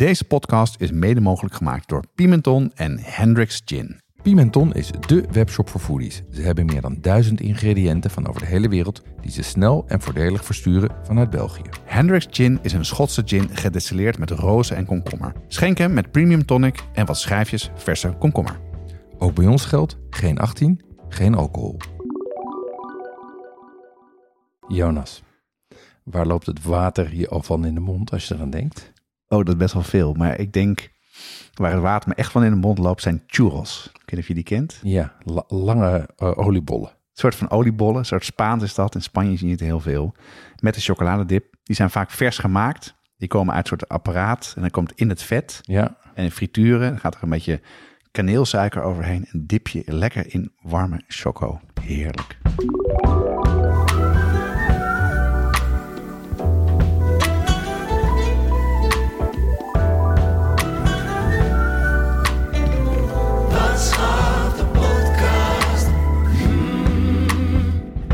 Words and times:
Deze 0.00 0.24
podcast 0.24 0.80
is 0.80 0.90
mede 0.90 1.20
mogelijk 1.20 1.54
gemaakt 1.54 1.88
door 1.88 2.04
Pimenton 2.14 2.72
en 2.74 2.98
Hendrix 3.02 3.62
Gin. 3.64 4.00
Pimenton 4.22 4.74
is 4.74 4.90
dé 5.06 5.22
webshop 5.30 5.68
voor 5.68 5.80
foodies. 5.80 6.22
Ze 6.30 6.42
hebben 6.42 6.66
meer 6.66 6.80
dan 6.80 6.98
duizend 7.00 7.40
ingrediënten 7.40 8.10
van 8.10 8.28
over 8.28 8.40
de 8.40 8.46
hele 8.46 8.68
wereld 8.68 9.02
die 9.20 9.30
ze 9.30 9.42
snel 9.42 9.84
en 9.86 10.00
voordelig 10.00 10.44
versturen 10.44 10.90
vanuit 11.02 11.30
België. 11.30 11.62
Hendrix 11.84 12.26
Gin 12.30 12.58
is 12.62 12.72
een 12.72 12.84
Schotse 12.84 13.22
gin 13.24 13.48
gedestilleerd 13.56 14.18
met 14.18 14.30
rozen 14.30 14.76
en 14.76 14.86
komkommer. 14.86 15.32
Schenk 15.48 15.78
hem 15.78 15.92
met 15.92 16.10
premium 16.10 16.46
tonic 16.46 16.84
en 16.92 17.06
wat 17.06 17.18
schijfjes 17.18 17.70
verse 17.74 18.16
komkommer. 18.18 18.60
Ook 19.18 19.34
bij 19.34 19.46
ons 19.46 19.64
geldt 19.64 19.96
geen 20.10 20.38
18, 20.38 20.80
geen 21.08 21.34
alcohol. 21.34 21.76
Jonas, 24.68 25.22
waar 26.04 26.26
loopt 26.26 26.46
het 26.46 26.62
water 26.62 27.14
je 27.14 27.28
al 27.28 27.42
van 27.42 27.64
in 27.64 27.74
de 27.74 27.80
mond 27.80 28.10
als 28.12 28.28
je 28.28 28.34
eraan 28.34 28.50
denkt? 28.50 28.89
Oh, 29.32 29.38
dat 29.38 29.48
is 29.48 29.56
best 29.56 29.74
wel 29.74 29.82
veel. 29.82 30.12
Maar 30.14 30.38
ik 30.38 30.52
denk, 30.52 30.90
waar 31.54 31.72
het 31.72 31.80
water 31.80 32.08
me 32.08 32.14
echt 32.14 32.32
van 32.32 32.44
in 32.44 32.50
de 32.50 32.56
mond 32.56 32.78
loopt, 32.78 33.02
zijn 33.02 33.22
churros. 33.26 33.84
Ik 33.92 33.92
weet 34.00 34.10
niet 34.10 34.20
of 34.20 34.26
je 34.28 34.34
die 34.34 34.42
kent. 34.42 34.80
Ja, 34.82 35.12
la- 35.22 35.44
lange 35.48 36.08
eh, 36.16 36.38
oliebollen. 36.38 36.88
Een 36.88 37.26
soort 37.26 37.34
van 37.34 37.50
oliebollen, 37.50 37.96
een 37.98 38.04
soort 38.04 38.24
Spaans 38.24 38.62
is 38.62 38.74
dat. 38.74 38.94
In 38.94 39.02
Spanje 39.02 39.36
zie 39.36 39.46
je 39.46 39.52
het 39.52 39.60
heel 39.62 39.80
veel. 39.80 40.14
Met 40.60 40.76
een 40.76 40.82
chocoladedip. 40.82 41.54
Die 41.62 41.76
zijn 41.76 41.90
vaak 41.90 42.10
vers 42.10 42.38
gemaakt. 42.38 42.94
Die 43.16 43.28
komen 43.28 43.54
uit 43.54 43.62
een 43.70 43.78
soort 43.78 43.88
apparaat 43.88 44.52
en 44.56 44.60
dan 44.60 44.70
komt 44.70 44.92
in 44.94 45.08
het 45.08 45.22
vet. 45.22 45.58
Ja, 45.62 45.96
En 46.14 46.24
in 46.24 46.30
frituren 46.30 46.90
dan 46.90 46.98
gaat 47.00 47.14
er 47.14 47.22
een 47.22 47.28
beetje 47.28 47.60
kaneelsuiker 48.10 48.82
overheen. 48.82 49.26
En 49.32 49.46
dip 49.46 49.68
je 49.68 49.82
lekker 49.86 50.34
in 50.34 50.52
warme 50.62 51.02
choco. 51.06 51.60
Heerlijk. 51.82 52.38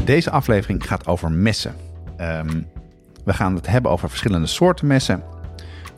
Deze 0.06 0.30
aflevering 0.30 0.86
gaat 0.86 1.06
over 1.06 1.30
messen. 1.30 1.74
Ehm, 2.16 2.60
we 3.24 3.32
gaan 3.32 3.54
het 3.54 3.66
hebben 3.66 3.90
over 3.90 4.08
verschillende 4.08 4.46
soorten 4.46 4.86
messen. 4.86 5.22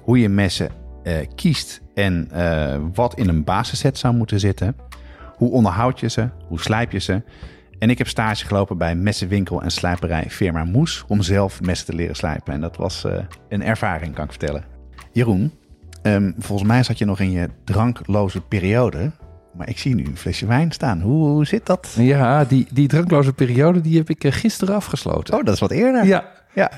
Hoe 0.02 0.18
je 0.18 0.28
messen 0.28 0.70
eh, 1.02 1.14
kiest 1.34 1.80
en 1.94 2.28
eh, 2.30 2.76
wat 2.94 3.14
in 3.14 3.28
een 3.28 3.44
basisset 3.44 3.98
zou 3.98 4.14
moeten 4.14 4.40
zitten. 4.40 4.76
Hoe 5.36 5.50
onderhoud 5.50 6.00
je 6.00 6.08
ze? 6.08 6.28
Hoe 6.46 6.60
slijp 6.60 6.92
je 6.92 6.98
ze? 6.98 7.22
En 7.78 7.90
ik 7.90 7.98
heb 7.98 8.08
stage 8.08 8.46
gelopen 8.46 8.78
bij 8.78 8.94
messenwinkel 8.94 9.62
en 9.62 9.70
slijperij 9.70 10.24
Firma 10.28 10.64
Moes 10.64 11.04
om 11.08 11.22
zelf 11.22 11.60
messen 11.60 11.86
te 11.86 11.94
leren 11.94 12.16
slijpen. 12.16 12.52
En 12.52 12.60
dat 12.60 12.76
was 12.76 13.04
eh, 13.04 13.18
een 13.48 13.62
ervaring, 13.62 14.14
kan 14.14 14.24
ik 14.24 14.30
vertellen. 14.30 14.64
Jeroen, 15.12 15.52
ehm, 16.02 16.32
volgens 16.38 16.68
mij 16.68 16.82
zat 16.82 16.98
je 16.98 17.04
nog 17.04 17.20
in 17.20 17.30
je 17.30 17.48
drankloze 17.64 18.40
periode. 18.40 19.10
Maar 19.58 19.68
ik 19.68 19.78
zie 19.78 19.94
nu 19.94 20.04
een 20.04 20.16
flesje 20.16 20.46
wijn 20.46 20.72
staan. 20.72 21.00
Hoe, 21.00 21.28
hoe 21.28 21.46
zit 21.46 21.66
dat? 21.66 21.94
ja 21.96 22.44
die, 22.44 22.66
die 22.72 22.88
drankloze 22.88 23.32
periode 23.32 23.80
die 23.80 23.96
heb 23.96 24.10
ik 24.10 24.24
eh, 24.24 24.32
gisteren 24.32 24.74
afgesloten. 24.74 25.34
Oh, 25.38 25.44
dat 25.44 25.54
is 25.54 25.60
wat 25.60 25.70
eerder. 25.70 26.06
ja. 26.06 26.36
Ja. 26.54 26.70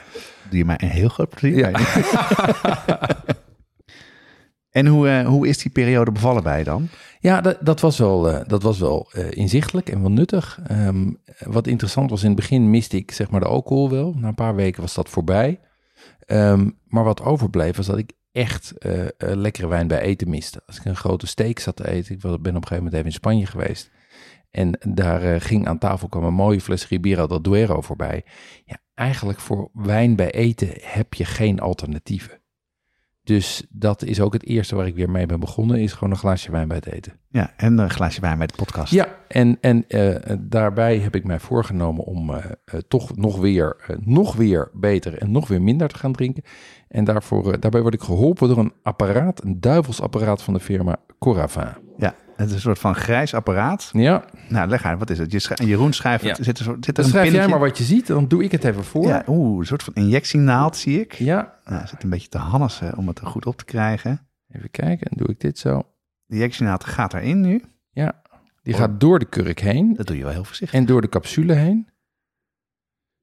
Doe 0.49 0.59
je 0.59 0.65
mij 0.65 0.79
een 0.81 0.89
heel 0.89 1.09
groot 1.09 1.29
plezier. 1.29 1.71
Ja. 1.71 1.81
en 4.81 4.87
hoe, 4.87 5.09
eh, 5.09 5.27
hoe 5.27 5.49
is 5.49 5.59
die 5.59 5.71
periode 5.71 6.13
bevallen 6.13 6.43
bij 6.43 6.59
je 6.59 6.65
dan? 6.65 6.89
Ja, 7.21 7.41
dat, 7.41 7.57
dat 7.61 7.81
was 7.81 7.99
wel, 7.99 8.31
eh, 8.31 8.41
dat 8.47 8.63
was 8.63 8.79
wel 8.79 9.13
inzichtelijk 9.31 9.89
en 9.89 10.01
wel 10.01 10.11
nuttig. 10.11 10.61
Ehm, 10.67 11.13
wat 11.39 11.67
interessant 11.67 12.11
was, 12.11 12.23
in 12.23 12.27
het 12.27 12.37
begin 12.37 12.71
miste 12.71 12.97
ik 12.97 13.11
zeg 13.11 13.31
maar 13.31 13.41
de 13.41 13.47
alcohol 13.47 13.91
wel. 13.91 14.15
Na 14.17 14.29
een 14.29 14.35
paar 14.35 14.55
weken 14.55 14.81
was 14.81 14.95
dat 14.95 15.09
voorbij. 15.09 15.61
Ehm, 16.27 16.71
maar 16.87 17.05
wat 17.05 17.23
overbleef 17.23 17.77
was 17.77 17.87
dat 17.87 17.99
ik 17.99 18.13
echt 18.33 18.79
eh, 18.79 19.07
lekkere 19.17 19.67
wijn 19.67 19.87
bij 19.87 20.01
eten 20.01 20.29
miste. 20.29 20.63
Als 20.67 20.77
ik 20.77 20.85
een 20.85 20.97
grote 20.97 21.27
steak 21.27 21.59
zat 21.59 21.77
te 21.77 21.89
eten, 21.89 22.15
ik 22.15 22.21
ben 22.21 22.33
op 22.33 22.45
een 22.45 22.53
gegeven 22.53 22.77
moment 22.77 22.95
even 22.95 23.07
in 23.07 23.13
Spanje 23.13 23.47
geweest. 23.47 23.91
En 24.51 24.79
daar 24.89 25.23
eh, 25.23 25.41
ging 25.41 25.67
aan 25.67 25.79
tafel 25.79 26.09
kwam 26.09 26.25
een 26.25 26.35
mooie 26.35 26.61
fles 26.61 26.89
Ribeira 26.89 27.27
del 27.27 27.43
Duero 27.43 27.81
voorbij. 27.81 28.25
Ja, 28.65 28.79
eigenlijk 28.95 29.41
voor 29.41 29.71
wijn 29.73 30.17
bij 30.17 30.31
eten 30.31 30.73
heb 30.81 31.15
je 31.15 31.25
geen 31.25 31.61
alternatieven. 31.61 32.40
Dus 33.25 33.67
dat 33.69 34.03
is 34.03 34.21
ook 34.21 34.33
het 34.33 34.45
eerste 34.45 34.77
waar 34.77 34.87
ik 34.87 34.95
weer 34.95 35.11
mee 35.11 35.27
ben 35.27 35.41
begonnen, 35.41 35.81
is 35.81 35.93
gewoon 35.93 36.11
een 36.11 36.19
glaasje 36.19 36.51
wijn 36.51 36.69
bij 36.69 36.77
het 36.77 36.93
eten. 36.93 37.13
Ja, 37.29 37.53
en 37.57 37.79
een 37.79 37.91
glaasje 37.91 38.21
wijn 38.21 38.39
bij 38.39 38.47
de 38.47 38.55
podcast. 38.57 38.93
Ja, 38.93 39.09
en, 39.29 39.59
en 39.61 39.89
eh, 39.89 40.37
daarbij 40.41 40.99
heb 40.99 41.15
ik 41.15 41.25
mij 41.25 41.39
voorgenomen 41.39 42.05
om 42.05 42.31
eh, 42.31 42.45
eh, 42.65 42.81
toch 42.89 43.17
nog 43.17 43.39
weer, 43.39 43.99
nog 44.01 44.37
weer 44.37 44.71
beter 44.73 45.19
en 45.19 45.31
nog 45.31 45.49
weer 45.49 45.63
minder 45.63 45.89
te 45.89 45.99
gaan 45.99 46.13
drinken. 46.13 46.43
En 46.89 47.05
daarvoor, 47.05 47.61
daarbij 47.61 47.81
word 47.81 47.95
ik 47.95 48.03
geholpen 48.03 48.49
door 48.49 48.59
een 48.59 48.73
apparaat, 48.83 49.45
een 49.45 49.61
duivelsapparaat 49.61 50.43
van 50.43 50.55
de 50.55 50.61
firma 50.61 50.97
Coravin. 51.19 51.69
Ja, 51.97 52.15
het 52.41 52.49
is 52.49 52.55
een 52.55 52.61
soort 52.61 52.79
van 52.79 52.95
grijs 52.95 53.35
apparaat. 53.35 53.91
Ja, 53.93 54.25
Nou, 54.49 54.69
leg 54.69 54.85
uit, 54.85 54.99
wat 54.99 55.11
is 55.11 55.19
het? 55.19 55.33
Je 55.33 55.39
schrijf- 55.39 55.61
Jeroen 55.63 55.93
schrijft, 55.93 56.25
Ja. 56.25 56.35
zit 56.41 56.59
er, 56.59 56.65
zo- 56.65 56.77
zit 56.81 56.87
er 56.87 56.93
dan 56.95 57.05
een 57.05 57.11
schrijf 57.11 57.33
jij 57.33 57.49
maar 57.49 57.59
wat 57.59 57.79
je 57.79 57.85
ziet, 57.85 58.07
dan 58.07 58.29
doe 58.29 58.45
ik 58.45 58.53
het 58.53 58.65
even 58.65 58.85
voor. 58.85 59.07
Ja, 59.07 59.23
oeh, 59.27 59.59
een 59.59 59.67
soort 59.67 59.83
van 59.83 59.95
injectienaald 59.95 60.77
zie 60.77 61.01
ik. 61.01 61.13
ja. 61.13 61.59
Nou, 61.65 61.87
zit 61.87 62.03
een 62.03 62.11
beetje 62.11 62.29
te 62.29 62.39
hannissen 62.39 62.97
om 62.97 63.09
het 63.09 63.19
er 63.19 63.27
goed 63.27 63.47
op 63.47 63.57
te 63.57 63.65
krijgen. 63.65 64.29
even 64.49 64.71
kijken, 64.71 65.07
en 65.07 65.17
doe 65.17 65.29
ik 65.29 65.41
dit 65.41 65.59
zo. 65.59 65.83
De 66.27 66.35
injectienaald 66.35 66.85
gaat 66.85 67.15
erin 67.15 67.41
nu. 67.41 67.65
Ja, 67.91 68.23
die 68.63 68.75
gaat 68.75 69.01
door 69.01 69.19
de 69.19 69.25
kurk 69.25 69.61
heen 69.61 69.95
Dat 69.95 70.07
doe 70.07 70.17
je 70.17 70.23
wel 70.23 70.33
heel 70.33 70.45
voorzichtig. 70.45 70.79
en 70.79 70.87
door 70.87 71.01
de 71.01 71.09
capsule 71.09 71.53
heen. 71.53 71.89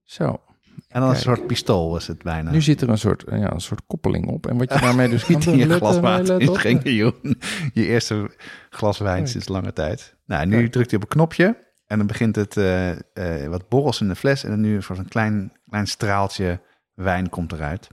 Zo, 0.03 0.41
En 0.87 1.01
dan 1.01 1.09
een 1.09 1.15
soort 1.15 1.47
pistool 1.47 1.97
is 1.97 2.07
het 2.07 2.23
bijna. 2.23 2.51
nu 2.51 2.61
zit 2.61 2.81
er 2.81 2.89
een 2.89 2.97
soort, 2.97 3.23
ja, 3.29 3.51
een 3.51 3.61
soort 3.61 3.81
koppeling 3.87 4.27
op. 4.27 4.47
En 4.47 4.57
wat 4.57 4.73
je 4.73 4.79
daarmee 4.79 5.09
dus 5.09 5.25
kan 5.27 5.39
doen... 5.39 5.53
in 5.53 5.59
je 5.59 5.73
glas 5.73 5.99
water 5.99 6.91
Jeroen. 6.93 7.41
Je 7.73 7.85
eerste 7.85 8.31
glas 8.69 8.97
wijn 8.97 9.15
Kijk. 9.15 9.27
sinds 9.27 9.47
lange 9.47 9.73
tijd. 9.73 10.15
Nou, 10.25 10.45
nu 10.45 10.57
Kijk. 10.57 10.71
drukt 10.71 10.91
hij 10.91 10.99
op 10.99 11.05
een 11.05 11.15
knopje. 11.15 11.65
En 11.85 11.97
dan 11.97 12.07
begint 12.07 12.35
het 12.35 12.57
eh, 12.57 12.91
eh, 12.91 13.49
wat 13.49 13.69
borrels 13.69 14.01
in 14.01 14.07
de 14.07 14.15
fles. 14.15 14.43
En 14.43 14.49
dan 14.49 14.61
nu 14.61 14.75
een 14.75 14.83
soort 14.83 14.99
een 14.99 15.07
klein, 15.07 15.51
klein 15.69 15.87
straaltje 15.87 16.61
wijn 16.93 17.29
komt 17.29 17.51
eruit. 17.51 17.87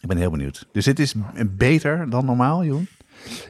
Ik 0.00 0.08
ben 0.08 0.16
heel 0.16 0.30
benieuwd. 0.30 0.68
Dus 0.72 0.84
dit 0.84 0.98
is 0.98 1.14
beter 1.46 2.10
dan 2.10 2.24
normaal, 2.24 2.64
Jeroen? 2.64 2.88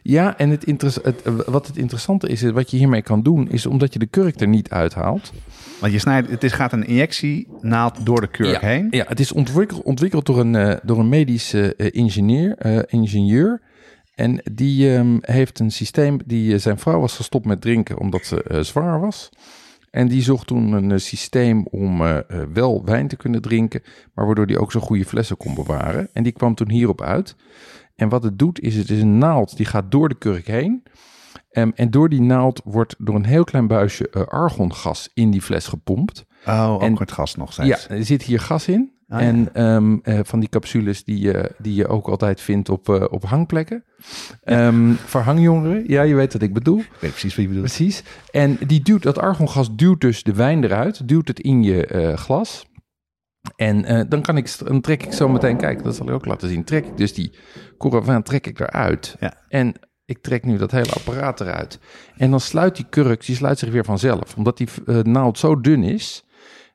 Ja, 0.03 0.39
en 0.39 0.51
het 0.51 0.67
het, 1.03 1.23
wat 1.47 1.67
het 1.67 1.77
interessante 1.77 2.29
is, 2.29 2.43
wat 2.43 2.71
je 2.71 2.77
hiermee 2.77 3.03
kan 3.03 3.23
doen, 3.23 3.51
is 3.51 3.67
omdat 3.67 3.93
je 3.93 3.99
de 3.99 4.07
kurk 4.07 4.41
er 4.41 4.49
niet 4.49 4.71
uithaalt. 4.71 5.33
Want 5.81 5.93
je 5.93 5.99
snijdt, 5.99 6.31
het 6.31 6.45
is, 6.45 6.53
gaat 6.53 6.73
een 6.73 6.87
injectienaald 6.87 8.07
door 8.07 8.21
de 8.21 8.31
kurk 8.31 8.61
ja, 8.61 8.69
heen. 8.69 8.87
Ja, 8.91 9.05
het 9.09 9.21
is 9.21 9.33
ontwikkeld, 9.33 9.83
ontwikkeld 9.83 10.27
door 10.27 10.39
een, 10.41 10.55
eh, 10.57 10.77
door 10.83 10.99
een 10.99 11.09
medische 11.09 11.75
eh, 11.77 11.87
ingenieur, 11.91 12.57
eh, 12.59 12.79
ingenieur. 12.87 13.61
En 14.15 14.43
die 14.53 14.95
ehm, 14.95 15.17
heeft 15.21 15.59
een 15.59 15.71
systeem, 15.71 16.19
die, 16.27 16.55
eh, 16.55 16.61
zijn 16.61 16.79
vrouw 16.79 17.01
was 17.01 17.17
gestopt 17.17 17.47
met 17.47 17.61
drinken 17.61 17.99
omdat 17.99 18.25
ze 18.25 18.43
eh, 18.43 18.61
zwanger 18.61 19.01
was. 19.01 19.31
En 19.93 20.09
die 20.09 20.23
zocht 20.23 20.47
toen 20.47 20.73
een 20.73 20.91
eh, 20.91 20.99
systeem 20.99 21.67
om 21.67 22.01
eh, 22.01 22.19
eh, 22.19 22.25
wel 22.53 22.85
wijn 22.85 23.09
te 23.09 23.17
kunnen 23.17 23.43
drinken, 23.43 23.83
maar 24.15 24.27
waardoor 24.27 24.47
die 24.47 24.59
ook 24.59 24.73
zo 24.73 24.81
goede 24.81 25.05
flessen 25.05 25.37
kon 25.37 25.55
bewaren. 25.55 26.09
En 26.13 26.23
die 26.23 26.33
kwam 26.33 26.55
toen 26.55 26.71
hierop 26.71 27.01
uit. 27.01 27.37
En 27.97 28.09
wat 28.09 28.23
het 28.23 28.39
doet, 28.39 28.61
is 28.61 28.77
het 28.77 28.91
is 28.91 29.01
een 29.01 29.19
naald 29.19 29.57
die 29.57 29.67
gaat 29.67 29.91
door 29.91 30.09
de 30.09 30.15
kurk 30.19 30.47
heen. 30.47 30.83
Ehm, 31.51 31.71
en 31.75 31.91
door 31.91 32.09
die 32.09 32.21
naald 32.21 32.61
wordt 32.65 32.95
door 32.99 33.15
een 33.15 33.25
heel 33.25 33.45
klein 33.45 33.67
buisje 33.67 34.09
eh, 34.11 34.23
argongas 34.23 35.11
in 35.15 35.31
die 35.31 35.43
fles 35.43 35.67
gepompt. 35.67 36.25
Oh, 36.47 36.71
ook 36.73 36.83
En- 36.83 36.97
het 36.99 37.13
gas 37.13 37.35
nog 37.37 37.53
steeds. 37.53 37.87
Ja, 37.87 37.95
er 37.95 38.05
zit 38.05 38.23
hier 38.23 38.41
gas 38.41 38.69
in. 38.69 38.91
Ah, 39.09 39.21
ja. 39.21 39.27
en 39.27 39.55
ehm, 39.55 39.97
eh, 40.03 40.19
van 40.23 40.41
die 40.41 40.49
capsules 40.49 41.05
die, 41.05 41.19
je 41.21 41.51
die 41.59 41.75
je 41.75 41.87
ook 41.89 42.09
altijd 42.09 42.41
vindt 42.41 42.69
op, 42.69 42.89
eh, 42.89 43.05
op 43.11 43.25
hangplekken. 43.25 43.85
Ehm, 44.43 44.93
voor 44.93 45.21
hangjongeren. 45.21 45.85
Ja, 45.87 46.03
je 46.03 46.15
weet 46.15 46.33
wat 46.33 46.43
ik 46.43 46.53
bedoel. 46.53 46.79
Ik 46.79 46.91
weet 47.01 47.11
precies 47.11 47.35
wat 47.35 47.45
je 47.45 47.49
bedoelt. 47.49 47.67
Precies. 47.67 48.03
En 48.31 48.59
die 48.67 48.83
duwt, 48.83 49.03
dat 49.03 49.19
argongas 49.19 49.75
duwt 49.77 50.01
dus 50.01 50.23
de 50.23 50.35
wijn 50.35 50.65
eruit. 50.65 51.09
Duwt 51.09 51.29
het 51.29 51.41
in 51.41 51.63
je 51.63 52.13
glas. 52.17 52.67
En 53.57 53.85
eh, 53.85 54.03
dan, 54.09 54.23
kan 54.23 54.37
ik, 54.37 54.59
dan 54.59 54.81
trek 54.81 55.03
ik 55.03 55.13
zo 55.13 55.29
meteen, 55.29 55.57
kijk, 55.57 55.83
dat 55.83 55.97
zal 55.97 56.07
ik 56.07 56.13
ook 56.13 56.27
laten 56.27 56.49
zien. 56.49 56.65
Trek 56.65 56.87
ik 56.87 56.97
dus 56.97 57.15
die 57.15 57.35
Coravin 57.79 58.23
trek 58.23 58.47
ik 58.47 58.61
eruit. 58.61 59.17
Ja. 59.21 59.35
En 59.49 59.75
ik 60.05 60.19
trek 60.23 60.45
nu 60.45 60.57
dat 60.57 60.71
hele 60.71 60.93
apparaat 60.93 61.41
eruit. 61.41 61.79
En 62.17 62.31
dan 62.31 62.41
sluit 62.41 62.77
die 62.77 62.87
kurk, 62.89 63.27
die 63.27 63.37
sluit 63.37 63.59
zich 63.59 63.71
weer 63.71 63.85
vanzelf. 63.85 64.37
Omdat 64.37 64.57
die 64.57 64.69
eh, 64.87 64.99
naald 64.99 65.39
zo 65.39 65.61
dun 65.61 65.83
is, 65.83 66.25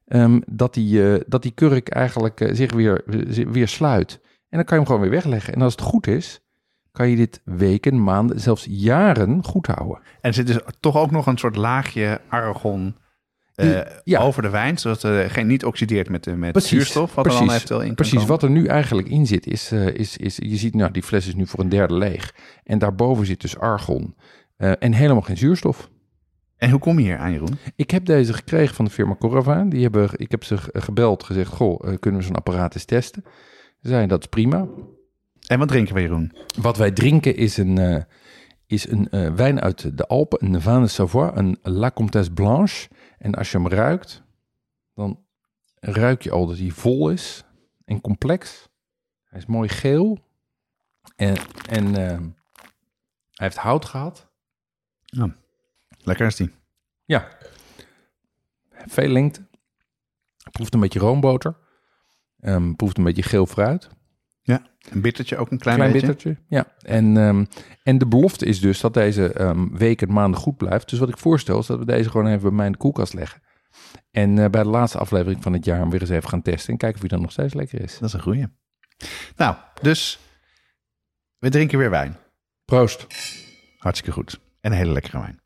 ehm, 0.06 0.40
dat, 0.46 0.74
die, 0.74 1.14
eh, 1.14 1.22
dat 1.28 1.42
die 1.42 1.52
kurk 1.52 1.90
eigenlijk 1.90 2.50
zich 2.52 2.74
weer, 2.74 3.04
weer 3.52 3.68
sluit. 3.68 4.20
En 4.50 4.58
dan 4.58 4.64
kan 4.64 4.78
je 4.78 4.84
hem 4.84 4.86
gewoon 4.86 5.02
weer 5.02 5.22
wegleggen. 5.22 5.54
En 5.54 5.62
als 5.62 5.74
het 5.74 5.82
goed 5.82 6.08
is, 6.08 6.42
kan 6.92 7.10
je 7.10 7.16
dit 7.16 7.42
weken, 7.46 8.04
maanden, 8.04 8.40
zelfs 8.40 8.66
jaren 8.70 9.44
goed 9.44 9.68
houden. 9.68 9.98
En 9.98 10.04
er 10.22 10.34
zit 10.34 10.48
dus 10.48 10.60
toch 10.80 10.96
ook 10.96 11.12
nog 11.12 11.28
een 11.28 11.38
soort 11.38 11.56
laagje 11.56 12.22
argon 12.30 12.96
eh, 13.66 13.80
ja. 14.04 14.20
over 14.20 14.42
de 14.42 14.50
wijn, 14.50 14.78
zodat 14.78 15.02
het 15.02 15.32
geen 15.32 15.48
niet 15.48 15.66
oxideert 15.66 16.10
met, 16.10 16.24
de- 16.24 16.36
met 16.36 16.54
zuurstof, 16.64 17.16
wat 17.16 17.26
er 17.26 17.32
dan 17.32 17.42
eventueel 17.56 17.82
in 17.82 17.96
Precies, 17.96 18.26
wat 18.26 18.44
er 18.44 18.50
nu 18.50 18.66
eigenlijk 18.66 19.08
in 19.10 19.26
zit, 19.28 19.48
is, 19.48 19.72
eh, 19.72 19.88
is, 19.88 20.18
is 20.18 20.36
je 20.36 20.56
ziet, 20.56 20.76
nou, 20.76 20.92
die 20.92 21.04
fles 21.04 21.28
is 21.28 21.36
nu 21.36 21.48
voor 21.48 21.60
een 21.60 21.70
derde 21.70 21.94
leeg. 21.94 22.34
En 22.64 22.80
daarboven 22.80 23.26
zit 23.26 23.42
dus 23.42 23.58
argon 23.58 24.16
eh, 24.58 24.72
en 24.80 24.94
helemaal 24.94 25.22
geen 25.22 25.38
zuurstof. 25.38 25.90
En 26.58 26.70
hoe 26.70 26.80
kom 26.80 27.00
je 27.00 27.06
hier 27.06 27.18
aan, 27.18 27.32
Jeroen? 27.32 27.58
Ik 27.76 27.92
heb 27.92 28.06
deze 28.06 28.34
gekregen 28.34 28.76
van 28.76 28.86
de 28.86 28.92
firma 28.92 29.16
Coravin. 29.16 29.70
Die 29.70 29.82
hebben, 29.84 30.10
ik 30.14 30.32
heb 30.32 30.44
ze 30.44 30.58
ge- 30.58 30.82
gebeld, 30.82 31.24
gezegd, 31.24 31.52
goh, 31.52 31.80
kunnen 32.00 32.20
we 32.20 32.26
zo'n 32.26 32.36
apparaat 32.36 32.74
eens 32.74 32.86
testen? 32.86 33.24
Ze 33.82 33.88
zeiden, 33.88 34.10
dat 34.10 34.20
is 34.22 34.28
prima. 34.28 34.68
En 35.48 35.60
wat 35.60 35.68
drinken 35.68 35.96
we, 35.96 36.02
Jeroen? 36.02 36.32
Wat 36.62 36.78
wij 36.78 36.92
drinken 36.92 37.36
is 37.36 37.58
een, 37.58 38.06
is 38.68 38.90
een 38.90 39.10
eh, 39.10 39.34
wijn 39.34 39.62
uit 39.62 39.98
de 39.98 40.08
Alpen, 40.08 40.46
een 40.46 40.62
Vin 40.62 40.82
de 40.82 40.88
Savoie, 40.88 41.32
een 41.34 41.60
La 41.62 41.92
Comtesse 41.92 42.32
Blanche. 42.32 42.90
En 43.18 43.36
als 43.36 43.52
je 43.52 43.58
hem 43.58 43.68
ruikt, 43.68 44.24
dan 44.94 45.26
ruik 45.80 46.22
je 46.22 46.32
al 46.32 46.48
dat 46.48 46.58
hij 46.58 46.70
vol 46.70 47.10
is 47.10 47.44
en 47.86 48.02
complex. 48.02 48.70
Hij 49.24 49.40
is 49.40 49.46
mooi 49.46 49.70
geel. 49.70 50.20
En, 51.16 51.36
en 51.70 51.86
eh, 51.96 52.20
hij 53.32 53.48
heeft 53.48 53.58
hout 53.58 53.86
gehad. 53.86 54.28
Lekker 56.04 56.26
is 56.26 56.36
die. 56.36 56.54
Ja. 57.06 57.28
Veel 58.70 59.10
lengte. 59.10 59.46
Proeft 60.52 60.74
een 60.74 60.80
beetje 60.80 61.00
roomboter. 61.00 61.58
Ehm 62.40 62.74
proeft 62.74 62.98
een 62.98 63.04
beetje 63.04 63.24
geel 63.24 63.46
fruit. 63.46 63.90
Ja, 64.48 64.62
een 64.90 65.02
bittertje 65.02 65.38
ook 65.38 65.52
een 65.52 65.58
klein, 65.58 65.78
Klein 65.78 65.92
beetje. 65.92 66.08
bittertje. 66.08 66.44
Ja. 66.48 66.66
En, 66.82 67.18
ehm, 67.18 67.46
en 67.84 67.98
de 67.98 68.08
belofte 68.08 68.46
is 68.46 68.60
dus 68.60 68.80
dat 68.80 68.94
deze 68.94 69.34
ehm, 69.34 69.68
weken 69.72 70.08
en 70.08 70.14
maanden 70.14 70.40
goed 70.40 70.58
blijft. 70.58 70.90
Dus 70.90 71.00
wat 71.00 71.10
ik 71.10 71.18
voorstel 71.18 71.60
is 71.60 71.66
dat 71.66 71.80
we 71.80 71.86
deze 71.86 72.10
gewoon 72.10 72.28
even 72.28 72.42
bij 72.42 72.52
mij 72.52 72.66
in 72.66 72.72
de 72.72 72.78
koelkast 72.78 73.14
leggen. 73.14 73.42
En 74.12 74.40
eh, 74.40 74.50
bij 74.50 74.64
de 74.64 74.70
laatste 74.70 74.98
aflevering 74.98 75.44
van 75.44 75.54
het 75.54 75.66
jaar 75.66 75.80
hem 75.80 75.90
weer 75.90 76.02
eens 76.02 76.10
even 76.10 76.30
gaan 76.30 76.42
testen. 76.42 76.72
En 76.72 76.78
kijken 76.78 76.96
of 76.96 77.02
hij 77.02 77.10
dan 77.10 77.22
nog 77.22 77.32
steeds 77.32 77.54
lekker 77.54 77.82
is. 77.82 77.94
Dat 78.00 78.08
is 78.10 78.14
een 78.14 78.22
goeie. 78.22 78.46
Nou, 79.36 79.56
dus 79.82 80.20
we 81.38 81.50
drinken 81.50 81.78
weer 81.78 81.90
wijn. 81.90 82.18
Proost. 82.66 83.08
Hartstikke 83.78 84.12
goed. 84.14 84.40
En 84.62 84.72
een 84.72 84.78
hele 84.78 84.92
lekkere 84.92 85.20
wijn. 85.20 85.40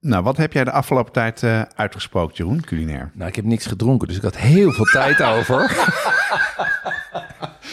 Nou, 0.00 0.22
wat 0.22 0.36
heb 0.36 0.52
jij 0.52 0.64
de 0.64 0.70
afgelopen 0.70 1.12
tijd 1.12 1.42
eh, 1.42 1.62
uitgesproken, 1.62 2.34
Jeroen, 2.36 2.60
culinair? 2.60 3.10
Nou, 3.14 3.28
ik 3.28 3.36
heb 3.36 3.44
niks 3.44 3.66
gedronken, 3.66 4.08
dus 4.08 4.16
ik 4.16 4.22
had 4.22 4.36
heel 4.36 4.72
veel 4.72 4.84
tijd 4.84 5.22
over. 5.22 5.60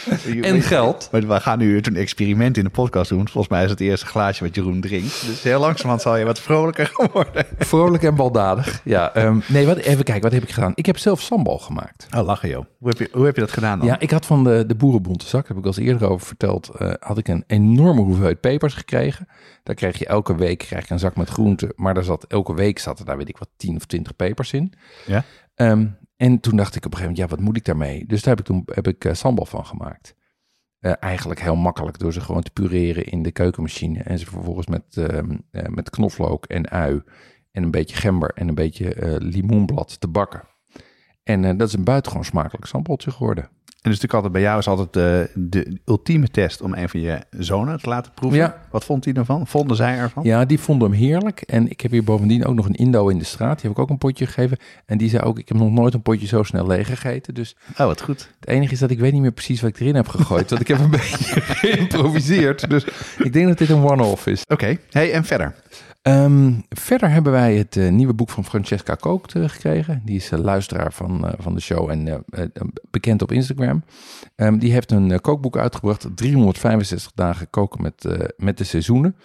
en 0.42 0.62
geld. 0.62 1.10
Maar 1.12 1.28
we 1.28 1.40
gaan 1.40 1.58
nu 1.58 1.80
een 1.82 1.96
experiment 1.96 2.58
in 2.58 2.64
de 2.64 2.70
podcast 2.70 3.10
doen. 3.10 3.28
Volgens 3.28 3.48
mij 3.48 3.64
is 3.64 3.70
het 3.70 3.80
eerste 3.80 4.06
glaasje 4.06 4.44
wat 4.44 4.56
Jeroen 4.56 4.82
drinkt. 4.82 5.26
Dus 5.26 5.44
heel 5.44 5.60
langzamerhand 5.60 6.02
zal 6.02 6.18
je 6.18 6.26
wat 6.26 6.40
vrolijker 6.40 6.92
worden. 7.14 7.46
Vrolijk 7.60 8.04
en 8.04 8.16
baldadig. 8.16 8.82
Ja, 8.84 9.14
ehm, 9.14 9.40
nee, 9.48 9.66
wat, 9.66 9.78
even 9.78 10.04
kijken, 10.04 10.24
wat 10.24 10.32
heb 10.32 10.44
ik 10.44 10.52
gedaan? 10.52 10.72
Ik 10.76 10.86
heb 10.86 10.98
zelf 10.98 11.22
sambal 11.22 11.58
gemaakt. 11.58 12.08
Oh, 12.16 12.26
lachen 12.26 12.50
joh. 12.50 12.66
Hoe 12.78 12.90
heb 12.90 12.98
je, 12.98 13.10
hoe 13.12 13.26
heb 13.26 13.36
je 13.36 13.42
dat 13.42 13.52
gedaan 13.52 13.80
dan? 13.80 13.88
Ja, 13.88 14.00
ik 14.00 14.12
had 14.12 14.26
van 14.26 14.44
de, 14.44 14.66
de 14.66 15.14
zak, 15.18 15.48
heb 15.48 15.58
ik 15.58 15.64
al 15.64 15.70
eens 15.70 15.78
eerder 15.78 16.10
over 16.10 16.28
verteld, 16.28 16.70
eh, 16.70 16.94
had 17.00 17.18
ik 17.18 17.28
een 17.28 17.44
enorme 17.48 18.02
hoeveelheid 18.02 18.40
pepers 18.40 18.74
gekregen. 18.74 19.28
Daar 19.64 19.76
kreeg 19.76 20.00
je 20.00 20.06
elke 20.06 20.36
week 20.36 20.58
krijg 20.58 20.88
je 20.88 20.94
een 20.94 21.00
zak 21.00 21.16
met 21.16 21.30
groenten, 21.30 21.74
maar 21.76 21.94
daar 21.94 22.04
zat, 22.04 22.26
elke 22.28 22.54
week 22.54 22.80
zat 22.80 23.00
er 23.00 23.06
daar 23.06 23.18
weet 23.18 23.30
ik 23.30 23.38
wat 23.38 23.50
10 23.58 23.76
of 23.76 23.86
20 23.86 24.16
pepers 24.16 24.54
in. 24.54 24.74
Ja? 25.06 25.24
Ehm, 25.56 25.88
en 26.22 26.40
toen 26.40 26.56
dacht 26.56 26.76
ik 26.76 26.86
op 26.86 26.92
een 26.92 26.98
gegeven 26.98 27.14
moment, 27.14 27.30
ja, 27.30 27.36
wat 27.36 27.46
moet 27.46 27.58
ik 27.58 27.66
daarmee? 27.66 28.06
Dus 28.06 28.22
daar 28.22 28.36
heb 28.36 28.40
ik 28.40 28.46
toen 28.46 28.64
heb 28.66 28.88
ik 28.88 29.06
eh, 29.06 29.14
sambal 29.14 29.46
van 29.46 29.66
gemaakt. 29.66 30.16
Eh, 30.80 30.94
eigenlijk 31.00 31.42
heel 31.42 31.56
makkelijk 31.56 32.00
door 32.00 32.14
ze 32.14 32.22
gewoon 32.22 32.42
te 32.42 32.52
pureren 32.52 33.06
in 33.06 33.24
de 33.24 33.32
keukenmachine. 33.32 34.04
En 34.04 34.20
ze 34.20 34.26
vervolgens 34.26 34.68
met, 34.68 34.98
ehm, 34.98 35.38
eh, 35.52 35.68
met 35.68 35.90
knoflook 35.90 36.46
en 36.46 36.70
ui 36.70 37.02
en 37.52 37.64
een 37.64 37.72
beetje 37.72 37.96
gember 37.96 38.32
en 38.34 38.48
een 38.48 38.56
beetje 38.56 39.18
limoenblad 39.22 40.00
te 40.00 40.08
bakken. 40.08 40.44
En 41.24 41.58
dat 41.58 41.68
is 41.68 41.74
een 41.74 41.84
buitengewoon 41.84 42.26
smakelijk 42.26 42.66
sambaltje 42.66 43.12
geworden. 43.12 43.50
En 43.82 43.90
dus 43.92 44.00
natuurlijk 44.02 44.14
altijd 44.14 44.34
bij 44.34 44.42
jou 44.42 44.60
is 44.60 44.68
altijd 44.68 44.94
de, 44.94 45.30
de 45.50 45.78
ultieme 45.86 46.28
test 46.28 46.62
om 46.62 46.74
een 46.74 46.90
van 46.90 47.00
je 47.00 47.20
zonen 47.30 47.82
te 47.82 47.90
laten 47.90 48.12
proeven. 48.14 48.40
Ja. 48.40 48.62
Wat 48.72 48.86
vond 48.86 49.06
hij 49.06 49.14
ervan? 49.14 49.48
Vonden 49.48 49.76
zij 49.76 49.98
ervan? 49.98 50.24
Ja, 50.24 50.46
die 50.46 50.60
vonden 50.60 50.90
hem 50.90 51.00
heerlijk. 51.00 51.42
En 51.42 51.70
ik 51.70 51.82
heb 51.82 51.92
hier 51.92 52.04
bovendien 52.04 52.46
ook 52.46 52.56
nog 52.56 52.66
een 52.66 52.76
Indo 52.76 53.08
in 53.08 53.18
de 53.18 53.24
straat. 53.24 53.54
Die 53.60 53.62
heb 53.70 53.72
ik 53.72 53.80
ook 53.84 53.90
een 53.90 53.98
potje 53.98 54.26
gegeven. 54.26 54.58
En 54.86 54.98
die 54.98 55.10
zei 55.10 55.24
ook, 55.24 55.40
ik 55.40 55.48
heb 55.48 55.58
nog 55.58 55.72
nooit 55.72 55.94
een 55.94 56.02
potje 56.02 56.28
zo 56.28 56.44
snel 56.44 56.68
leeg 56.68 56.88
gegeten. 56.88 57.34
Dus 57.34 57.56
Oh, 57.72 57.86
wat 57.86 58.02
goed. 58.02 58.30
het 58.40 58.50
enige 58.50 58.74
is 58.74 58.80
dat 58.80 58.92
ik 58.92 59.00
weet 59.00 59.12
niet 59.14 59.22
meer 59.22 59.32
precies 59.32 59.62
wat 59.62 59.70
ik 59.70 59.80
erin 59.80 59.96
heb 59.96 60.08
gegooid. 60.08 60.50
want 60.50 60.62
ik 60.62 60.68
heb 60.68 60.80
een 60.80 60.90
beetje 61.00 61.42
geïmproviseerd. 61.42 62.70
Dus 62.70 62.86
ik 63.18 63.34
denk 63.34 63.48
dat 63.48 63.58
dit 63.58 63.70
een 63.70 63.84
one-off 63.84 64.28
is. 64.28 64.44
Oké. 64.48 64.78
Hey, 64.90 65.12
en 65.14 65.24
verder? 65.24 65.56
Ehm, 66.02 66.54
verder 66.70 67.10
hebben 67.10 67.32
wij 67.32 67.56
het 67.56 67.78
eh, 67.78 67.92
nieuwe 67.92 68.14
boek 68.14 68.30
van 68.30 68.46
Francesca 68.46 68.96
Kookt 68.96 69.36
eh, 69.36 69.50
gekregen. 69.50 70.02
Die 70.06 70.16
is 70.16 70.32
eh, 70.32 70.40
luisteraar 70.40 70.94
van, 70.94 71.34
van 71.38 71.56
de 71.56 71.62
show 71.62 71.90
en 71.90 72.26
bekend 72.92 73.22
op 73.22 73.32
Instagram. 73.32 73.84
Ehm, 74.36 74.58
die 74.58 74.72
heeft 74.72 74.92
een 74.92 75.22
kookboek 75.22 75.58
uitgebracht. 75.58 76.08
365 76.16 77.12
dagen 77.16 77.50
koken 77.50 77.82
met, 77.82 78.06
met 78.38 78.58
de 78.58 78.64
seizoenen. 78.64 79.16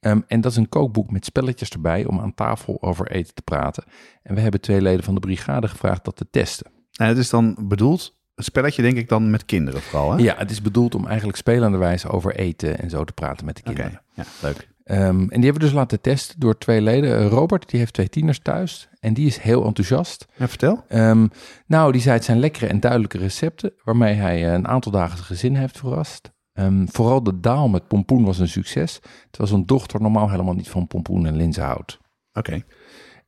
Ehm, 0.00 0.20
en 0.26 0.40
dat 0.40 0.50
is 0.50 0.56
een 0.56 0.68
kookboek 0.68 1.10
met 1.10 1.24
spelletjes 1.24 1.70
erbij 1.70 2.04
om 2.04 2.20
aan 2.20 2.34
tafel 2.34 2.82
over 2.82 3.10
eten 3.10 3.34
te 3.34 3.42
praten. 3.42 3.84
En 4.22 4.34
we 4.34 4.40
hebben 4.40 4.60
twee 4.60 4.82
leden 4.82 5.04
van 5.04 5.14
de 5.14 5.20
brigade 5.20 5.68
gevraagd 5.68 6.04
dat 6.04 6.16
te 6.16 6.26
testen. 6.30 6.70
Nou, 6.92 7.10
het 7.10 7.18
is 7.18 7.30
dan 7.30 7.56
bedoeld, 7.60 8.16
een 8.34 8.44
spelletje 8.44 8.82
denk 8.82 8.96
ik 8.96 9.08
dan 9.08 9.30
met 9.30 9.44
kinderen 9.44 9.82
vooral, 9.82 10.12
hè? 10.12 10.22
Ja, 10.22 10.36
het 10.36 10.50
is 10.50 10.62
bedoeld 10.62 10.94
om 10.94 11.06
eigenlijk 11.06 11.38
spelenderwijs 11.38 12.06
over 12.06 12.34
eten 12.34 12.78
en 12.78 12.90
zo 12.90 13.04
te 13.04 13.12
praten 13.12 13.44
met 13.44 13.56
de 13.56 13.62
kinderen. 13.62 14.02
ja, 14.14 14.24
leuk. 14.42 14.70
Ehm, 14.84 15.00
en 15.00 15.28
die 15.28 15.44
hebben 15.44 15.52
we 15.52 15.58
dus 15.58 15.72
laten 15.72 16.00
testen 16.00 16.40
door 16.40 16.58
twee 16.58 16.80
leden. 16.80 17.28
Robert, 17.28 17.70
die 17.70 17.78
heeft 17.78 17.92
twee 17.92 18.08
tieners 18.08 18.38
thuis 18.38 18.88
en 19.00 19.14
die 19.14 19.26
is 19.26 19.38
heel 19.38 19.64
enthousiast. 19.64 20.26
Ja, 20.36 20.48
vertel. 20.48 20.84
Ehm, 20.88 21.26
nou, 21.66 21.92
die 21.92 22.00
zei 22.00 22.14
het 22.14 22.24
zijn 22.24 22.38
lekkere 22.38 22.66
en 22.66 22.80
duidelijke 22.80 23.18
recepten 23.18 23.72
waarmee 23.84 24.14
hij 24.14 24.46
eh, 24.46 24.52
een 24.52 24.68
aantal 24.68 24.92
dagen 24.92 25.16
zijn 25.16 25.26
gezin 25.26 25.56
heeft 25.56 25.78
verrast. 25.78 26.32
Ehm, 26.52 26.86
vooral 26.86 27.22
de 27.22 27.40
daal 27.40 27.68
met 27.68 27.88
pompoen 27.88 28.24
was 28.24 28.38
een 28.38 28.48
succes, 28.48 29.00
terwijl 29.30 29.52
zijn 29.52 29.66
dochter 29.66 30.00
normaal 30.00 30.30
helemaal 30.30 30.54
niet 30.54 30.68
van 30.68 30.86
pompoen 30.86 31.26
en 31.26 31.36
linzen 31.36 31.64
houdt. 31.64 31.98
Oké. 32.32 32.62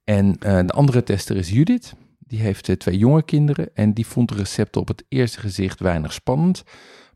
En 0.05 0.37
eh, 0.39 0.59
de 0.67 0.73
andere 0.73 1.03
tester 1.03 1.37
is 1.37 1.51
Judith. 1.51 1.95
Die 2.19 2.41
heeft 2.41 2.69
eh, 2.69 2.77
twee 2.77 2.99
jonge 2.99 3.23
kinderen 3.23 3.75
en 3.75 3.93
die 3.93 4.07
vond 4.07 4.29
de 4.29 4.35
recepten 4.35 4.81
op 4.81 4.89
het 4.89 5.05
eerste 5.09 5.41
gezicht 5.41 5.81
weinig 5.81 6.13
spannend. 6.13 6.65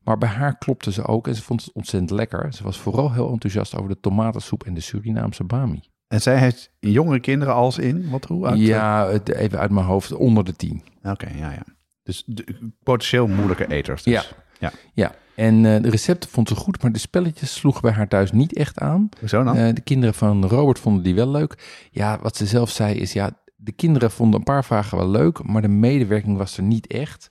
Maar 0.09 0.19
bij 0.19 0.29
haar 0.29 0.59
klopte 0.59 0.93
ze 0.93 1.05
ook 1.07 1.29
en 1.29 1.35
ze 1.35 1.43
vond 1.43 1.65
het 1.65 1.73
ontzettend 1.75 2.11
lekker. 2.11 2.53
Ze 2.53 2.63
was 2.63 2.79
vooral 2.79 3.13
heel 3.13 3.31
enthousiast 3.31 3.77
over 3.77 3.89
de 3.89 4.01
tomatensoep 4.01 4.65
en 4.65 4.75
de 4.75 4.81
Surinaamse 4.81 5.45
bami. 5.45 5.81
En 6.07 6.21
zij 6.23 6.39
heeft 6.39 6.71
jongere 6.81 7.21
kinderen 7.21 7.55
als 7.55 7.79
in, 7.79 8.11
wat 8.11 8.25
hoe 8.25 8.47
oud? 8.47 8.59
Ja, 8.59 9.09
het- 9.09 9.29
even 9.29 9.59
uit 9.59 9.71
mijn 9.71 9.87
hoofd, 9.87 10.13
onder 10.15 10.45
de 10.45 10.57
tien. 10.57 10.83
Oké, 11.03 11.29
ja, 11.37 11.51
ja. 11.53 11.63
Dus 12.03 12.23
de, 12.27 12.71
potentieel 12.83 13.27
moeilijke 13.27 13.71
eters. 13.71 14.03
Dus. 14.03 14.13
Ja. 14.13 14.23
ja. 14.59 14.73
Ja, 14.95 15.15
en 15.35 15.55
eh, 15.75 15.83
de 15.83 15.91
recepten 15.91 16.31
vond 16.31 16.49
ze 16.49 16.55
goed, 16.55 16.83
maar 16.83 16.93
de 16.93 16.99
spelletjes 16.99 17.55
sloegen 17.55 17.83
bij 17.83 17.93
haar 17.93 18.09
thuis 18.09 18.33
niet 18.33 18.55
echt 18.57 18.79
aan. 18.79 19.09
Hoezo 19.21 19.43
dan? 19.45 19.57
Eh, 19.57 19.75
de 19.75 19.81
kinderen 19.81 20.15
van 20.15 20.45
Robert 20.47 20.79
vonden 20.79 21.03
die 21.03 21.15
wel 21.15 21.31
leuk. 21.31 21.87
Ja, 21.91 22.19
wat 22.23 22.37
ze 22.37 22.47
zelf 22.47 22.71
zei 22.71 22.95
is, 22.95 23.13
ja, 23.13 23.31
de 23.57 23.73
kinderen 23.73 24.11
vonden 24.11 24.39
een 24.39 24.45
paar 24.45 24.65
vragen 24.65 24.99
wel 24.99 25.09
leuk, 25.09 25.43
maar 25.43 25.63
de 25.63 25.69
medewerking 25.69 26.37
was 26.37 26.57
er 26.57 26.63
niet 26.63 26.87
echt. 26.87 27.31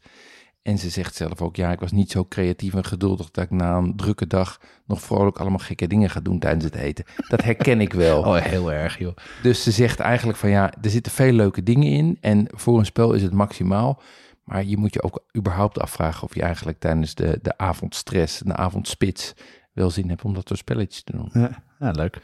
En 0.68 0.78
ze 0.78 0.90
zegt 0.90 1.16
zelf 1.16 1.42
ook, 1.42 1.56
ja, 1.56 1.72
ik 1.72 1.80
was 1.80 1.92
niet 1.92 2.12
zo 2.12 2.26
creatief 2.26 2.74
en 2.74 2.86
geduldig 2.86 3.32
dat 3.32 3.44
ik 3.44 3.50
na 3.50 3.78
een 3.78 3.96
drukke 3.96 4.28
dag 4.28 4.60
nog 4.86 5.02
vrolijk 5.02 5.38
allemaal 5.38 5.60
gekke 5.60 5.88
dingen 5.88 6.10
ga 6.10 6.20
doen 6.20 6.40
tijdens 6.40 6.64
het 6.64 6.76
eten. 6.76 7.06
Dat 7.28 7.44
herken 7.44 7.82
ik 7.82 7.94
wel. 7.94 8.20
oh, 8.24 8.36
heel 8.36 8.72
erg, 8.72 8.98
joh. 8.98 9.16
Dus 9.44 9.64
ze 9.64 9.72
zegt 9.72 10.00
eigenlijk 10.00 10.38
van 10.38 10.50
ja, 10.50 10.74
er 10.82 10.90
zitten 10.90 11.12
veel 11.12 11.32
leuke 11.32 11.64
dingen 11.64 11.92
in 11.92 12.18
en 12.22 12.48
voor 12.56 12.80
een 12.80 12.86
spel 12.86 13.14
is 13.14 13.22
het 13.22 13.34
maximaal. 13.34 14.02
Maar 14.44 14.64
je 14.64 14.78
moet 14.78 14.94
je 14.94 15.04
ook 15.04 15.24
überhaupt 15.38 15.80
afvragen 15.80 16.24
of 16.24 16.36
je 16.36 16.42
eigenlijk 16.42 16.80
tijdens 16.80 17.16
de, 17.16 17.40
de 17.42 17.58
avondstress, 17.58 18.40
de 18.40 18.56
avondspits, 18.56 19.34
wel 19.74 19.90
zin 19.90 20.10
hebt 20.10 20.24
om 20.24 20.34
dat 20.34 20.48
soort 20.48 20.60
spelletjes 20.60 21.04
te 21.04 21.12
doen. 21.12 21.30
Ja, 21.34 21.64
ja, 21.80 21.92
leuk. 21.92 22.20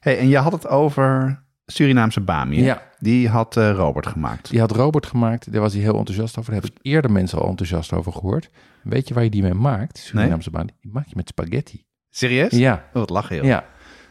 Hey, 0.00 0.18
en 0.18 0.28
je 0.28 0.38
had 0.38 0.52
het 0.52 0.66
over 0.66 1.42
Surinaamse 1.72 2.20
bami. 2.20 2.56
hè? 2.58 2.64
Ja. 2.64 2.82
Die 2.98 3.28
had 3.28 3.56
eh, 3.56 3.70
Robert 3.70 4.06
gemaakt. 4.06 4.50
Die 4.50 4.60
had 4.60 4.70
Robert 4.70 5.06
gemaakt, 5.06 5.52
daar 5.52 5.60
was 5.60 5.72
hij 5.72 5.82
heel 5.82 5.96
enthousiast 5.98 6.38
over. 6.38 6.52
Daar 6.52 6.60
heb 6.62 6.70
ik 6.70 6.78
eerder 6.82 7.10
mensen 7.10 7.38
al 7.38 7.48
enthousiast 7.48 7.92
over 7.92 8.12
gehoord. 8.12 8.50
Weet 8.82 9.08
je 9.08 9.14
waar 9.14 9.24
je 9.24 9.30
die 9.30 9.42
mee 9.42 9.54
maakt? 9.54 9.98
Surinaamse 9.98 10.50
baan. 10.50 10.66
Die 10.80 10.92
maak 10.92 11.06
je 11.06 11.16
met 11.16 11.28
spaghetti. 11.28 11.84
Serieus? 12.10 12.50
Ja, 12.52 12.72
Oh, 12.74 12.92
wat 12.92 13.10
lachen, 13.10 13.36
joh. 13.36 13.44
ja. 13.44 13.64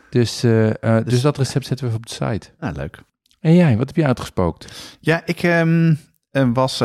Dus, 0.09 0.43
eh, 0.43 0.83
eh, 0.97 1.05
dus 1.05 1.21
dat 1.21 1.37
recept 1.37 1.65
zetten 1.65 1.85
we 1.85 1.91
even 1.93 2.03
op 2.05 2.17
de 2.17 2.25
site. 2.25 2.49
Ah, 2.59 2.75
leuk. 2.75 2.99
En 3.39 3.55
jij, 3.55 3.77
wat 3.77 3.87
heb 3.87 3.95
je 3.95 4.05
uitgespookt? 4.05 4.97
Ja, 4.99 5.21
ik 5.25 5.43
ehm, 5.43 5.95
eh, 6.31 6.49
was 6.53 6.79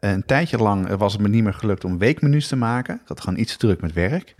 een 0.00 0.22
tijdje 0.26 0.58
lang 0.58 0.88
was 0.96 1.12
het 1.12 1.22
me 1.22 1.28
niet 1.28 1.42
meer 1.42 1.54
gelukt 1.54 1.84
om 1.84 1.98
weekmenu's 1.98 2.48
te 2.48 2.56
maken. 2.56 2.94
Ik 2.94 3.08
had 3.08 3.20
gewoon 3.20 3.38
iets 3.38 3.52
te 3.52 3.58
druk 3.58 3.80
met 3.80 3.92
werk. 3.92 4.34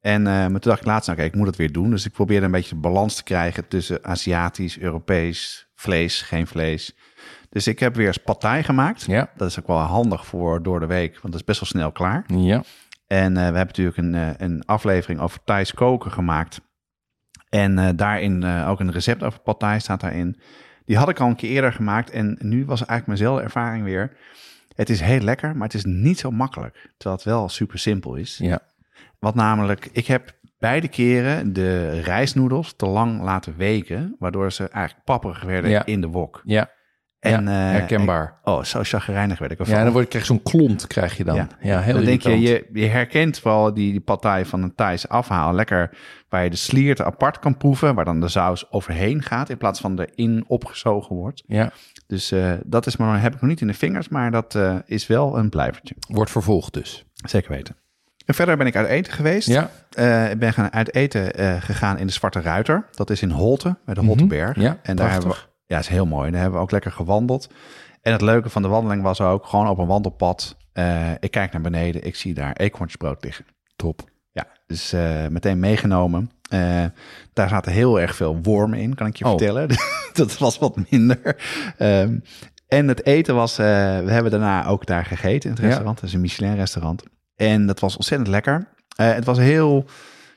En 0.00 0.26
eh, 0.26 0.32
maar 0.32 0.60
toen 0.60 0.70
dacht 0.70 0.80
ik 0.80 0.86
laatst, 0.86 1.06
nou 1.06 1.18
kijk, 1.18 1.32
ik 1.32 1.38
moet 1.38 1.46
het 1.46 1.56
weer 1.56 1.72
doen. 1.72 1.90
Dus 1.90 2.06
ik 2.06 2.12
probeerde 2.12 2.46
een 2.46 2.52
beetje 2.52 2.76
balans 2.76 3.16
te 3.16 3.22
krijgen 3.22 3.68
tussen 3.68 4.04
Aziatisch, 4.04 4.78
Europees, 4.78 5.68
vlees, 5.74 6.22
geen 6.22 6.46
vlees. 6.46 6.96
Dus 7.50 7.66
ik 7.66 7.78
heb 7.78 7.94
weer 7.94 8.06
eens 8.06 8.16
partij 8.16 8.64
gemaakt. 8.64 9.04
Ja, 9.06 9.30
Dat 9.36 9.48
is 9.48 9.58
ook 9.60 9.66
wel 9.66 9.76
handig 9.78 10.26
voor 10.26 10.62
door 10.62 10.80
de 10.80 10.86
week, 10.86 11.12
want 11.12 11.32
dat 11.32 11.34
is 11.34 11.44
best 11.44 11.60
wel 11.60 11.68
snel 11.68 11.92
klaar. 11.92 12.24
ja. 12.26 12.62
En 13.06 13.28
eh, 13.36 13.48
we 13.50 13.56
hebben 13.56 13.66
natuurlijk 13.66 13.96
een, 13.96 14.14
eh, 14.14 14.28
een 14.36 14.64
aflevering 14.64 15.20
over 15.20 15.38
Thais 15.44 15.74
koken 15.74 16.12
gemaakt. 16.12 16.60
En 17.48 17.96
daarin 17.96 18.44
ook 18.44 18.80
een 18.80 18.90
recept 18.92 19.22
over 19.22 19.40
thai 19.58 19.80
staat 19.80 20.00
daarin. 20.00 20.40
Die 20.84 20.96
had 20.96 21.08
ik 21.08 21.20
al 21.20 21.28
een 21.28 21.36
keer 21.36 21.50
eerder 21.50 21.72
gemaakt. 21.72 22.10
En 22.10 22.38
nu 22.40 22.64
was 22.64 22.78
eigenlijk 22.78 23.06
mijnzelfde 23.06 23.42
ervaring 23.42 23.84
weer. 23.84 24.16
Het 24.74 24.90
is 24.90 25.00
heel 25.00 25.20
lekker, 25.20 25.56
maar 25.56 25.66
het 25.66 25.74
is 25.76 25.84
niet 25.84 26.18
zo 26.18 26.30
makkelijk. 26.30 26.90
Terwijl 26.96 27.16
het 27.16 27.24
wel 27.24 27.48
super 27.48 27.78
simpel 27.78 28.14
is. 28.14 28.38
Ja, 28.42 28.60
Wat 29.18 29.34
namelijk, 29.34 29.88
ik 29.92 30.06
heb 30.06 30.36
beide 30.58 30.88
keren 30.88 31.52
de 31.52 32.00
rijstnoedels 32.00 32.74
te 32.76 32.86
lang 32.86 33.22
laten 33.22 33.56
weken. 33.56 34.16
Waardoor 34.18 34.52
ze 34.52 34.68
eigenlijk 34.68 35.04
papperig 35.04 35.42
werden 35.42 35.70
Ja. 35.70 35.86
in 35.86 36.00
de 36.00 36.06
wok. 36.08 36.40
ja. 36.44 36.76
En, 37.18 37.44
ja, 37.44 37.66
eh, 37.66 37.70
herkenbaar. 37.78 38.38
oh, 38.44 38.62
zo 38.62 38.80
chagrijnig 38.82 39.38
werd 39.38 39.52
ik 39.52 39.58
ervan. 39.58 39.74
Ja, 39.76 39.84
dan 39.84 39.92
word 39.92 40.08
krijg 40.08 40.26
je 40.26 40.32
zo'n 40.32 40.42
klont, 40.42 40.86
krijg 40.86 41.16
je 41.16 41.24
dan. 41.24 41.34
Ja. 41.34 41.48
Ja, 41.60 41.80
heel 41.80 41.94
dan 41.94 42.04
denk 42.04 42.22
je, 42.22 42.40
je, 42.40 42.68
je 42.72 42.86
herkent 42.86 43.42
wel 43.42 43.74
die, 43.74 43.90
die 43.90 44.00
partij 44.00 44.44
van 44.46 44.62
een 44.62 44.74
Thais 44.74 45.08
afhaal. 45.08 45.52
Lekker 45.54 45.90
waar 46.28 46.44
je 46.44 46.50
de 46.50 46.56
sliert 46.56 47.00
apart 47.02 47.38
kan 47.38 47.56
proeven, 47.56 47.94
waar 47.94 48.04
dan 48.04 48.20
de 48.20 48.28
saus 48.28 48.70
overheen 48.72 49.22
gaat 49.22 49.48
in 49.50 49.56
plaats 49.58 49.80
van 49.80 49.98
erin 50.00 50.44
opgezogen 50.46 51.16
wordt. 51.16 51.42
Ja, 51.46 51.70
Dus 52.06 52.32
eh, 52.32 52.52
dat 52.66 52.86
is 52.86 52.96
maar, 52.96 53.20
heb 53.22 53.34
ik 53.34 53.40
nog 53.40 53.50
niet 53.50 53.60
in 53.60 53.66
de 53.66 53.74
vingers, 53.74 54.08
maar 54.08 54.30
dat 54.30 54.54
eh, 54.54 54.76
is 54.86 55.06
wel 55.06 55.38
een 55.38 55.48
blijvertje. 55.48 55.94
wordt 56.08 56.30
vervolgd 56.30 56.72
dus. 56.74 57.04
Zeker 57.14 57.50
weten. 57.52 57.76
En 58.28 58.34
verder 58.34 58.56
ben 58.56 58.66
ik 58.66 58.76
uit 58.76 58.86
eten 58.88 59.12
geweest. 59.12 59.48
Ja, 59.48 59.70
Eh, 59.90 60.30
ik 60.30 60.38
ben 60.38 60.52
gaan 60.52 60.72
uit 60.72 60.94
eten 60.94 61.34
eh, 61.34 61.54
gegaan 61.62 61.98
in 61.98 62.06
de 62.06 62.12
Zwarte 62.12 62.40
Ruiter. 62.40 62.86
Dat 62.94 63.10
is 63.10 63.22
in 63.22 63.30
Holte, 63.30 63.76
bij 63.84 63.94
de 63.94 64.00
Mhm. 64.00 64.08
Holteberg. 64.08 64.56
Ja, 64.60 64.78
en 64.82 64.96
daar 64.96 65.10
hebben 65.10 65.28
we, 65.30 65.36
ja, 65.66 65.78
is 65.78 65.88
heel 65.88 66.06
mooi. 66.06 66.30
Daar 66.30 66.40
hebben 66.40 66.58
we 66.58 66.64
ook 66.64 66.70
lekker 66.70 66.92
gewandeld. 66.92 67.48
En 68.02 68.12
het 68.12 68.20
leuke 68.20 68.48
van 68.48 68.62
de 68.62 68.68
wandeling 68.68 69.02
was 69.02 69.20
ook 69.20 69.46
gewoon 69.46 69.68
op 69.68 69.78
een 69.78 69.86
wandelpad. 69.86 70.56
eh, 70.72 71.10
ik 71.20 71.30
kijk 71.30 71.52
naar 71.52 71.60
beneden, 71.60 72.02
ik 72.06 72.16
zie 72.16 72.34
daar 72.34 72.52
eekhoornsbrood 72.52 73.24
liggen. 73.24 73.44
top. 73.76 74.10
Ja, 74.32 74.46
dus 74.66 74.92
meteen 75.30 75.58
meegenomen. 75.58 76.30
Daar 77.32 77.48
zaten 77.48 77.72
heel 77.72 78.00
erg 78.00 78.16
veel 78.16 78.38
wormen 78.42 78.78
in, 78.78 78.94
kan 78.94 79.06
ik 79.06 79.16
je 79.16 79.24
Oh. 79.24 79.30
vertellen. 79.30 79.68
dat 80.12 80.38
was 80.38 80.58
wat 80.58 80.90
minder. 80.90 81.36
Ehm, 81.78 82.18
en 82.68 82.88
het 82.88 83.06
eten 83.06 83.34
was, 83.34 83.56
we 83.56 83.62
hebben 84.06 84.30
daarna 84.30 84.66
ook 84.66 84.86
daar 84.86 85.04
gegeten 85.04 85.50
in 85.50 85.56
het 85.56 85.64
restaurant. 85.64 86.00
Het 86.00 86.08
is 86.08 86.14
een 86.14 86.20
Michelin-restaurant. 86.20 87.02
En 87.38 87.66
dat 87.66 87.80
was 87.80 87.96
ontzettend 87.96 88.28
lekker. 88.30 88.68
Eh, 88.96 89.12
het 89.12 89.24
was 89.24 89.38
heel 89.38 89.84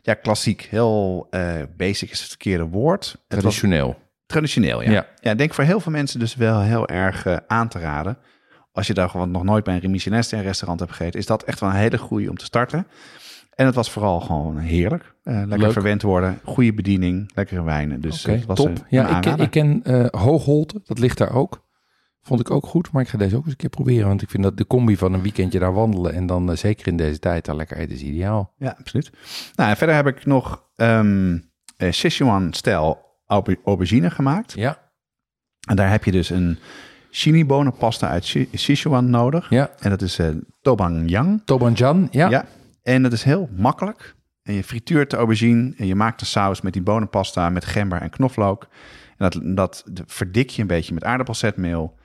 ja, 0.01 0.13
klassiek, 0.13 0.61
heel 0.69 1.27
eh, 1.29 1.53
basic 1.77 2.11
is 2.11 2.19
het 2.19 2.27
verkeerde 2.29 2.63
woord. 2.65 3.05
Was 3.27 3.39
Traditioneel. 3.39 3.97
traditioneel, 4.25 4.81
ja. 4.81 5.05
Ja. 5.21 5.33
denk 5.33 5.53
voor 5.53 5.63
heel 5.63 5.79
veel 5.79 5.91
mensen 5.91 6.19
dus 6.19 6.35
wel 6.35 6.61
heel 6.61 6.87
erg 6.87 7.25
eh, 7.25 7.37
aan 7.47 7.67
te 7.67 7.79
raden. 7.79 8.17
Als 8.71 8.87
je 8.87 8.93
daar 8.93 9.09
gewoon 9.09 9.31
nog 9.31 9.43
nooit 9.43 9.63
bij 9.63 9.79
een 9.83 9.91
Michelin-restaurant 9.91 10.79
hebt 10.79 10.91
gegeten, 10.91 11.19
is 11.19 11.25
dat 11.25 11.43
echt 11.43 11.59
wel 11.59 11.69
een 11.69 11.75
hele 11.75 11.97
goede 11.97 12.29
om 12.29 12.37
te 12.37 12.45
starten. 12.45 12.87
En 13.55 13.65
het 13.65 13.75
was 13.75 13.91
vooral 13.91 14.19
gewoon 14.19 14.57
heerlijk. 14.57 15.13
Lekker 15.23 15.57
Leuk. 15.59 15.71
verwend 15.71 16.01
worden, 16.01 16.39
goede 16.43 16.73
bediening, 16.73 17.31
lekkere 17.35 17.63
wijnen. 17.63 18.01
Dus 18.01 18.23
het 18.23 18.45
was 18.45 18.57
top. 18.57 18.67
een- 18.67 18.77
ja, 18.89 19.15
ik, 19.15 19.21
ken- 19.21 19.37
ik 19.39 19.49
ken 19.51 19.81
Hoogholte, 20.11 20.81
dat 20.85 20.99
ligt 20.99 21.17
daar 21.17 21.33
ook. 21.33 21.69
Vond 22.23 22.39
ik 22.39 22.51
ook 22.51 22.65
goed, 22.65 22.91
maar 22.91 23.01
ik 23.01 23.07
ga 23.07 23.17
deze 23.17 23.35
ook 23.35 23.41
eens 23.43 23.51
een 23.51 23.57
keer 23.57 23.69
proberen. 23.69 24.07
Want 24.07 24.21
ik 24.21 24.29
vind 24.29 24.43
dat 24.43 24.57
de 24.57 24.67
combi 24.67 24.97
van 24.97 25.13
een 25.13 25.21
weekendje 25.21 25.59
daar 25.59 25.73
wandelen 25.73 26.13
en 26.13 26.25
dan 26.25 26.51
eh, 26.51 26.57
zeker 26.57 26.87
in 26.87 26.97
deze 26.97 27.19
tijd 27.19 27.45
daar 27.45 27.55
lekker 27.55 27.77
eten 27.77 27.95
is 27.95 28.01
ideaal. 28.01 28.53
Ja, 28.57 28.75
absoluut. 28.79 29.11
Nou, 29.55 29.69
en 29.69 29.77
verder 29.77 29.95
heb 29.95 30.07
ik 30.07 30.25
nog 30.25 30.63
ehm 30.75 31.37
eh, 31.77 31.91
Sichuan-stijl 31.91 32.99
auber- 33.25 33.59
aubergine 33.65 34.09
gemaakt. 34.09 34.53
Ja, 34.53 34.91
En 35.67 35.75
daar 35.75 35.89
heb 35.89 36.03
je 36.03 36.11
dus 36.11 36.29
een 36.29 36.57
chili-bonenpasta 37.11 38.07
uit 38.09 38.35
Sichuan 38.53 39.09
nodig. 39.09 39.49
ja. 39.49 39.69
En 39.79 39.89
dat 39.89 40.01
is 40.01 40.19
eh 40.19 40.29
tobangyang. 40.61 42.07
Ja. 42.11 42.29
Ja. 42.29 42.45
En 42.83 43.03
dat 43.03 43.11
is 43.13 43.23
heel 43.23 43.49
makkelijk. 43.55 44.15
En 44.43 44.53
je 44.53 44.63
frituurt 44.63 45.09
de 45.09 45.17
aubergine 45.17 45.73
en 45.77 45.87
je 45.87 45.95
maakt 45.95 46.19
de 46.19 46.25
saus 46.25 46.61
met 46.61 46.73
die 46.73 46.81
bonenpasta 46.81 47.49
met 47.49 47.65
gember 47.65 48.01
en 48.01 48.09
knoflook. 48.09 48.67
En 49.17 49.29
dat, 49.29 49.41
dat 49.45 49.83
verdik 50.05 50.49
je 50.49 50.61
een 50.61 50.67
beetje 50.67 50.93
met 50.93 51.03
aardappelzetmeel. 51.03 51.99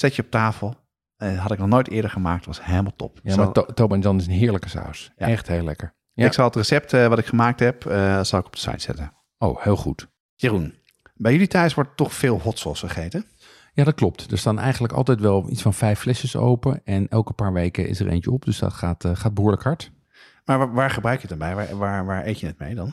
Zet 0.00 0.16
je 0.16 0.22
op 0.22 0.30
tafel. 0.30 0.74
Eh, 1.16 1.38
had 1.38 1.50
ik 1.50 1.58
nog 1.58 1.68
nooit 1.68 1.88
eerder 1.88 2.10
gemaakt. 2.10 2.46
Was 2.46 2.64
helemaal 2.64 2.96
top. 2.96 3.20
Ja, 3.22 3.36
maar 3.36 3.52
to 3.52 3.66
Tobanjan 3.66 4.16
is 4.16 4.26
een 4.26 4.32
heerlijke 4.32 4.68
saus. 4.68 5.12
Ja. 5.16 5.26
Echt 5.26 5.48
heel 5.48 5.64
lekker. 5.64 5.94
ja. 6.12 6.26
Ik 6.26 6.32
zal 6.32 6.44
het 6.44 6.56
recept 6.56 6.92
eh, 6.92 7.06
wat 7.06 7.18
ik 7.18 7.26
gemaakt 7.26 7.60
heb, 7.60 7.86
eh, 7.86 8.22
zal 8.22 8.38
ik 8.38 8.46
op 8.46 8.52
de 8.52 8.58
site 8.58 8.80
zetten. 8.80 9.12
Oh, 9.38 9.62
heel 9.62 9.76
goed. 9.76 10.08
Jeroen, 10.34 10.74
bij 11.14 11.32
jullie 11.32 11.46
thuis 11.46 11.74
wordt 11.74 11.96
toch 11.96 12.14
veel 12.14 12.40
hot 12.40 12.58
sauce 12.58 12.86
gegeten? 12.88 13.24
Ja, 13.72 13.84
dat 13.84 13.94
klopt. 13.94 14.30
Er 14.30 14.38
staan 14.38 14.58
eigenlijk 14.58 14.92
altijd 14.92 15.20
wel 15.20 15.50
iets 15.50 15.62
van 15.62 15.74
vijf 15.74 15.98
flesjes 15.98 16.36
open. 16.36 16.80
En 16.84 17.08
elke 17.08 17.32
paar 17.32 17.52
weken 17.52 17.88
is 17.88 18.00
er 18.00 18.08
eentje 18.08 18.30
op. 18.30 18.44
Dus 18.44 18.58
dat 18.58 18.72
gaat, 18.72 19.04
gaat 19.12 19.34
behoorlijk 19.34 19.62
hard. 19.62 19.90
Maar 20.44 20.58
waar, 20.58 20.72
waar 20.72 20.90
gebruik 20.90 21.20
je 21.20 21.28
het 21.28 21.38
dan 21.38 21.48
bij? 21.48 21.56
Waar, 21.56 21.76
waar, 21.76 22.04
waar 22.04 22.26
eet 22.26 22.40
je 22.40 22.46
het 22.46 22.58
mee 22.58 22.74
dan? 22.74 22.92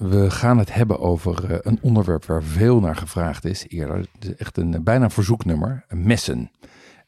We 0.00 0.30
gaan 0.30 0.58
het 0.58 0.74
hebben 0.74 0.98
over 1.00 1.50
eh, 1.52 1.58
een 1.62 1.78
onderwerp 1.82 2.24
waar 2.24 2.42
veel 2.42 2.80
naar 2.80 2.96
gevraagd 2.96 3.44
is 3.44 3.64
eerder. 3.68 3.96
Het 3.96 4.24
is 4.24 4.34
echt 4.36 4.56
een 4.56 4.84
bijna 4.84 5.10
verzoeknummer, 5.10 5.84
messen. 5.88 6.50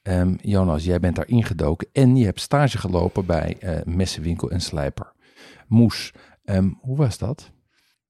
Ehm, 0.02 0.34
Jonas, 0.40 0.84
jij 0.84 1.00
bent 1.00 1.16
daar 1.16 1.28
ingedoken 1.28 1.88
en 1.92 2.16
je 2.16 2.24
hebt 2.24 2.40
stage 2.40 2.78
gelopen 2.78 3.26
bij 3.26 3.56
eh, 3.60 3.80
Messenwinkel 3.84 4.50
en 4.50 4.60
Slijper. 4.60 5.12
Moes, 5.68 6.12
ehm, 6.44 6.68
hoe 6.80 6.96
was 6.96 7.18
dat? 7.18 7.50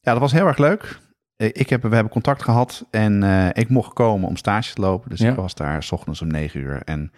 Ja, 0.01 0.12
dat 0.12 0.21
was 0.21 0.33
heel 0.33 0.47
erg 0.47 0.59
leuk. 0.59 0.99
Eh, 1.37 1.49
Ik 1.53 1.69
heb, 1.71 1.83
we 1.83 1.95
hebben 1.95 2.12
contact 2.12 2.43
gehad 2.43 2.87
en 2.91 3.23
ik 3.53 3.69
mocht 3.69 3.93
komen 3.93 4.29
om 4.29 4.37
stage 4.37 4.75
te 4.75 4.81
lopen. 4.81 5.11
Dus 5.11 5.21
Ja. 5.21 5.31
ik 5.31 5.37
was 5.37 5.55
daar 5.55 5.83
s 5.83 5.93
ochtends 5.93 6.23
om 6.23 6.29
negen 6.29 6.61
uur 6.61 6.83
en 6.85 7.12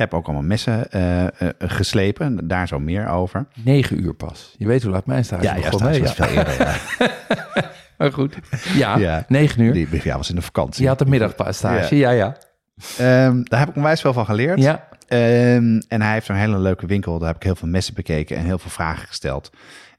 heb 0.00 0.14
ook 0.14 0.24
allemaal 0.24 0.42
messen 0.42 0.90
eh, 0.90 1.22
eh, 1.24 1.30
geslepen. 1.58 2.48
Daar 2.48 2.68
zo 2.68 2.78
meer 2.78 3.08
over. 3.08 3.46
Negen 3.64 4.02
uur 4.02 4.14
pas. 4.14 4.54
Je 4.58 4.66
weet 4.66 4.82
hoe 4.82 4.92
laat 4.92 5.06
mijn 5.06 5.24
stage 5.24 5.54
begon, 5.54 6.00
was 6.00 6.14
veel 6.14 6.26
eerder. 6.26 6.58
Ja. 6.58 6.74
Maar 7.98 8.12
goed. 8.12 8.38
Ja, 8.74 8.96
Ja. 9.06 9.24
negen 9.28 9.62
uur. 9.62 9.72
Die 9.72 9.88
ja, 10.02 10.16
was 10.16 10.28
in 10.30 10.34
de 10.34 10.42
vakantie. 10.42 10.82
Je 10.82 10.88
had 10.88 10.98
de 10.98 11.06
middagpassage, 11.06 11.96
ja, 11.96 12.10
ja. 12.10 12.36
Ehm, 12.98 13.42
daar 13.42 13.58
heb 13.58 13.68
ik 13.68 13.76
onwijs 13.76 14.00
veel 14.00 14.12
van 14.12 14.24
geleerd. 14.24 14.60
Ja, 14.60 14.88
Ehm, 15.08 15.80
en 15.88 16.02
hij 16.02 16.12
heeft 16.12 16.28
een 16.28 16.34
hele 16.36 16.58
leuke 16.58 16.86
winkel. 16.86 17.18
Daar 17.18 17.28
heb 17.28 17.36
ik 17.36 17.42
heel 17.42 17.54
veel 17.54 17.68
messen 17.68 17.94
bekeken 17.94 18.36
en 18.36 18.44
heel 18.44 18.58
veel 18.58 18.70
vragen 18.70 19.06
gesteld. 19.06 19.50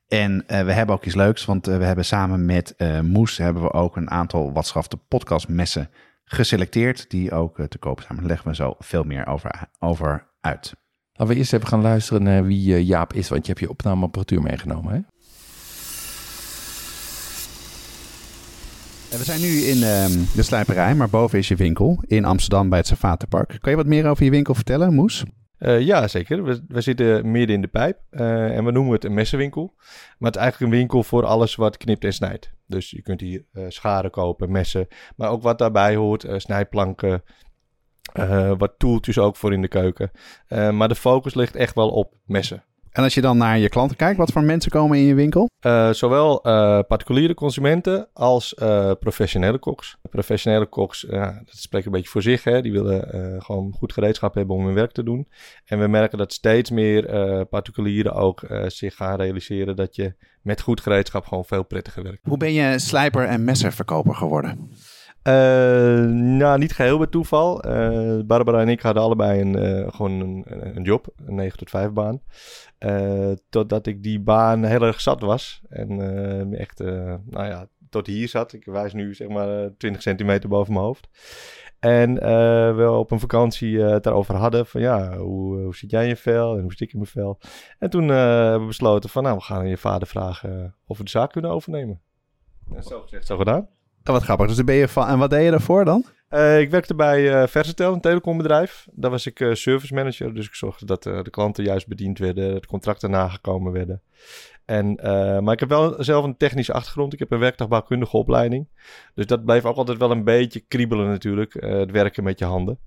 En 0.08 0.44
eh, 0.48 0.64
we 0.64 0.72
hebben 0.72 0.96
ook 0.96 1.06
iets 1.06 1.16
leuks, 1.16 1.46
want 1.46 1.66
we 1.66 1.84
hebben 1.84 2.06
samen 2.06 2.46
met 2.46 2.76
Moes 3.02 3.38
hebben 3.38 3.64
we 3.64 3.74
ook 3.74 3.96
een 3.96 4.12
aantal 4.12 4.52
watschafte 4.54 4.98
podcastmessen 5.08 5.90
geselecteerd, 6.32 7.10
die 7.10 7.32
ook 7.32 7.60
eh, 7.60 7.66
te 7.66 7.78
koop 7.78 8.00
zijn. 8.00 8.10
Maar 8.14 8.20
daar 8.20 8.30
leggen 8.30 8.50
we 8.50 8.56
zo 8.56 8.76
veel 8.80 9.04
meer 9.04 9.28
over, 9.28 9.52
over 9.80 10.28
uit. 10.42 10.74
Laten 11.14 11.34
we 11.34 11.40
eerst 11.40 11.54
even 11.54 11.68
gaan 11.68 11.82
luisteren 11.82 12.24
naar 12.24 12.46
wie 12.46 12.76
eh, 12.76 12.88
Jaap 12.88 13.14
is, 13.14 13.30
want 13.30 13.42
je 13.42 13.52
hebt 13.52 13.64
je 13.64 13.70
opnameapparatuur 13.70 14.42
meegenomen, 14.42 14.94
hè? 14.94 15.00
En 19.12 19.18
we 19.18 19.24
zijn 19.24 19.42
nu 19.42 19.48
in 19.48 19.84
ehm, 19.84 20.12
de 20.36 20.44
slijperij, 20.44 20.96
maar 20.96 21.10
boven 21.10 21.40
is 21.40 21.48
je 21.48 21.56
winkel 21.56 22.04
in 22.08 22.26
Amsterdam 22.26 22.70
bij 22.70 22.78
het 22.78 22.88
Savatenpark. 22.88 23.58
Kan 23.62 23.72
je 23.72 23.78
wat 23.78 23.86
meer 23.86 24.08
over 24.08 24.24
je 24.24 24.30
winkel 24.30 24.56
vertellen, 24.56 24.94
Moes? 24.94 25.24
Eh, 25.62 25.80
ja, 25.80 26.08
zeker. 26.08 26.44
We, 26.44 26.64
we 26.68 26.82
zitten 26.82 27.32
midden 27.32 27.56
in 27.56 27.62
de 27.62 27.68
pijp 27.68 28.00
eh, 28.10 28.58
en 28.58 28.66
we 28.66 28.72
noemen 28.72 28.94
het 28.94 29.04
een 29.04 29.14
messenwinkel. 29.14 29.74
Maar 30.18 30.32
het 30.32 30.36
is 30.36 30.42
eigenlijk 30.42 30.72
een 30.72 30.80
winkel 30.80 31.04
voor 31.04 31.26
alles 31.26 31.56
wat 31.56 31.78
knipt 31.78 32.04
en 32.04 32.14
snijdt. 32.14 32.54
Dus 32.68 32.90
je 32.90 33.02
kunt 33.02 33.22
hier 33.22 33.46
eh, 33.54 33.64
scharen 33.68 34.12
kopen, 34.12 34.52
messen, 34.52 34.88
maar 35.16 35.30
ook 35.30 35.42
wat 35.42 35.58
daarbij 35.58 35.96
hoort, 35.96 36.26
snijplanken, 36.36 37.24
wat 38.58 38.74
toeltjes 38.78 39.18
ook 39.18 39.36
voor 39.36 39.54
in 39.54 39.62
de 39.62 39.68
keuken. 39.68 40.12
Maar 40.48 40.88
de 40.88 40.96
focus 40.96 41.34
ligt 41.34 41.56
echt 41.56 41.76
wel 41.76 41.90
op 41.90 42.14
messen. 42.26 42.64
En 42.92 43.04
als 43.04 43.14
je 43.14 43.22
dan 43.22 43.38
naar 43.38 43.58
je 43.58 43.70
klanten 43.70 43.98
kijkt, 43.98 44.18
wat 44.18 44.32
voor 44.32 44.44
mensen 44.44 44.72
komen 44.72 44.98
in 44.98 45.04
je 45.04 45.14
winkel? 45.14 45.50
Eh, 45.60 45.92
zowel 45.92 46.44
eh, 46.44 46.80
particuliere 46.88 47.34
consumenten 47.34 48.08
als 48.14 48.54
eh, 48.54 48.92
professionele 49.00 49.58
koks. 49.58 49.98
Professionele 50.10 50.66
koks, 50.66 51.06
ja, 51.10 51.42
dat 51.46 51.56
spreekt 51.56 51.86
een 51.86 51.92
beetje 51.92 52.10
voor 52.10 52.22
zich. 52.22 52.44
Hè? 52.44 52.62
Die 52.62 52.72
willen 52.72 53.42
gewoon 53.42 53.74
goed 53.78 53.94
gereedschap 53.94 54.34
hebben 54.34 54.56
om 54.56 54.66
hun 54.66 54.74
werk 54.74 54.92
te 54.92 55.04
doen. 55.04 55.28
En 55.66 55.80
we 55.80 55.88
merken 55.88 56.18
dat 56.18 56.34
steeds 56.34 56.70
meer 56.70 57.06
particulieren 57.46 58.14
ook 58.14 58.42
zich 58.68 58.96
gaan 58.96 59.16
realiseren 59.16 59.76
dat 59.76 59.96
je 59.96 60.16
met 60.42 60.62
goed 60.62 60.82
gereedschap 60.82 61.26
gewoon 61.26 61.46
veel 61.46 61.64
prettiger 61.64 62.04
werkt. 62.04 62.20
Hoe 62.28 62.38
ben 62.38 62.54
je 62.54 62.80
slijper 62.80 63.26
en 63.26 63.44
messenverkoper 63.44 64.16
geworden? 64.16 64.72
Eh, 65.24 66.04
nou, 66.14 66.58
niet 66.58 66.74
geheel 66.74 66.98
bij 66.98 67.08
toeval. 67.08 67.64
Eh, 67.64 68.20
Barbara 68.26 68.62
en 68.62 68.70
ik 68.70 68.82
hadden 68.82 69.04
allebei 69.04 69.42
een, 69.42 69.56
eh, 69.56 69.94
gewoon 69.94 70.20
een, 70.20 70.46
een 70.76 70.84
job, 70.84 71.08
een 71.26 71.36
9 71.36 71.58
tot 71.58 71.70
5 71.70 71.92
baan. 71.92 72.22
Totdat 73.50 73.88
ik 73.88 74.04
die 74.04 74.20
baan 74.20 74.64
heel 74.64 74.82
erg 74.82 75.02
zat 75.02 75.22
was. 75.22 75.62
En 75.70 76.54
echt, 76.54 76.80
nou 76.80 77.46
ja, 77.46 77.68
tot 77.90 78.08
hier 78.08 78.28
zat. 78.28 78.54
Ik 78.54 78.66
wijs 78.66 78.94
nu 78.94 79.14
zeg 79.14 79.28
maar 79.28 79.64
eh, 79.64 79.70
20 79.78 80.02
centimeter 80.02 80.50
boven 80.50 80.74
mijn 80.74 80.86
hoofd. 80.86 81.10
En 81.80 82.14
we 82.76 82.90
op 82.92 83.12
een 83.12 83.20
vakantie 83.20 83.80
het 83.80 84.04
daarover 84.04 84.36
hadden 84.36 84.66
van 84.66 84.82
ja, 84.82 85.18
hoe, 85.18 85.62
hoe 85.62 85.76
zit 85.76 85.92
jij 85.92 86.04
in 86.04 86.08
je 86.08 86.16
vel 86.16 86.56
en 86.56 86.62
hoe 86.62 86.72
zit 86.72 86.82
ik 86.82 86.94
in 86.94 87.00
mijn 87.00 87.12
vel. 87.12 87.40
En 87.80 87.90
toen 87.90 88.08
hebben 88.08 88.60
we 88.60 88.66
besloten 88.66 89.10
van 89.10 89.24
nou, 89.24 89.36
we 89.36 89.42
gaan 89.42 89.58
aan 89.58 89.68
je 89.68 89.78
vader 89.78 90.08
vragen 90.08 90.76
of 90.88 90.98
we 90.98 91.04
de 91.04 91.10
zaak 91.10 91.32
kunnen 91.32 91.52
overnemen. 91.52 92.02
En 92.76 92.84
zo 92.84 93.02
gezegd, 93.02 93.26
zo 93.26 93.38
gedaan. 93.38 93.68
Oh, 94.04 94.14
wat 94.14 94.24
grappig. 94.24 94.48
Dus 94.48 94.56
dan 94.56 94.66
ben 94.66 94.76
je 94.76 94.88
van... 94.88 95.08
En 95.08 95.18
wat 95.18 95.30
deed 95.30 95.44
je 95.44 95.52
daarvoor 95.52 95.86
dan? 95.86 96.06
Eh, 96.28 96.60
ik 96.60 96.70
werkte 96.70 96.96
bij 96.96 97.42
eh 97.42 97.48
Versatel, 97.48 97.94
een 97.94 98.02
telecombedrijf. 98.02 98.88
Daar 98.92 99.12
was 99.12 99.26
ik 99.26 99.40
eh, 99.40 99.54
service 99.54 99.94
manager, 99.94 100.34
dus 100.34 100.46
ik 100.46 100.54
zorgde 100.54 100.86
dat 100.86 101.04
de 101.04 101.30
klanten 101.30 101.64
juist 101.64 101.88
bediend 101.88 102.20
werden, 102.20 102.62
de 102.62 102.68
contracten 102.68 103.10
nagekomen 103.10 103.72
werden. 103.72 104.02
En, 104.66 105.00
maar 105.44 105.54
ik 105.54 105.60
heb 105.60 105.70
wel 105.70 106.04
zelf 106.04 106.26
een 106.26 106.38
technische 106.38 106.74
achtergrond. 106.74 107.14
Ik 107.14 107.20
heb 107.20 107.32
een 107.32 107.40
werktuigbouwkundige 107.40 108.18
opleiding. 108.18 108.68
Dus 109.14 109.26
dat 109.26 109.46
bleef 109.46 109.66
ook 109.66 109.76
altijd 109.76 109.98
wel 109.98 110.12
een 110.12 110.24
beetje 110.24 110.60
kriebelen 110.60 111.08
natuurlijk, 111.08 111.54
het 111.54 111.92
werken 111.92 112.24
met 112.24 112.40
je 112.40 112.46
handen. 112.46 112.80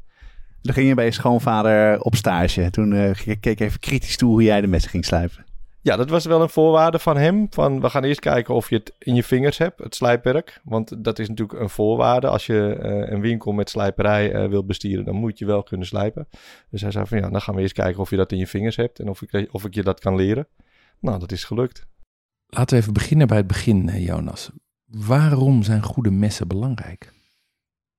Dan 0.62 0.74
ging 0.74 0.88
je 0.88 0.94
bij 0.94 1.04
je 1.04 1.10
schoonvader 1.10 2.00
op 2.00 2.14
stage. 2.14 2.70
Toen 2.70 3.14
keek 3.40 3.58
je 3.58 3.64
even 3.64 3.80
kritisch 3.80 4.16
toe 4.16 4.30
hoe 4.30 4.42
jij 4.42 4.60
de 4.60 4.66
messen 4.66 4.90
ging 4.90 5.04
slijpen. 5.04 5.44
Ja, 5.84 5.96
dat 5.96 6.10
was 6.10 6.24
wel 6.24 6.42
een 6.42 6.48
voorwaarde 6.48 6.98
van 6.98 7.16
hem. 7.16 7.46
Van 7.50 7.80
we 7.80 7.90
gaan 7.90 8.04
eerst 8.04 8.20
kijken 8.20 8.54
of 8.54 8.70
je 8.70 8.76
het 8.76 8.94
in 8.98 9.14
je 9.14 9.24
vingers 9.24 9.58
hebt, 9.58 9.78
het 9.78 9.94
slijpwerk. 9.94 10.60
Want 10.62 11.04
dat 11.04 11.18
is 11.18 11.28
natuurlijk 11.28 11.60
een 11.60 11.68
voorwaarde. 11.68 12.28
Als 12.28 12.46
je 12.46 12.74
eh, 12.74 13.12
een 13.12 13.20
winkel 13.20 13.52
met 13.52 13.70
slijperij 13.70 14.32
eh, 14.32 14.48
wilt 14.48 14.66
bestieren, 14.66 15.04
dan 15.04 15.14
moet 15.14 15.38
je 15.38 15.46
wel 15.46 15.62
kunnen 15.62 15.86
slijpen. 15.86 16.28
Dus 16.70 16.80
hij 16.80 16.90
zei 16.90 17.06
van 17.06 17.18
ja, 17.18 17.30
dan 17.30 17.40
gaan 17.40 17.54
we 17.54 17.60
eerst 17.60 17.74
kijken 17.74 18.00
of 18.00 18.10
je 18.10 18.16
dat 18.16 18.32
in 18.32 18.38
je 18.38 18.46
vingers 18.46 18.76
hebt 18.76 18.98
en 18.98 19.08
of 19.08 19.22
ik, 19.22 19.48
of 19.50 19.64
ik 19.64 19.74
je 19.74 19.82
dat 19.82 20.00
kan 20.00 20.16
leren. 20.16 20.48
Nou, 21.00 21.18
dat 21.18 21.32
is 21.32 21.44
gelukt. 21.44 21.86
Laten 22.46 22.76
we 22.76 22.82
even 22.82 22.92
beginnen 22.92 23.26
bij 23.26 23.36
het 23.36 23.46
begin, 23.46 23.88
eh, 23.88 24.06
Jonas. 24.06 24.50
Waarom 24.84 25.62
zijn 25.62 25.82
goede 25.82 26.10
messen 26.10 26.48
belangrijk? 26.48 27.12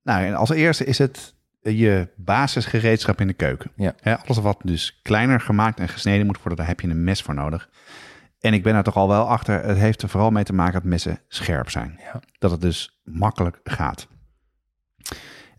Nou, 0.03 0.25
en 0.25 0.35
als 0.35 0.49
eerste 0.49 0.85
is 0.85 0.97
het 0.97 1.35
je 1.73 2.07
basisgereedschap 2.15 3.21
in 3.21 3.27
de 3.27 3.33
keuken. 3.33 3.71
Ja. 3.75 3.95
Alles 4.25 4.37
wat 4.37 4.59
dus 4.63 4.99
kleiner 5.03 5.39
gemaakt 5.41 5.79
en 5.79 5.89
gesneden 5.89 6.25
moet 6.25 6.37
worden, 6.37 6.55
daar 6.57 6.67
heb 6.67 6.79
je 6.79 6.87
een 6.87 7.03
mes 7.03 7.21
voor 7.21 7.33
nodig. 7.33 7.69
En 8.39 8.53
ik 8.53 8.63
ben 8.63 8.75
er 8.75 8.83
toch 8.83 8.95
al 8.95 9.07
wel 9.07 9.27
achter, 9.27 9.63
het 9.63 9.77
heeft 9.77 10.01
er 10.01 10.09
vooral 10.09 10.31
mee 10.31 10.43
te 10.43 10.53
maken 10.53 10.73
dat 10.73 10.83
messen 10.83 11.19
scherp 11.27 11.69
zijn. 11.69 11.99
Ja. 11.99 12.19
Dat 12.39 12.51
het 12.51 12.61
dus 12.61 13.01
makkelijk 13.03 13.59
gaat. 13.63 14.07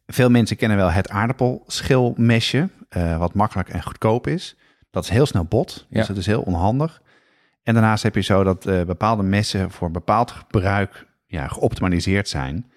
Veel 0.06 0.30
mensen 0.30 0.56
kennen 0.56 0.76
wel 0.76 0.90
het 0.90 1.08
aardappelschilmesje, 1.08 2.68
eh, 2.88 3.18
wat 3.18 3.34
makkelijk 3.34 3.68
en 3.68 3.82
goedkoop 3.82 4.26
is. 4.26 4.56
Dat 4.90 5.04
is 5.04 5.10
heel 5.10 5.26
snel 5.26 5.44
bot, 5.44 5.86
Ja. 5.88 5.98
dus 5.98 6.08
het 6.08 6.16
is 6.16 6.26
heel 6.26 6.42
onhandig. 6.42 7.02
En 7.62 7.74
daarnaast 7.74 8.02
heb 8.02 8.14
je 8.14 8.20
zo 8.20 8.44
dat 8.44 8.66
eh, 8.66 8.82
bepaalde 8.82 9.22
messen 9.22 9.70
voor 9.70 9.90
bepaald 9.90 10.30
gebruik 10.30 11.06
ja, 11.26 11.48
geoptimaliseerd 11.48 12.28
zijn. 12.28 12.70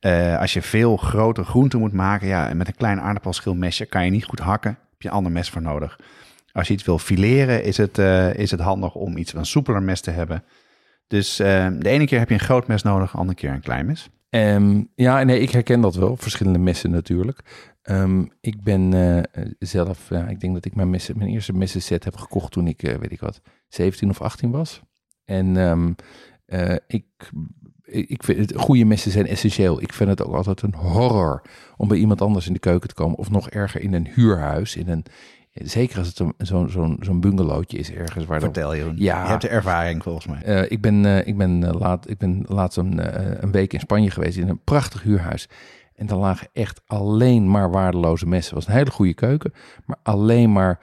Eh, 0.00 0.38
als 0.38 0.52
je 0.52 0.62
veel 0.62 0.96
grote 0.96 1.44
groenten 1.44 1.78
moet 1.78 1.92
maken, 1.92 2.28
ja, 2.28 2.48
en 2.48 2.56
met 2.56 2.66
een 2.68 2.74
klein 2.74 3.00
aardappelschilmesje 3.00 3.86
kan 3.86 4.04
je 4.04 4.10
niet 4.10 4.24
goed 4.24 4.38
hakken. 4.38 4.70
Heb 4.70 5.02
je 5.02 5.08
een 5.08 5.14
ander 5.14 5.32
mes 5.32 5.50
voor 5.50 5.62
nodig. 5.62 5.98
Als 6.52 6.68
je 6.68 6.74
iets 6.74 6.84
wil 6.84 6.98
fileren, 6.98 7.64
is 7.64 7.76
het, 7.76 7.98
eh, 7.98 8.34
is 8.34 8.50
het 8.50 8.60
handig 8.60 8.94
om 8.94 9.16
iets 9.16 9.30
van 9.30 9.40
een 9.40 9.46
soepeler 9.46 9.82
mes 9.82 10.00
te 10.00 10.10
hebben. 10.10 10.44
Dus 11.06 11.38
eh, 11.38 11.66
de 11.78 11.88
ene 11.88 12.06
keer 12.06 12.18
heb 12.18 12.28
je 12.28 12.34
een 12.34 12.40
groot 12.40 12.66
mes 12.66 12.82
nodig, 12.82 13.10
de 13.10 13.18
andere 13.18 13.38
keer 13.38 13.50
een 13.50 13.60
klein 13.60 13.86
mes. 13.86 14.08
Ehm, 14.30 14.82
ja, 14.94 15.22
nee, 15.22 15.40
ik 15.40 15.50
herken 15.50 15.80
dat 15.80 15.94
wel. 15.94 16.16
Verschillende 16.16 16.58
messen 16.58 16.90
natuurlijk. 16.90 17.40
Ehm, 17.82 18.24
ik 18.40 18.62
ben 18.62 18.92
zelf, 19.58 20.10
ik 20.10 20.40
denk 20.40 20.54
dat 20.54 20.64
ik 20.64 20.74
mijn, 20.74 20.90
messen, 20.90 21.18
mijn 21.18 21.30
eerste 21.30 21.52
messenset 21.52 22.04
heb 22.04 22.16
gekocht 22.16 22.52
toen 22.52 22.66
ik, 22.66 22.80
weet 22.80 23.12
ik 23.12 23.20
wat, 23.20 23.40
17 23.68 24.10
of 24.10 24.20
18 24.20 24.50
was. 24.50 24.82
En 25.24 25.56
ehm, 25.56 25.92
eh, 26.48 26.76
ik, 26.86 27.04
ik 27.90 28.22
vind 28.22 28.38
het, 28.38 28.60
goede 28.60 28.84
messen 28.84 29.10
zijn 29.10 29.26
essentieel. 29.26 29.82
Ik 29.82 29.92
vind 29.92 30.10
het 30.10 30.24
ook 30.24 30.34
altijd 30.34 30.62
een 30.62 30.74
horror 30.74 31.42
om 31.76 31.88
bij 31.88 31.98
iemand 31.98 32.20
anders 32.20 32.46
in 32.46 32.52
de 32.52 32.58
keuken 32.58 32.88
te 32.88 32.94
komen. 32.94 33.18
Of 33.18 33.30
nog 33.30 33.50
erger 33.50 33.80
in 33.80 33.94
een 33.94 34.08
huurhuis. 34.14 34.76
In 34.76 34.88
een, 34.88 35.04
zeker 35.52 35.98
als 35.98 36.06
het 36.06 36.16
zo'n 36.38 36.68
zo'n 36.68 36.96
zo'n 37.00 37.20
bungalowtje 37.20 37.78
is 37.78 37.92
ergens 37.92 38.24
waar 38.24 38.40
dan 38.40 38.52
Vertel 38.52 38.76
Jeroen. 38.76 38.94
Ja. 38.96 39.22
Je 39.22 39.28
hebt 39.28 39.42
de 39.42 39.48
ervaring 39.48 40.02
volgens 40.02 40.26
mij. 40.26 40.42
eh, 40.42 40.70
ik, 40.70 40.80
ben, 40.80 41.04
eh, 41.06 41.26
ik, 41.26 41.36
ben, 41.36 41.64
eh, 41.64 41.80
laat, 41.80 42.10
ik 42.10 42.18
ben 42.18 42.44
laatst 42.46 42.78
een, 42.78 43.00
een 43.42 43.52
week 43.52 43.72
in 43.72 43.80
Spanje 43.80 44.10
geweest 44.10 44.36
in 44.36 44.48
een 44.48 44.60
prachtig 44.64 45.02
huurhuis. 45.02 45.48
En 45.94 46.06
daar 46.06 46.18
lagen 46.18 46.48
echt 46.52 46.80
alleen 46.86 47.50
maar 47.50 47.70
waardeloze 47.70 48.26
messen. 48.26 48.54
Het 48.54 48.64
was 48.64 48.74
een 48.74 48.78
hele 48.80 48.90
goede 48.90 49.14
keuken, 49.14 49.52
maar 49.84 49.98
alleen 50.02 50.52
maar 50.52 50.80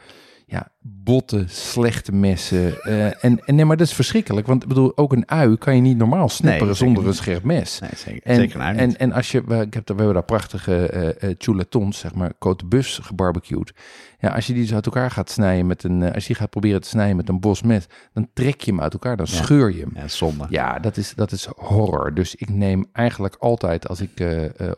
ja, 0.47 0.67
botte, 0.79 1.43
slechte 1.47 2.11
messen. 2.11 2.81
eh, 2.83 3.23
en, 3.23 3.39
en 3.45 3.55
nee, 3.55 3.65
maar 3.65 3.77
dat 3.77 3.87
is 3.87 3.93
verschrikkelijk. 3.93 4.47
Want 4.47 4.61
ik 4.63 4.67
bedoel, 4.69 4.97
ook 4.97 5.13
een 5.13 5.29
ui 5.29 5.57
kan 5.57 5.75
je 5.75 5.81
niet 5.81 5.97
normaal 5.97 6.29
snipperen 6.29 6.75
zonder 6.75 7.07
een 7.07 7.13
scherp 7.13 7.43
mes. 7.43 7.79
Nee, 7.79 7.89
zeker, 7.95 8.21
En, 8.23 8.35
zeker 8.35 8.59
een 8.59 8.77
en, 8.77 8.97
en 8.97 9.11
als 9.11 9.31
je, 9.31 9.43
we, 9.45 9.55
ik 9.61 9.73
heb, 9.73 9.85
daar- 9.85 9.95
we 9.97 10.03
hebben 10.03 10.13
daar 10.13 10.23
prachtige 10.23 10.87
eh 10.87 11.29
eh, 11.29 11.35
chuletons, 11.37 11.99
zeg 11.99 12.13
maar, 12.15 12.33
cote 12.39 12.65
bus 12.65 12.99
gebarbecued. 13.01 13.73
Ja, 14.19 14.29
als 14.29 14.47
je 14.47 14.53
die 14.53 14.61
dus 14.61 14.73
uit 14.73 14.85
elkaar 14.85 15.11
gaat 15.11 15.29
snijden 15.29 15.67
met 15.67 15.83
een, 15.83 16.03
als 16.13 16.21
je 16.21 16.27
die 16.27 16.35
gaat 16.35 16.49
proberen 16.49 16.81
te 16.81 16.87
snijden 16.87 17.15
met 17.15 17.29
een 17.29 17.39
bos 17.39 17.61
mes, 17.61 17.85
dan 18.13 18.27
trek 18.33 18.61
je 18.61 18.71
hem 18.71 18.81
uit 18.81 18.93
elkaar, 18.93 19.17
dan 19.17 19.25
Ja. 19.29 19.35
scheur 19.35 19.75
je 19.75 19.79
hem. 19.81 19.91
Ja, 19.93 20.07
zonde. 20.07 20.45
Ja, 20.49 20.79
dat 20.79 20.97
is, 20.97 21.13
dat 21.15 21.31
is 21.31 21.45
horror. 21.55 22.13
Dus 22.13 22.35
ik 22.35 22.49
neem 22.49 22.85
eigenlijk 22.91 23.35
altijd, 23.39 23.87
als 23.87 24.01
ik 24.01 24.09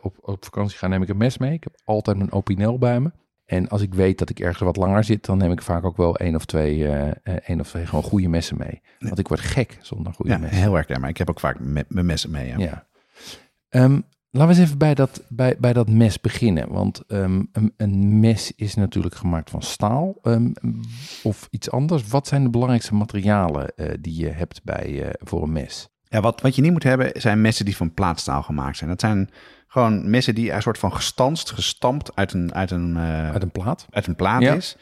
op, 0.02 0.14
op 0.20 0.44
vakantie 0.44 0.78
ga, 0.78 0.86
neem 0.86 1.02
ik 1.02 1.08
een 1.08 1.16
mes 1.16 1.38
mee. 1.38 1.52
Ik 1.52 1.64
heb 1.64 1.72
altijd 1.84 2.16
mijn 2.16 2.32
opinel 2.32 2.78
bij 2.78 3.00
me. 3.00 3.10
En 3.48 3.68
als 3.68 3.82
ik 3.82 3.94
weet 3.94 4.18
dat 4.18 4.30
ik 4.30 4.40
ergens 4.40 4.58
wat 4.58 4.76
langer 4.76 5.04
zit, 5.04 5.24
dan 5.24 5.38
neem 5.38 5.52
ik 5.52 5.62
vaak 5.62 5.84
ook 5.84 5.96
wel 5.96 6.16
één 6.16 6.34
of 6.34 6.44
twee, 6.44 6.88
eh, 6.88 7.34
één 7.44 7.60
of 7.60 7.68
twee 7.68 7.86
gewoon 7.86 8.04
goede 8.04 8.28
messen 8.28 8.56
mee. 8.58 8.80
Want 8.98 9.18
ik 9.18 9.28
word 9.28 9.40
gek 9.40 9.78
zonder 9.80 10.12
goede 10.12 10.30
Ja, 10.32 10.38
messen. 10.38 10.58
heel 10.60 10.76
erg 10.76 10.98
maar 10.98 11.08
Ik 11.08 11.16
heb 11.16 11.30
ook 11.30 11.40
vaak 11.40 11.60
met 11.60 11.86
mijn 11.88 12.06
messen 12.06 12.30
mee. 12.30 12.46
Ja. 12.48 12.58
Ja. 12.58 12.86
Ehm, 13.68 14.00
laten 14.30 14.48
we 14.48 14.54
eens 14.54 14.58
even 14.58 14.78
bij 14.78 14.94
dat, 14.94 15.22
bij, 15.28 15.56
bij 15.58 15.72
dat 15.72 15.90
mes 15.90 16.20
beginnen. 16.20 16.68
Want 16.72 17.02
ehm, 17.06 17.42
een, 17.52 17.72
een 17.76 18.20
mes 18.20 18.52
is 18.56 18.74
natuurlijk 18.74 19.14
gemaakt 19.14 19.50
van 19.50 19.62
staal 19.62 20.14
ehm, 20.22 20.50
of 21.22 21.48
iets 21.50 21.70
anders. 21.70 22.08
Wat 22.08 22.26
zijn 22.26 22.42
de 22.42 22.50
belangrijkste 22.50 22.94
materialen 22.94 23.74
eh, 23.76 23.94
die 24.00 24.20
je 24.20 24.28
hebt 24.28 24.64
bij, 24.64 25.02
eh, 25.02 25.10
voor 25.18 25.42
een 25.42 25.52
mes? 25.52 25.88
Ja, 26.02 26.20
wat, 26.20 26.40
wat 26.40 26.56
je 26.56 26.62
niet 26.62 26.72
moet 26.72 26.82
hebben 26.82 27.10
zijn 27.20 27.40
messen 27.40 27.64
die 27.64 27.76
van 27.76 27.94
plaatstaal 27.94 28.42
gemaakt 28.42 28.76
zijn. 28.76 28.90
Dat 28.90 29.00
zijn 29.00 29.30
gewoon 29.68 30.10
messen 30.10 30.34
die 30.34 30.52
een 30.52 30.62
soort 30.62 30.78
van 30.78 30.92
gestanst, 30.94 31.50
gestampt 31.50 32.16
uit 32.16 32.32
een, 32.32 32.54
uit 32.54 32.70
een, 32.70 32.96
eh, 32.96 33.30
Uit 33.32 33.42
een 33.42 33.50
plaat? 33.50 33.86
uit 33.90 34.06
een 34.06 34.16
plaat 34.16 34.42
Ja. 34.42 34.54
is. 34.54 34.76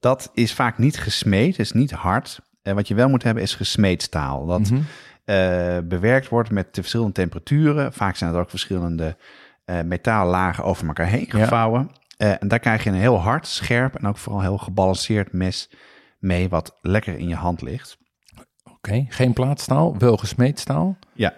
Dat 0.00 0.30
is 0.34 0.54
vaak 0.54 0.78
niet 0.78 0.98
gesmeed, 0.98 1.58
is 1.58 1.72
niet 1.72 1.90
hard. 1.90 2.40
En 2.62 2.74
wat 2.74 2.88
je 2.88 2.94
wel 2.94 3.08
moet 3.08 3.22
hebben 3.22 3.42
is 3.42 3.54
gesmeed 3.54 4.02
staal. 4.02 4.46
Dat 4.46 4.60
Mhm. 4.70 4.80
eh, 5.24 5.78
bewerkt 5.84 6.28
wordt 6.28 6.50
met 6.50 6.74
de 6.74 6.80
verschillende 6.80 7.12
temperaturen. 7.12 7.92
Vaak 7.92 8.16
zijn 8.16 8.34
er 8.34 8.40
ook 8.40 8.50
verschillende 8.50 9.16
eh 9.64 9.80
metallagen 9.80 10.64
over 10.64 10.86
elkaar 10.86 11.06
heen 11.06 11.26
Ja. 11.28 11.38
gevouwen. 11.38 11.90
Eh, 12.16 12.42
en 12.42 12.48
daar 12.48 12.58
krijg 12.58 12.84
je 12.84 12.90
een 12.90 12.96
heel 12.96 13.20
hard, 13.20 13.46
scherp 13.46 13.94
en 13.96 14.06
ook 14.06 14.16
vooral 14.16 14.40
heel 14.42 14.58
gebalanceerd 14.58 15.32
mes 15.32 15.70
mee, 16.18 16.48
wat 16.48 16.78
lekker 16.80 17.18
in 17.18 17.28
je 17.28 17.34
hand 17.34 17.62
ligt. 17.62 17.98
Oké, 18.72 19.06
geen 19.08 19.32
plaatstaal, 19.32 19.98
wel 19.98 20.16
gesmeed 20.16 20.58
staal. 20.58 20.98
Ja, 21.12 21.34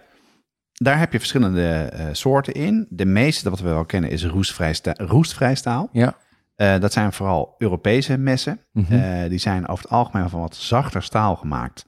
daar 0.82 0.98
heb 0.98 1.12
je 1.12 1.18
verschillende 1.18 1.68
eh, 1.72 2.06
soorten 2.12 2.52
in. 2.54 2.86
De 2.90 3.04
meeste, 3.04 3.50
wat 3.50 3.60
we 3.60 3.68
wel 3.68 3.84
kennen, 3.84 4.10
is 4.10 4.24
roestvrij, 4.26 4.72
sta- 4.72 4.94
roestvrij 4.96 5.54
staal. 5.54 5.88
Ja. 5.92 6.14
Eh, 6.54 6.78
dat 6.78 6.92
zijn 6.92 7.12
vooral 7.12 7.54
Europese 7.58 8.18
messen. 8.18 8.60
Mhm. 8.72 8.92
Eh, 8.92 9.28
die 9.28 9.38
zijn 9.38 9.68
over 9.68 9.84
het 9.84 9.92
algemeen 9.92 10.28
van 10.28 10.40
wat 10.40 10.56
zachter 10.56 11.02
staal 11.02 11.36
gemaakt. 11.36 11.86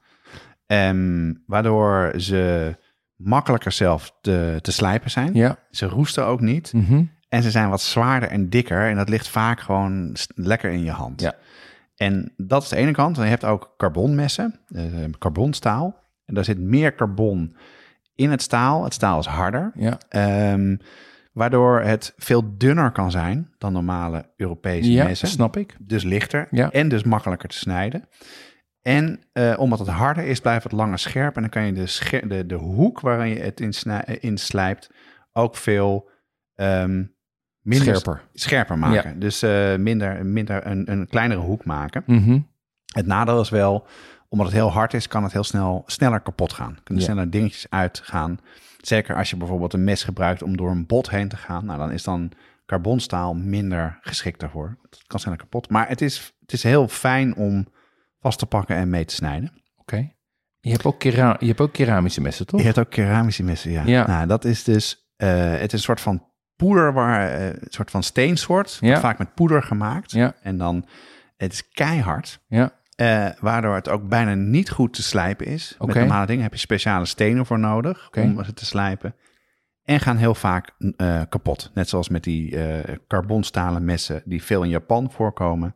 Ehm, 0.66 1.32
waardoor 1.46 2.12
ze 2.16 2.76
makkelijker 3.16 3.72
zelf 3.72 4.16
te, 4.20 4.58
te 4.60 4.72
slijpen 4.72 5.10
zijn. 5.10 5.34
ja. 5.34 5.56
Ze 5.70 5.86
roesten 5.86 6.26
ook 6.26 6.40
niet. 6.40 6.72
Mhm. 6.72 7.02
En 7.28 7.42
ze 7.42 7.50
zijn 7.50 7.68
wat 7.68 7.82
zwaarder 7.82 8.28
en 8.28 8.48
dikker. 8.48 8.88
En 8.88 8.96
dat 8.96 9.08
ligt 9.08 9.28
vaak 9.28 9.60
gewoon 9.60 10.16
lekker 10.34 10.70
in 10.70 10.84
je 10.84 10.90
hand. 10.90 11.20
Ja. 11.20 11.34
En 11.96 12.32
dat 12.36 12.62
is 12.62 12.68
de 12.68 12.76
ene 12.76 12.92
kant. 12.92 13.16
En 13.18 13.22
je 13.24 13.28
hebt 13.30 13.44
ook 13.44 13.74
carbonmessen, 13.76 14.60
eh, 14.68 14.82
carbonstaal. 15.18 15.96
En 16.24 16.34
daar 16.34 16.44
zit 16.44 16.58
meer 16.58 16.94
carbon 16.94 17.56
in 18.14 18.30
het 18.30 18.42
staal. 18.42 18.84
Het 18.84 18.94
staal 18.94 19.18
is 19.18 19.26
harder. 19.26 19.72
Ja. 19.74 19.98
Ehm, 20.08 20.76
waardoor 21.32 21.80
het 21.80 22.12
veel 22.16 22.56
dunner 22.58 22.92
kan 22.92 23.10
zijn 23.10 23.54
dan 23.58 23.72
normale 23.72 24.32
Europese 24.36 24.90
ja, 24.92 25.04
messen. 25.04 25.28
snap 25.28 25.56
ik. 25.56 25.76
Dus 25.80 26.02
lichter 26.02 26.48
Ja. 26.50 26.70
en 26.70 26.88
dus 26.88 27.02
makkelijker 27.02 27.48
te 27.48 27.56
snijden. 27.56 28.08
En 28.82 29.20
eh, 29.32 29.54
omdat 29.58 29.78
het 29.78 29.88
harder 29.88 30.24
is, 30.24 30.40
blijft 30.40 30.62
het 30.62 30.72
langer 30.72 30.98
scherp. 30.98 31.34
En 31.36 31.40
dan 31.40 31.50
kan 31.50 31.66
je 31.66 31.72
de, 31.72 31.86
scher- 31.86 32.28
de, 32.28 32.46
de 32.46 32.54
hoek 32.54 33.00
waarin 33.00 33.28
je 33.28 33.40
het 33.40 33.60
in, 33.60 33.72
snij- 33.72 34.04
eh, 34.04 34.74
ook 35.32 35.56
veel 35.56 36.10
ehm, 36.54 37.04
minder 37.60 37.96
Scherper. 37.96 38.22
scherper 38.32 38.78
maken. 38.78 39.18
Dus 39.18 39.42
eh, 39.42 39.76
minder, 39.76 40.26
minder 40.26 40.66
een, 40.66 40.90
een 40.90 41.08
kleinere 41.08 41.40
hoek 41.40 41.64
maken. 41.64 42.02
Mhm. 42.06 42.38
Het 42.92 43.06
nadeel 43.06 43.40
is 43.40 43.48
wel, 43.50 43.86
omdat 44.34 44.46
het 44.52 44.60
heel 44.62 44.72
hard 44.72 44.94
is, 44.94 45.08
kan 45.08 45.22
het 45.22 45.32
heel 45.32 45.44
snel 45.44 45.82
sneller 45.86 46.20
kapot 46.20 46.52
gaan. 46.52 46.78
Kunnen 46.84 47.04
Ja. 47.04 47.10
sneller 47.10 47.30
dingetjes 47.30 47.66
uitgaan. 47.70 48.38
Zeker 48.80 49.16
als 49.16 49.30
je 49.30 49.36
bijvoorbeeld 49.36 49.72
een 49.72 49.84
mes 49.84 50.04
gebruikt 50.04 50.42
om 50.42 50.56
door 50.56 50.70
een 50.70 50.86
bot 50.86 51.10
heen 51.10 51.28
te 51.28 51.36
gaan. 51.36 51.64
Nou, 51.64 51.78
dan 51.78 51.92
is 51.92 52.02
dan 52.02 52.30
carbonstaal 52.66 53.34
minder 53.34 53.98
geschikt 54.00 54.40
daarvoor. 54.40 54.78
Het 54.82 55.02
kan 55.06 55.20
sneller 55.20 55.38
kapot. 55.38 55.70
Maar 55.70 55.88
het 55.88 56.00
is, 56.00 56.34
het 56.40 56.52
is 56.52 56.62
heel 56.62 56.88
fijn 56.88 57.36
om 57.36 57.66
vast 58.20 58.38
te 58.38 58.46
pakken 58.46 58.76
en 58.76 58.90
mee 58.90 59.04
te 59.04 59.14
snijden. 59.14 59.62
Oké. 59.76 60.10
Je, 60.60 60.70
hebt 60.70 60.84
ook 60.84 60.98
kera- 60.98 61.36
je 61.40 61.46
hebt 61.46 61.60
ook 61.60 61.72
keramische 61.72 62.20
messen, 62.20 62.46
toch? 62.46 62.60
Je 62.60 62.66
hebt 62.66 62.78
ook 62.78 62.90
keramische 62.90 63.42
messen, 63.42 63.70
ja. 63.70 63.82
Ja. 63.86 64.06
Nou, 64.06 64.26
dat 64.26 64.44
is 64.44 64.64
dus, 64.64 65.10
eh, 65.16 65.50
het 65.50 65.62
is 65.66 65.72
een 65.72 65.78
soort 65.78 66.00
van 66.00 66.26
poeder, 66.56 66.92
waar, 66.92 67.30
eh, 67.30 67.46
een 67.46 67.58
soort 67.68 67.90
van 67.90 68.02
steensoort. 68.02 68.76
Ja. 68.80 69.00
Vaak 69.00 69.18
met 69.18 69.34
poeder 69.34 69.62
gemaakt. 69.62 70.10
Ja. 70.10 70.34
En 70.42 70.58
dan, 70.58 70.86
het 71.36 71.52
is 71.52 71.68
keihard. 71.68 72.40
Ja, 72.46 72.72
eh, 72.96 73.28
waardoor 73.40 73.74
het 73.74 73.88
ook 73.88 74.08
bijna 74.08 74.34
niet 74.34 74.70
goed 74.70 74.92
te 74.92 75.02
slijpen 75.02 75.46
is. 75.46 75.76
Met 75.78 75.94
normale 75.94 76.26
dingen 76.26 76.42
heb 76.42 76.52
je 76.52 76.58
speciale 76.58 77.04
stenen 77.04 77.46
voor 77.46 77.58
nodig 77.58 78.10
om 78.16 78.44
ze 78.44 78.52
te 78.52 78.64
slijpen. 78.64 79.14
En 79.84 80.00
gaan 80.00 80.16
heel 80.16 80.34
vaak 80.34 80.70
eh, 80.96 81.20
kapot. 81.28 81.70
Net 81.74 81.88
zoals 81.88 82.08
met 82.08 82.24
die 82.24 82.56
eh 82.58 82.94
carbonstalen 83.08 83.84
messen 83.84 84.22
die 84.24 84.42
veel 84.42 84.62
in 84.62 84.68
Japan 84.68 85.10
voorkomen. 85.10 85.74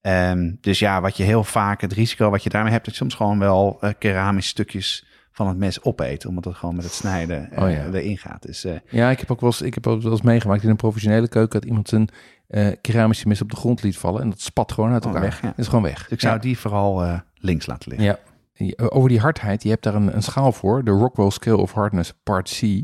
Ehm, 0.00 0.52
dus 0.60 0.78
ja, 0.78 1.00
wat 1.00 1.16
je 1.16 1.22
heel 1.22 1.44
vaak, 1.44 1.80
het 1.80 1.92
risico 1.92 2.30
wat 2.30 2.42
je 2.42 2.50
daarmee 2.50 2.72
hebt, 2.72 2.84
dat 2.84 2.94
je 2.94 3.00
soms 3.00 3.14
gewoon 3.14 3.38
wel 3.38 3.80
keramische 3.98 4.50
stukjes 4.50 5.06
van 5.32 5.48
het 5.48 5.56
mes 5.56 5.82
opeet. 5.82 6.26
Omdat 6.26 6.44
het 6.44 6.54
gewoon 6.54 6.74
met 6.74 6.84
het 6.84 6.92
snijden 6.92 7.50
Oh 7.56 7.70
ja. 7.70 7.86
erin 7.92 8.18
gaat. 8.18 8.42
Dus 8.42 8.66
ja 8.88 9.10
ik 9.10 9.18
heb 9.18 9.30
ook 9.30 9.40
wel 9.40 9.50
eens, 9.50 9.62
ik 9.62 9.74
heb 9.74 9.86
ook 9.86 10.02
wel 10.02 10.10
eens 10.10 10.22
meegemaakt 10.22 10.62
in 10.62 10.68
een 10.70 10.76
professionele 10.76 11.28
keuken 11.28 11.60
dat 11.60 11.68
iemand 11.68 11.88
zijn 11.88 12.08
eh, 12.46 12.68
keramische 12.80 13.28
mes 13.28 13.42
op 13.42 13.50
de 13.50 13.56
grond 13.56 13.82
liet 13.82 13.98
vallen 13.98 14.22
en 14.22 14.30
dat 14.30 14.40
spat 14.40 14.72
gewoon 14.72 14.92
uit 14.92 15.02
Gewoon 15.02 15.16
elkaar. 15.16 15.30
weg, 15.30 15.42
ja. 15.42 15.48
Dat 15.48 15.58
is 15.58 15.68
gewoon 15.68 15.82
weg. 15.82 16.02
dus 16.02 16.08
ik 16.08 16.20
zou 16.20 16.34
ja. 16.34 16.40
die 16.40 16.58
vooral 16.58 17.04
eh, 17.04 17.18
links 17.34 17.66
laten 17.66 17.88
liggen. 17.88 18.06
Ja. 18.06 18.18
Over 18.88 19.08
die 19.08 19.20
hardheid, 19.20 19.62
je 19.62 19.68
hebt 19.68 19.82
daar 19.82 19.94
een, 19.94 20.14
een 20.14 20.22
schaal 20.22 20.52
voor, 20.52 20.84
de 20.84 20.90
Rockwell 20.90 21.30
Scale 21.30 21.56
of 21.56 21.72
Hardness 21.72 22.12
Part 22.22 22.58
C. 22.60 22.82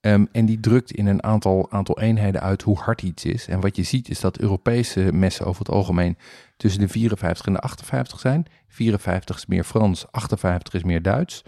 Ehm, 0.00 0.24
en 0.32 0.46
die 0.46 0.60
drukt 0.60 0.90
in 0.90 1.06
een 1.06 1.22
aantal, 1.22 1.70
aantal 1.70 2.00
eenheden 2.00 2.40
uit 2.40 2.62
hoe 2.62 2.78
hard 2.78 3.02
iets 3.02 3.24
is. 3.24 3.46
En 3.48 3.60
wat 3.60 3.76
je 3.76 3.82
ziet 3.82 4.08
is 4.08 4.20
dat 4.20 4.38
Europese 4.38 5.12
messen 5.12 5.46
over 5.46 5.58
het 5.58 5.74
algemeen 5.74 6.16
tussen 6.56 6.80
de 6.80 6.88
54 6.88 7.46
en 7.46 7.52
de 7.52 7.58
58 7.58 8.20
zijn. 8.20 8.46
54 8.68 9.36
is 9.36 9.46
meer 9.46 9.64
Frans, 9.64 10.12
58 10.12 10.74
is 10.74 10.84
meer 10.84 11.02
Duits. 11.02 11.42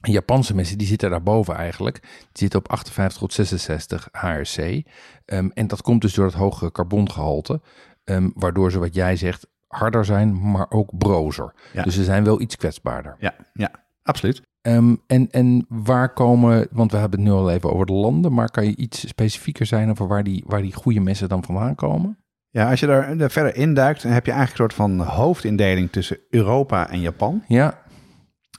Japanse 0.00 0.54
messen 0.54 0.78
die 0.78 0.86
zitten 0.86 1.10
daarboven 1.10 1.54
eigenlijk. 1.54 2.00
Die 2.02 2.10
zitten 2.32 2.58
op 2.58 2.68
58 2.70 3.18
tot 3.18 3.32
66 3.32 4.08
HRC. 4.12 4.82
Ehm, 5.24 5.48
en 5.54 5.66
dat 5.66 5.82
komt 5.82 6.00
dus 6.00 6.14
door 6.14 6.24
het 6.26 6.34
hogere 6.34 6.72
carbongehalte. 6.72 7.60
ehm, 8.04 8.28
waardoor 8.34 8.70
ze, 8.70 8.78
wat 8.78 8.94
jij 8.94 9.16
zegt, 9.16 9.46
harder 9.66 10.04
zijn, 10.04 10.50
maar 10.50 10.66
ook 10.70 10.98
brozer. 10.98 11.54
Ja. 11.72 11.82
Dus 11.82 11.94
ze 11.94 12.04
zijn 12.04 12.24
wel 12.24 12.40
iets 12.40 12.56
kwetsbaarder. 12.56 13.16
Ja, 13.18 13.34
ja, 13.52 13.70
absoluut. 14.02 14.42
Ehm, 14.62 14.94
en, 15.06 15.30
en 15.30 15.66
waar 15.68 16.12
komen, 16.12 16.66
want 16.70 16.92
we 16.92 16.98
hebben 16.98 17.18
het 17.20 17.28
nu 17.28 17.34
al 17.34 17.50
even 17.50 17.72
over 17.72 17.86
de 17.86 17.92
landen, 17.92 18.32
maar 18.32 18.50
kan 18.50 18.64
je 18.64 18.76
iets 18.76 19.08
specifieker 19.08 19.66
zijn 19.66 19.90
over 19.90 20.06
waar 20.08 20.24
die, 20.24 20.44
waar 20.46 20.62
die 20.62 20.74
goede 20.74 21.00
messen 21.00 21.28
dan 21.28 21.44
vandaan 21.44 21.74
komen? 21.74 22.18
Ja, 22.50 22.70
als 22.70 22.80
je 22.80 22.86
daar, 22.86 23.16
daar 23.16 23.30
verder 23.30 23.56
induikt, 23.56 24.02
dan 24.02 24.12
heb 24.12 24.26
je 24.26 24.32
eigenlijk 24.32 24.60
een 24.60 24.70
soort 24.70 24.90
van 24.90 25.06
hoofdindeling 25.06 25.90
tussen 25.92 26.18
Europa 26.30 26.90
en 26.90 27.00
Japan. 27.00 27.42
Ja, 27.48 27.82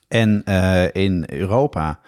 En 0.09 0.41
eh, 0.45 0.83
in 1.03 1.23
Europa 1.27 1.99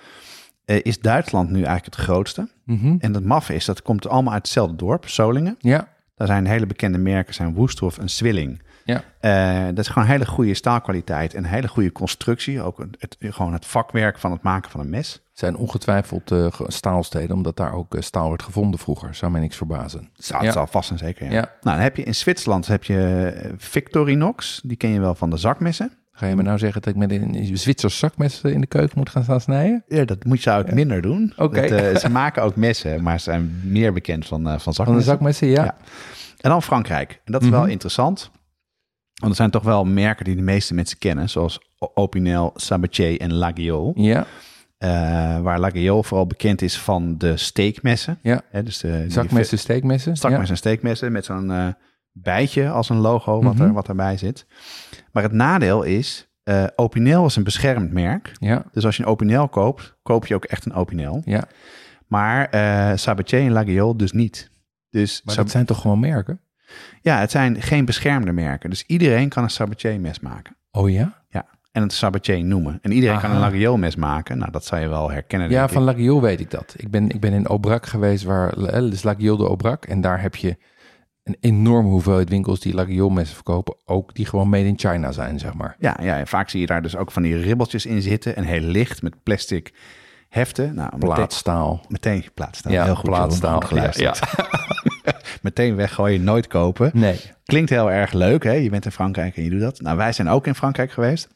eh, 0.65 0.79
is 0.81 0.99
Duitsland 0.99 1.49
nu 1.49 1.55
eigenlijk 1.63 1.85
het 1.85 1.95
grootste. 2.05 2.49
mhm. 2.65 2.95
En 2.99 3.13
het 3.13 3.25
maffe 3.25 3.53
is, 3.55 3.65
dat 3.65 3.81
komt 3.81 4.07
allemaal 4.07 4.33
uit 4.33 4.41
hetzelfde 4.41 4.75
dorp, 4.75 5.07
Solingen. 5.07 5.55
ja, 5.59 5.87
Daar 6.15 6.27
zijn 6.27 6.45
hele 6.47 6.65
bekende 6.65 6.97
merken, 6.97 7.33
zijn 7.33 7.53
Woesthof 7.53 7.97
en 7.97 8.09
Zwilling. 8.09 8.61
ja, 8.85 9.03
Eh, 9.19 9.65
dat 9.65 9.79
is 9.79 9.87
gewoon 9.87 10.07
hele 10.07 10.25
goede 10.25 10.53
staalkwaliteit 10.53 11.33
en 11.33 11.45
hele 11.45 11.67
goede 11.67 11.91
constructie. 11.91 12.61
Ook 12.61 12.85
het, 12.99 13.15
gewoon 13.19 13.53
het 13.53 13.65
vakwerk 13.65 14.19
van 14.19 14.31
het 14.31 14.41
maken 14.41 14.71
van 14.71 14.79
een 14.79 14.89
mes. 14.89 15.13
Het 15.13 15.39
zijn 15.39 15.55
ongetwijfeld 15.55 16.27
ge- 16.27 16.65
staalsteden, 16.67 17.35
omdat 17.35 17.57
daar 17.57 17.73
ook 17.73 17.95
staal 17.99 18.29
werd 18.29 18.43
gevonden 18.43 18.79
vroeger. 18.79 19.15
Zou 19.15 19.31
mij 19.31 19.41
niks 19.41 19.55
verbazen. 19.57 20.09
Ja. 20.45 20.51
zal 20.51 20.67
vast 20.67 20.91
en 20.91 20.97
zeker, 20.97 21.25
ja. 21.25 21.31
Ja. 21.31 21.39
Nou, 21.41 21.51
dan 21.61 21.79
heb 21.79 21.95
je 21.97 22.03
in 22.03 22.15
Zwitserland 22.15 22.67
heb 22.67 22.83
je 22.83 23.53
Victorinox. 23.57 24.61
Die 24.63 24.77
ken 24.77 24.89
je 24.89 24.99
wel 24.99 25.15
van 25.15 25.29
de 25.29 25.37
zakmessen. 25.37 25.91
Ga 26.11 26.27
je 26.27 26.35
me 26.35 26.41
nou 26.41 26.57
zeggen 26.57 26.81
dat 26.81 26.93
ik 26.93 26.99
met 26.99 27.11
een 27.11 27.57
Zwitsers 27.57 27.99
zakmes 27.99 28.41
in 28.41 28.61
de 28.61 28.67
keuken 28.67 28.97
moet 28.97 29.09
gaan 29.09 29.23
staan 29.23 29.41
snijden? 29.41 29.83
Ja, 29.87 30.05
dat 30.05 30.23
moet 30.23 30.37
je 30.37 30.41
zou 30.49 30.73
minder 30.75 31.01
doen. 31.01 31.33
Oké. 31.37 31.59
Eh, 31.59 31.95
ze 31.97 32.09
maken 32.09 32.43
ook 32.43 32.55
messen, 32.55 33.03
maar 33.03 33.17
ze 33.17 33.23
zijn 33.23 33.61
meer 33.63 33.93
bekend 33.93 34.25
van, 34.25 34.47
eh, 34.47 34.59
van 34.59 34.59
Van 34.59 34.71
de 34.73 34.73
zakmessen. 34.73 35.03
zakmessen, 35.11 35.47
ja. 35.47 35.63
Ja. 35.63 35.77
En 36.41 36.49
dan 36.49 36.61
Frankrijk. 36.63 37.21
En 37.25 37.31
dat 37.31 37.41
is 37.41 37.49
wel 37.49 37.61
Mhm. 37.61 37.69
interessant. 37.69 38.31
Want 39.13 39.31
er 39.31 39.37
zijn 39.37 39.49
toch 39.49 39.63
wel 39.63 39.85
merken 39.85 40.25
die 40.25 40.35
de 40.35 40.41
meeste 40.41 40.73
mensen 40.73 40.97
kennen. 40.97 41.29
Zoals 41.29 41.59
Opinel, 41.93 42.51
Sabatier 42.55 43.19
en 43.19 43.33
Laguiole. 43.33 43.91
Ja, 43.95 44.25
Eh, 44.77 44.89
waar 45.41 45.59
Laguiole 45.59 46.03
vooral 46.03 46.27
bekend 46.27 46.61
is 46.61 46.77
van 46.79 47.17
de 47.17 47.37
steekmessen. 47.37 48.19
ja. 48.21 48.41
Hè, 48.49 48.63
dus 48.63 48.77
de, 48.77 49.05
Zakmessen, 49.07 49.57
steekmessen. 49.59 50.15
Stakmessen 50.17 50.49
en 50.49 50.57
steekmessen 50.57 51.11
met 51.11 51.25
zo'n 51.25 51.75
bijtje 52.11 52.69
als 52.69 52.89
een 52.89 52.97
logo 52.97 53.41
wat, 53.43 53.53
Mhm. 53.53 53.63
er, 53.63 53.73
wat 53.73 53.87
erbij 53.87 54.17
zit. 54.17 54.45
Maar 55.11 55.23
het 55.23 55.31
nadeel 55.31 55.83
is, 55.83 56.27
eh 56.43 56.63
Opinel 56.75 57.25
is 57.25 57.35
een 57.35 57.43
beschermd 57.43 57.91
merk. 57.91 58.31
Ja, 58.39 58.49
ja, 58.49 58.63
Dus 58.71 58.85
als 58.85 58.97
je 58.97 59.03
een 59.03 59.09
Opinel 59.09 59.47
koopt, 59.49 59.95
koop 60.03 60.27
je 60.27 60.35
ook 60.35 60.45
echt 60.45 60.65
een 60.65 60.73
Opinel. 60.73 61.21
ja. 61.25 61.43
Maar 62.07 62.49
eh 62.49 62.91
Sabatier 62.95 63.39
en 63.39 63.51
Laguiole 63.51 63.95
dus 63.95 64.11
niet. 64.11 64.49
Dus 64.89 65.21
Maar 65.23 65.33
Sab- 65.33 65.43
dat 65.43 65.53
zijn 65.53 65.65
toch 65.65 65.81
gewoon 65.81 65.99
merken? 65.99 66.41
ja, 67.01 67.19
het 67.19 67.31
zijn 67.31 67.61
geen 67.61 67.85
beschermde 67.85 68.31
merken. 68.31 68.69
Dus 68.69 68.83
iedereen 68.85 69.29
kan 69.29 69.43
een 69.43 69.49
Sabatier 69.49 69.99
mes 69.99 70.19
maken. 70.19 70.55
Oh 70.71 70.89
ja? 70.89 71.19
En 71.71 71.81
het 71.81 71.93
Sabatier 71.93 72.43
noemen. 72.43 72.79
En 72.81 72.91
iedereen 72.91 73.19
kan 73.19 73.31
een 73.31 73.39
Laguiole 73.39 73.77
mes 73.77 73.95
maken. 73.95 74.37
Nou, 74.37 74.51
dat 74.51 74.65
zou 74.65 74.81
je 74.81 74.87
wel 74.87 75.11
herkennen. 75.11 75.49
Ja, 75.49 75.67
van. 75.67 75.83
Laguiole 75.83 76.21
weet 76.21 76.39
ik 76.39 76.51
dat. 76.51 76.73
Ik 76.77 76.91
ben, 76.91 77.09
ik 77.09 77.19
ben 77.19 77.33
in 77.33 77.45
Aubrac 77.45 77.85
geweest, 77.85 78.23
waar 78.23 78.53
eh, 78.53 78.79
dus 78.89 79.03
Laguiole 79.03 79.37
de 79.37 79.43
Aubrac. 79.43 79.85
En 79.85 80.01
daar 80.01 80.21
heb 80.21 80.35
je 80.35 80.57
een 81.23 81.37
enorme 81.39 81.89
hoeveelheid 81.89 82.29
winkels 82.29 82.59
die 82.59 82.73
Laguiole 82.73 83.13
messen 83.13 83.35
verkopen. 83.35 83.75
Ook 83.85 84.15
die 84.15 84.25
gewoon 84.25 84.49
made 84.49 84.67
in 84.67 84.79
China 84.79 85.11
zijn, 85.11 85.39
zeg 85.39 85.53
maar. 85.53 85.75
Ja, 85.79 85.97
ja, 86.01 86.17
en 86.17 86.27
vaak 86.27 86.49
zie 86.49 86.59
je 86.59 86.65
daar 86.65 86.81
dus 86.81 86.95
ook 86.95 87.11
van 87.11 87.23
die 87.23 87.35
ribbeltjes 87.37 87.85
in 87.85 88.01
zitten. 88.01 88.35
En 88.35 88.43
heel 88.43 88.61
licht 88.61 89.01
met 89.01 89.23
plastic 89.23 89.73
heften. 90.29 90.73
Nou, 90.75 90.89
meteen, 90.93 91.13
Plaatstaal. 91.13 91.85
meteen. 91.87 92.25
Nou, 92.35 92.75
Ja, 92.75 92.83
heel 92.83 92.95
goed, 92.95 93.09
plaatstaal. 93.09 93.59
geluisterd. 93.59 94.19
Ja, 95.03 95.13
meteen 95.41 95.75
weggooien, 95.75 96.23
nooit 96.23 96.47
kopen. 96.47 96.91
Nee. 96.93 97.19
Klinkt 97.45 97.69
heel 97.69 97.91
erg 97.91 98.13
leuk, 98.13 98.43
hè? 98.43 98.51
Je 98.51 98.69
bent 98.69 98.85
in 98.85 98.91
Frankrijk 98.91 99.37
en 99.37 99.43
je 99.43 99.49
doet 99.49 99.59
dat. 99.61 99.81
Nou, 99.81 99.97
wij 99.97 100.11
zijn 100.13 100.27
ook 100.29 100.47
in 100.47 100.55
Frankrijk 100.55 100.91
geweest. 100.91 101.27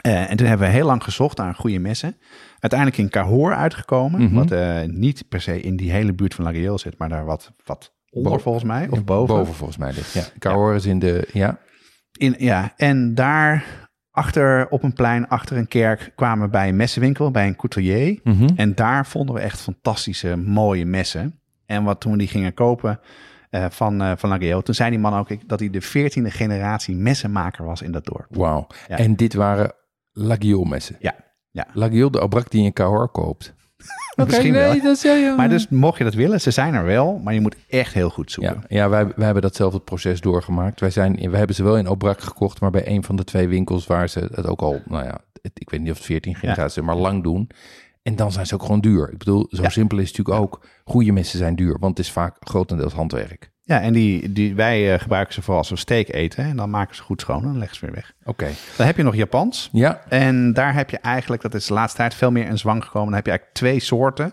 Eh, 0.00 0.30
en 0.30 0.36
toen 0.36 0.46
hebben 0.46 0.66
we 0.66 0.72
heel 0.72 0.86
lang 0.86 1.04
gezocht 1.04 1.36
naar 1.36 1.54
goede 1.54 1.78
messen. 1.78 2.16
Uiteindelijk 2.58 3.00
in 3.00 3.08
Cahors 3.10 3.56
uitgekomen. 3.56 4.22
Mhm. 4.22 4.34
Wat 4.34 4.50
eh, 4.50 4.80
niet 4.86 5.28
per 5.28 5.40
se 5.40 5.60
in 5.60 5.76
die 5.76 5.90
hele 5.90 6.12
buurt 6.14 6.34
van 6.34 6.44
Laguiole 6.44 6.78
zit, 6.78 6.98
maar 6.98 7.08
daar 7.08 7.24
wat, 7.24 7.52
wat 7.64 7.92
onder 8.10 8.30
Boven. 8.30 8.42
volgens 8.42 8.64
mij. 8.64 8.88
Of 8.90 9.04
boven. 9.04 9.36
Boven 9.36 9.54
volgens 9.54 9.78
mij 9.78 9.92
ligt. 9.92 10.12
Ja. 10.12 10.22
Cahors 10.38 10.76
is 10.76 10.86
in 10.86 10.98
de... 10.98 11.28
Ja. 11.32 11.58
In, 12.18 12.34
ja, 12.38 12.72
en 12.76 13.14
daar 13.14 13.64
achter 14.10 14.68
op 14.68 14.82
een 14.82 14.92
plein, 14.92 15.28
achter 15.28 15.56
een 15.56 15.68
kerk, 15.68 16.12
kwamen 16.14 16.44
we 16.44 16.50
bij 16.50 16.68
een 16.68 16.76
messenwinkel, 16.76 17.30
bij 17.30 17.46
een 17.46 17.56
couturier. 17.56 18.20
Mhm. 18.22 18.48
En 18.56 18.74
daar 18.74 19.06
vonden 19.06 19.34
we 19.34 19.40
echt 19.40 19.60
fantastische, 19.60 20.36
mooie 20.36 20.84
messen. 20.86 21.40
En 21.66 21.84
wat 21.84 22.00
toen 22.00 22.12
we 22.12 22.18
die 22.18 22.28
gingen 22.28 22.54
kopen 22.54 23.00
eh, 23.50 23.66
van, 23.70 24.02
eh 24.02 24.12
van 24.16 24.30
Laguiole, 24.30 24.62
toen 24.62 24.74
zei 24.74 24.90
die 24.90 24.98
man 24.98 25.14
ook 25.14 25.48
dat 25.48 25.60
hij 25.60 25.70
de 25.70 25.80
veertiende 25.80 26.30
generatie 26.30 26.96
messenmaker 26.96 27.64
was 27.64 27.82
in 27.82 27.92
dat 27.92 28.04
dorp. 28.04 28.26
Wauw. 28.30 28.66
Ja. 28.88 28.96
En 28.96 29.16
dit 29.16 29.34
waren 29.34 29.72
Laguiole 30.12 30.68
messen. 30.68 30.96
Ja, 31.00 31.14
ja. 31.50 31.66
Laguiole 31.72 32.10
de 32.10 32.18
Aubrac 32.18 32.50
die 32.50 32.60
je 32.60 32.66
in 32.66 32.72
Cahors 32.72 33.10
koopt. 33.12 33.54
Oké, 34.16 34.26
Misschien 34.26 34.52
nee, 34.52 34.60
wel. 34.62 34.80
dat 34.82 35.00
ja, 35.02 35.12
ja. 35.14 35.34
Maar 35.34 35.48
dus 35.48 35.68
mocht 35.68 35.98
je 35.98 36.04
dat 36.04 36.14
willen, 36.14 36.40
ze 36.40 36.50
zijn 36.50 36.74
er 36.74 36.84
wel, 36.84 37.20
maar 37.24 37.34
je 37.34 37.40
moet 37.40 37.56
echt 37.68 37.94
heel 37.94 38.10
goed 38.10 38.30
zoeken. 38.32 38.54
Ja, 38.68 38.76
ja 38.76 38.88
wij, 38.88 39.04
wij 39.06 39.24
hebben 39.24 39.42
datzelfde 39.42 39.80
proces 39.80 40.20
doorgemaakt. 40.20 40.80
Wij, 40.80 40.90
zijn, 40.90 41.30
wij 41.30 41.38
hebben 41.38 41.56
ze 41.56 41.62
wel 41.62 41.78
in 41.78 41.86
Aubrac 41.86 42.20
gekocht, 42.20 42.60
maar 42.60 42.70
bij 42.70 42.88
een 42.88 43.04
van 43.04 43.16
de 43.16 43.24
twee 43.24 43.48
winkels 43.48 43.86
waar 43.86 44.08
ze 44.08 44.28
het 44.34 44.46
ook 44.46 44.60
al, 44.60 44.80
nou 44.86 45.04
ja, 45.04 45.18
het- 45.42 45.52
ik 45.60 45.70
weet 45.70 45.80
niet 45.80 45.90
of 45.90 45.96
het 45.96 46.06
14 46.06 46.34
generaties, 46.34 46.82
maar 46.82 46.96
lang 46.96 47.22
doen. 47.22 47.50
En 48.02 48.16
dan 48.16 48.32
zijn 48.32 48.46
ze 48.46 48.54
ook 48.54 48.62
gewoon 48.62 48.80
duur. 48.80 49.10
Ik 49.12 49.18
bedoel, 49.18 49.46
zo 49.50 49.62
Ja. 49.62 49.68
simpel 49.68 49.98
is 49.98 50.08
het 50.08 50.16
natuurlijk 50.18 50.44
ook. 50.44 50.66
Goede 50.84 51.12
messen 51.12 51.38
zijn 51.38 51.56
duur, 51.56 51.76
want 51.80 51.96
het 51.96 52.06
is 52.06 52.12
vaak 52.12 52.36
grotendeels 52.40 52.92
handwerk. 52.92 53.50
Ja, 53.68 53.80
en 53.80 53.92
die, 53.92 54.32
die, 54.32 54.54
wij 54.54 54.92
eh, 54.94 55.00
gebruiken 55.00 55.34
ze 55.34 55.42
vooral 55.42 55.58
als 55.58 55.70
we 55.70 55.76
steak 55.76 56.08
eten. 56.08 56.44
En 56.44 56.56
dan 56.56 56.70
maken 56.70 56.96
ze 56.96 57.02
goed 57.02 57.20
schoon 57.20 57.44
en 57.44 57.58
leggen 57.58 57.76
ze 57.76 57.84
weer 57.86 57.94
weg. 57.94 58.12
Oké. 58.24 58.48
Dan 58.76 58.86
heb 58.86 58.96
je 58.96 59.02
nog 59.02 59.14
Japans. 59.14 59.68
Ja, 59.72 60.00
En 60.08 60.52
daar 60.52 60.74
heb 60.74 60.90
je 60.90 60.98
eigenlijk, 60.98 61.42
dat 61.42 61.54
is 61.54 61.66
de 61.66 61.74
laatste 61.74 61.96
tijd 61.98 62.14
veel 62.14 62.30
meer 62.30 62.46
in 62.46 62.58
zwang 62.58 62.84
gekomen. 62.84 63.06
Dan 63.06 63.16
heb 63.16 63.24
je 63.24 63.30
eigenlijk 63.30 63.58
twee 63.58 63.80
soorten. 63.80 64.32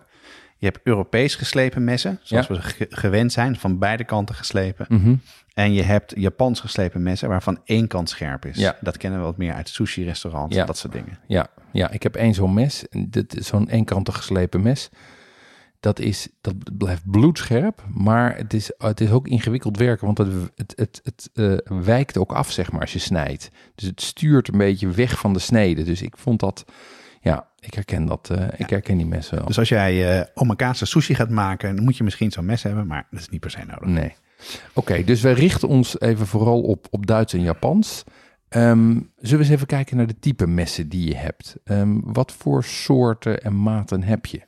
Je 0.57 0.65
hebt 0.65 0.79
Europees 0.83 1.35
geslepen 1.35 1.83
messen, 1.83 2.19
zoals 2.23 2.47
Ja. 2.47 2.53
we 2.55 2.61
ge- 2.61 2.87
gewend 2.89 3.31
zijn, 3.31 3.55
van 3.59 3.79
beide 3.79 4.03
kanten 4.03 4.35
geslepen. 4.35 4.85
mhm. 4.89 5.15
En 5.53 5.73
je 5.73 5.83
hebt 5.83 6.13
Japans 6.17 6.59
geslepen 6.59 7.03
messen, 7.03 7.29
waarvan 7.29 7.59
één 7.65 7.87
kant 7.87 8.09
scherp 8.09 8.45
is. 8.45 8.57
Ja. 8.57 8.75
Dat 8.81 8.97
kennen 8.97 9.19
we 9.19 9.25
wat 9.25 9.37
meer 9.37 9.53
uit 9.53 9.69
sushi-restaurants, 9.69 10.55
Ja. 10.55 10.65
dat 10.65 10.77
soort 10.77 10.93
dingen. 10.93 11.17
ja, 11.27 11.47
ja, 11.71 11.89
ik 11.91 12.03
heb 12.03 12.15
één 12.15 12.33
zo'n 12.33 12.53
mes. 12.53 12.87
En 12.89 13.07
dit 13.09 13.37
is 13.37 13.47
Zo'n 13.47 13.69
eenkantig 13.69 14.15
geslepen 14.15 14.61
mes. 14.61 14.89
Dat, 15.85 15.99
is, 15.99 16.27
dat 16.41 16.77
blijft 16.77 17.11
bloedscherp, 17.11 17.83
maar 17.93 18.37
het 18.37 18.53
is, 18.53 18.71
het 18.77 19.01
is 19.01 19.11
ook 19.11 19.27
ingewikkeld 19.27 19.77
werken, 19.77 20.05
want 20.05 20.17
het, 20.17 20.27
het, 20.55 20.73
het, 20.75 21.01
het 21.03 21.29
eh, 21.33 21.77
wijkt 21.83 22.17
ook 22.17 22.31
af, 22.31 22.51
zeg 22.51 22.71
maar, 22.71 22.81
als 22.81 22.93
je 22.93 22.99
snijdt. 22.99 23.51
Dus 23.75 23.87
het 23.87 24.01
stuurt 24.01 24.47
een 24.47 24.57
beetje 24.57 24.87
weg 24.87 25.19
van 25.19 25.33
de 25.33 25.39
snede. 25.39 25.83
Dus 25.83 26.01
ik 26.01 26.17
vond 26.17 26.39
dat, 26.39 26.65
ja, 27.21 27.47
ik 27.59 27.73
herken 27.73 28.05
dat, 28.05 28.29
eh, 28.29 28.47
ik 28.57 28.69
herken 28.69 28.97
die 28.97 29.05
messen 29.05 29.37
wel. 29.37 29.45
Dus 29.45 29.59
als 29.59 29.69
jij 29.69 30.19
eh 30.19 30.27
omakase 30.33 30.85
sushi 30.85 31.15
gaat 31.15 31.29
maken, 31.29 31.75
dan 31.75 31.83
moet 31.83 31.97
je 31.97 32.03
misschien 32.03 32.31
zo'n 32.31 32.45
mes 32.45 32.63
hebben, 32.63 32.87
maar 32.87 33.07
dat 33.11 33.19
is 33.19 33.29
niet 33.29 33.41
per 33.41 33.51
se 33.51 33.65
nodig. 33.65 33.89
Nee. 33.89 34.13
Oké, 34.73 35.03
dus 35.03 35.21
wij 35.21 35.33
richten 35.33 35.67
ons 35.67 35.99
even 35.99 36.27
vooral 36.27 36.61
op, 36.61 36.87
op 36.89 37.05
Duits 37.05 37.33
en 37.33 37.41
Japans. 37.41 38.03
Ehm, 38.49 38.91
zullen 39.15 39.37
we 39.37 39.37
eens 39.37 39.49
even 39.49 39.67
kijken 39.67 39.97
naar 39.97 40.07
de 40.07 40.19
type 40.19 40.47
messen 40.47 40.89
die 40.89 41.07
je 41.07 41.15
hebt? 41.15 41.55
Ehm, 41.63 41.99
wat 42.03 42.31
voor 42.31 42.63
soorten 42.63 43.41
en 43.41 43.61
maten 43.61 44.03
heb 44.03 44.25
je? 44.25 44.41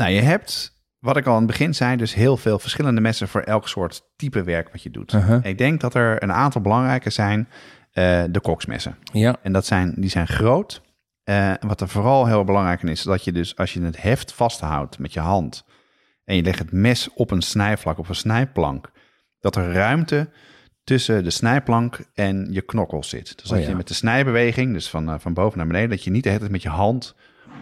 Nou, 0.00 0.12
je 0.12 0.20
hebt 0.20 0.78
wat 0.98 1.16
ik 1.16 1.26
al 1.26 1.32
aan 1.32 1.38
het 1.38 1.46
begin 1.46 1.74
zei, 1.74 1.96
dus 1.96 2.14
heel 2.14 2.36
veel 2.36 2.58
verschillende 2.58 3.00
messen 3.00 3.28
voor 3.28 3.40
elk 3.40 3.68
soort 3.68 4.02
type 4.16 4.42
werk 4.42 4.68
wat 4.72 4.82
je 4.82 4.90
doet. 4.90 5.12
Uh-huh. 5.12 5.44
Ik 5.44 5.58
denk 5.58 5.80
dat 5.80 5.94
er 5.94 6.22
een 6.22 6.32
aantal 6.32 6.60
belangrijke 6.60 7.10
zijn, 7.10 7.48
eh, 7.92 8.22
de 8.30 8.40
koksmessen. 8.40 8.96
Ja, 9.12 9.36
En 9.42 9.52
dat 9.52 9.66
zijn, 9.66 9.94
die 9.96 10.10
zijn 10.10 10.26
groot. 10.26 10.82
Eh, 11.24 11.52
wat 11.60 11.80
er 11.80 11.88
vooral 11.88 12.26
heel 12.26 12.44
belangrijk 12.44 12.82
in 12.82 12.88
is, 12.88 13.02
dat 13.02 13.24
je 13.24 13.32
dus 13.32 13.56
als 13.56 13.72
je 13.72 13.82
het 13.82 14.02
heft 14.02 14.32
vasthoudt 14.32 14.98
met 14.98 15.12
je 15.12 15.20
hand 15.20 15.64
en 16.24 16.36
je 16.36 16.42
legt 16.42 16.58
het 16.58 16.72
mes 16.72 17.08
op 17.14 17.30
een 17.30 17.42
snijvlak, 17.42 17.98
op 17.98 18.08
een 18.08 18.14
snijplank, 18.14 18.90
dat 19.40 19.56
er 19.56 19.72
ruimte 19.72 20.28
tussen 20.84 21.24
de 21.24 21.30
snijplank 21.30 22.00
en 22.14 22.48
je 22.50 22.60
knokkels 22.60 23.08
zit. 23.08 23.38
Dus 23.38 23.50
Oh 23.50 23.56
dat 23.56 23.62
ja. 23.62 23.68
je 23.68 23.76
met 23.76 23.88
de 23.88 23.94
snijbeweging, 23.94 24.72
dus 24.72 24.88
van, 24.88 25.10
eh, 25.10 25.18
van 25.18 25.34
boven 25.34 25.58
naar 25.58 25.66
beneden, 25.66 25.90
dat 25.90 26.04
je 26.04 26.10
niet 26.10 26.22
de 26.22 26.28
hele 26.28 26.40
tijd 26.40 26.52
met 26.52 26.62
je 26.62 26.68
hand 26.68 27.14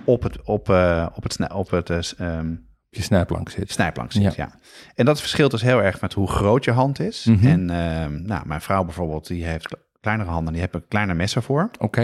op 0.08 0.22
het, 0.22 0.42
op, 0.42 0.68
eh, 0.68 1.06
op 1.14 1.22
het, 1.22 1.52
op 1.52 1.70
het 1.70 1.90
eh, 1.90 1.98
ehm, 2.18 2.54
je 2.88 3.02
snijplank 3.02 3.50
zit. 3.50 3.70
snijplank 3.70 4.12
zit. 4.12 4.22
Ja. 4.22 4.32
Ja. 4.36 4.58
En 4.94 5.04
dat 5.04 5.20
verschilt 5.20 5.50
dus 5.50 5.62
heel 5.62 5.82
erg 5.82 6.00
met 6.00 6.12
hoe 6.12 6.28
groot 6.28 6.64
je 6.64 6.70
hand 6.70 7.00
is. 7.00 7.24
Mhm. 7.24 7.46
En 7.46 7.70
ehm, 7.70 8.22
nou, 8.22 8.46
mijn 8.46 8.60
vrouw 8.60 8.84
bijvoorbeeld, 8.84 9.26
die 9.26 9.44
heeft 9.44 9.76
kleinere 10.00 10.30
handen, 10.30 10.52
die 10.52 10.62
hebben 10.62 10.88
kleiner 10.88 11.16
messen 11.16 11.42
voor. 11.42 11.70
Oké. 11.78 12.00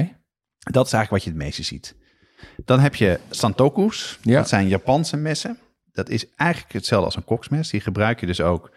Dat 0.59 0.87
is 0.87 0.93
eigenlijk 0.93 1.11
wat 1.11 1.23
je 1.23 1.31
het 1.31 1.39
meeste 1.39 1.63
ziet. 1.63 1.97
Dan 2.65 2.81
heb 2.81 2.95
je 2.95 3.21
santokus. 3.31 4.19
Ja. 4.23 4.39
Dat 4.39 4.49
zijn 4.49 4.69
Japanse 4.69 5.17
messen. 5.17 5.59
Dat 5.93 6.09
is 6.09 6.35
eigenlijk 6.35 6.73
hetzelfde 6.73 7.07
als 7.07 7.17
een 7.17 7.25
koksmes. 7.25 7.71
Die 7.71 7.81
gebruik 7.81 8.21
je 8.21 8.27
dus 8.27 8.41
ook 8.41 8.75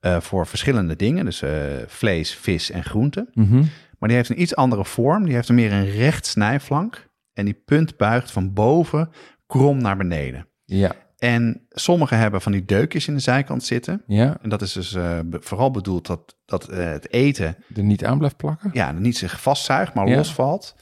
eh, 0.00 0.20
voor 0.20 0.46
verschillende 0.46 0.96
dingen. 0.96 1.24
Dus 1.24 1.42
vlees, 1.86 2.34
vis 2.34 2.70
en 2.70 2.84
groenten. 2.84 3.28
Mhm. 3.32 3.64
Maar 3.98 4.08
die 4.08 4.16
heeft 4.18 4.30
een 4.30 4.40
iets 4.40 4.56
andere 4.56 4.84
vorm. 4.84 5.24
Die 5.24 5.34
heeft 5.34 5.48
meer 5.48 5.72
een 5.72 5.90
recht 5.90 6.26
snijflank. 6.26 7.05
En 7.36 7.44
die 7.44 7.62
punt 7.64 7.96
buigt 7.96 8.30
van 8.30 8.52
boven 8.52 9.10
krom 9.46 9.78
naar 9.82 9.96
beneden. 9.96 10.46
Ja, 10.64 10.92
En 11.18 11.66
sommige 11.70 12.14
hebben 12.14 12.40
van 12.40 12.52
die 12.52 12.64
deukjes 12.64 13.08
in 13.08 13.14
de 13.14 13.20
zijkant 13.20 13.64
zitten. 13.64 14.02
ja, 14.06 14.36
En 14.42 14.48
dat 14.48 14.62
is 14.62 14.72
dus 14.72 14.94
eh, 14.94 15.18
vooral 15.30 15.70
bedoeld 15.70 16.06
dat, 16.06 16.36
dat 16.44 16.68
eh, 16.68 16.84
het 16.90 17.12
eten 17.12 17.56
er 17.76 17.82
niet 17.82 18.04
aan 18.04 18.18
blijft 18.18 18.36
plakken. 18.36 18.70
ja, 18.72 18.92
niet 18.92 19.16
zich 19.16 19.40
vastzuigt, 19.40 19.94
maar 19.94 20.08
Ja. 20.08 20.16
losvalt. 20.16 20.76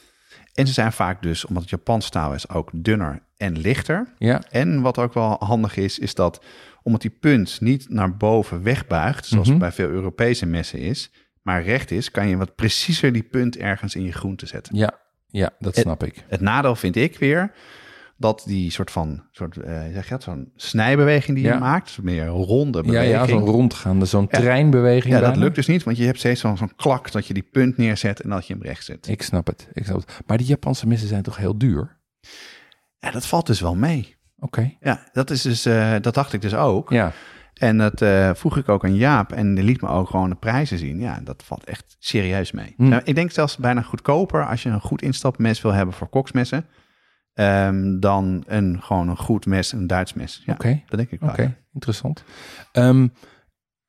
En 0.54 0.66
ze 0.66 0.72
zijn 0.72 0.92
vaak 0.92 1.22
dus, 1.22 1.44
omdat 1.44 1.62
het 1.62 1.70
Japans 1.72 2.06
staal 2.06 2.34
is, 2.34 2.48
ook 2.48 2.70
dunner 2.74 3.22
en 3.36 3.58
lichter. 3.58 4.14
Ja, 4.18 4.42
En 4.50 4.80
wat 4.80 4.98
ook 4.98 5.14
wel 5.14 5.36
handig 5.38 5.76
is, 5.76 5.98
is 5.98 6.14
dat 6.14 6.44
omdat 6.82 7.00
die 7.00 7.16
punt 7.20 7.60
niet 7.60 7.88
naar 7.88 8.16
boven 8.16 8.62
wegbuigt, 8.62 9.26
zoals 9.26 9.48
Mhm. 9.48 9.58
bij 9.58 9.72
veel 9.72 9.88
Europese 9.88 10.46
messen 10.46 10.78
is, 10.78 11.10
maar 11.42 11.62
recht 11.62 11.90
is, 11.90 12.10
kan 12.10 12.28
je 12.28 12.36
wat 12.36 12.54
preciezer 12.54 13.12
die 13.12 13.22
punt 13.22 13.56
ergens 13.56 13.94
in 13.94 14.02
je 14.02 14.12
groente 14.12 14.46
zetten. 14.46 14.76
ja, 14.76 15.02
ja, 15.36 15.50
dat 15.58 15.74
Het- 15.74 15.84
snap 15.84 16.04
ik. 16.04 16.24
Het 16.28 16.40
nadeel 16.40 16.76
vind 16.76 16.96
ik 16.96 17.18
weer 17.18 17.52
dat 18.16 18.42
die 18.46 18.70
soort 18.70 18.90
van, 18.90 19.24
soort, 19.30 19.56
eh, 19.56 19.80
zeg 19.92 20.04
je 20.04 20.10
dat, 20.10 20.22
zo'n 20.22 20.52
snijbeweging 20.56 21.36
die 21.36 21.46
Ja. 21.46 21.52
je 21.54 21.58
maakt, 21.60 21.98
meer 22.02 22.26
ronde 22.26 22.78
Ja, 22.78 22.84
beweging. 22.84 23.12
ja, 23.12 23.26
zo'n 23.26 23.44
rondgaande, 23.46 24.04
zo'n 24.04 24.28
Ja. 24.30 24.38
treinbeweging. 24.38 25.14
Ja, 25.14 25.20
dat 25.20 25.28
bijna. 25.28 25.44
lukt 25.44 25.54
dus 25.56 25.66
niet, 25.66 25.82
want 25.82 25.96
je 25.96 26.04
hebt 26.04 26.18
steeds 26.18 26.40
zo'n 26.40 26.56
zo'n 26.56 26.74
klak 26.76 27.12
dat 27.12 27.26
je 27.26 27.34
die 27.34 27.48
punt 27.52 27.76
neerzet 27.76 28.20
en 28.20 28.30
dat 28.30 28.46
je 28.46 28.52
hem 28.54 28.62
recht 28.62 28.84
zet. 28.84 29.08
Ik 29.08 29.22
snap 29.22 29.46
het, 29.46 29.68
ik 29.72 29.84
snap 29.84 29.96
het. 29.96 30.20
Maar 30.26 30.36
die 30.38 30.46
Japanse 30.46 30.86
messen 30.86 31.08
zijn 31.08 31.22
toch 31.22 31.36
heel 31.36 31.58
duur? 31.58 31.96
Ja, 32.98 33.10
dat 33.10 33.26
valt 33.26 33.46
dus 33.46 33.60
wel 33.60 33.74
mee. 33.74 34.16
Oké. 34.38 34.74
Ja, 34.80 35.08
dat, 35.12 35.30
is 35.30 35.42
dus, 35.42 35.64
eh, 35.66 35.94
dat 36.00 36.14
dacht 36.14 36.32
ik 36.32 36.40
dus 36.40 36.54
ook. 36.54 36.90
Ja, 36.90 37.12
En 37.54 37.78
dat 37.78 38.02
eh, 38.02 38.30
vroeg 38.34 38.56
ik 38.56 38.68
ook 38.68 38.84
aan 38.84 38.94
Jaap 38.94 39.32
en 39.32 39.54
die 39.54 39.64
liet 39.64 39.80
me 39.80 39.88
ook 39.88 40.08
gewoon 40.08 40.30
de 40.30 40.36
prijzen 40.36 40.78
zien. 40.78 41.00
Ja, 41.00 41.20
dat 41.24 41.42
valt 41.46 41.64
echt 41.64 41.96
serieus 41.98 42.52
mee. 42.52 42.74
Nou, 42.76 43.02
ik 43.04 43.14
denk 43.14 43.30
zelfs 43.30 43.56
bijna 43.56 43.82
goedkoper 43.82 44.46
als 44.46 44.62
je 44.62 44.68
een 44.68 44.80
goed 44.80 45.02
instapmes 45.02 45.60
wil 45.62 45.72
hebben 45.72 45.94
voor 45.94 46.08
koksmessen. 46.08 46.66
ehm, 47.34 47.98
dan 48.00 48.44
een, 48.46 48.82
gewoon 48.82 49.08
een 49.08 49.16
goed 49.16 49.46
mes, 49.46 49.72
een 49.72 49.86
Duits 49.86 50.14
mes. 50.14 50.42
Ja, 50.46 50.52
oké. 50.52 50.82
dat 50.86 50.98
denk 50.98 51.10
ik 51.10 51.20
wel. 51.20 51.30
Oké, 51.30 51.56
interessant. 51.72 52.24
Ehm, 52.72 53.06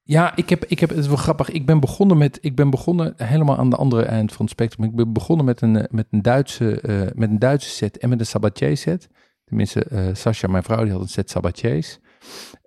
ja, 0.08 0.36
ik 0.36 0.50
heb, 0.50 0.66
ik 0.66 0.80
heb, 0.80 0.90
het 0.90 0.98
is 0.98 1.08
wel 1.08 1.16
grappig. 1.16 1.50
Ik 1.50 1.66
ben 1.66 1.80
begonnen 1.80 2.18
met, 2.18 2.38
ik 2.42 2.56
ben 2.56 2.70
begonnen 2.70 3.14
helemaal 3.18 3.58
aan 3.58 3.70
de 3.70 3.76
andere 3.76 4.04
eind 4.04 4.32
van 4.32 4.42
het 4.46 4.54
spectrum. 4.54 4.86
Ik 4.86 4.96
ben 4.96 5.14
begonnen 5.14 5.46
met 5.46 5.62
een, 5.62 5.76
eh, 5.78 5.84
met 5.90 6.08
een, 6.12 6.22
Duitse, 6.22 6.82
eh, 6.82 7.02
met 7.16 7.30
een 7.30 7.40
Duitse 7.40 7.70
set 7.70 7.98
en 7.98 8.10
met 8.10 8.20
een 8.20 8.26
Sabatier 8.26 8.78
set. 8.78 9.10
Tenminste, 9.46 9.84
eh 9.84 10.08
Sascha, 10.14 10.48
mijn 10.48 10.64
vrouw, 10.64 10.84
die 10.84 10.92
had 10.92 11.02
een 11.02 11.08
set 11.08 11.30
Sabatiers. 11.30 12.00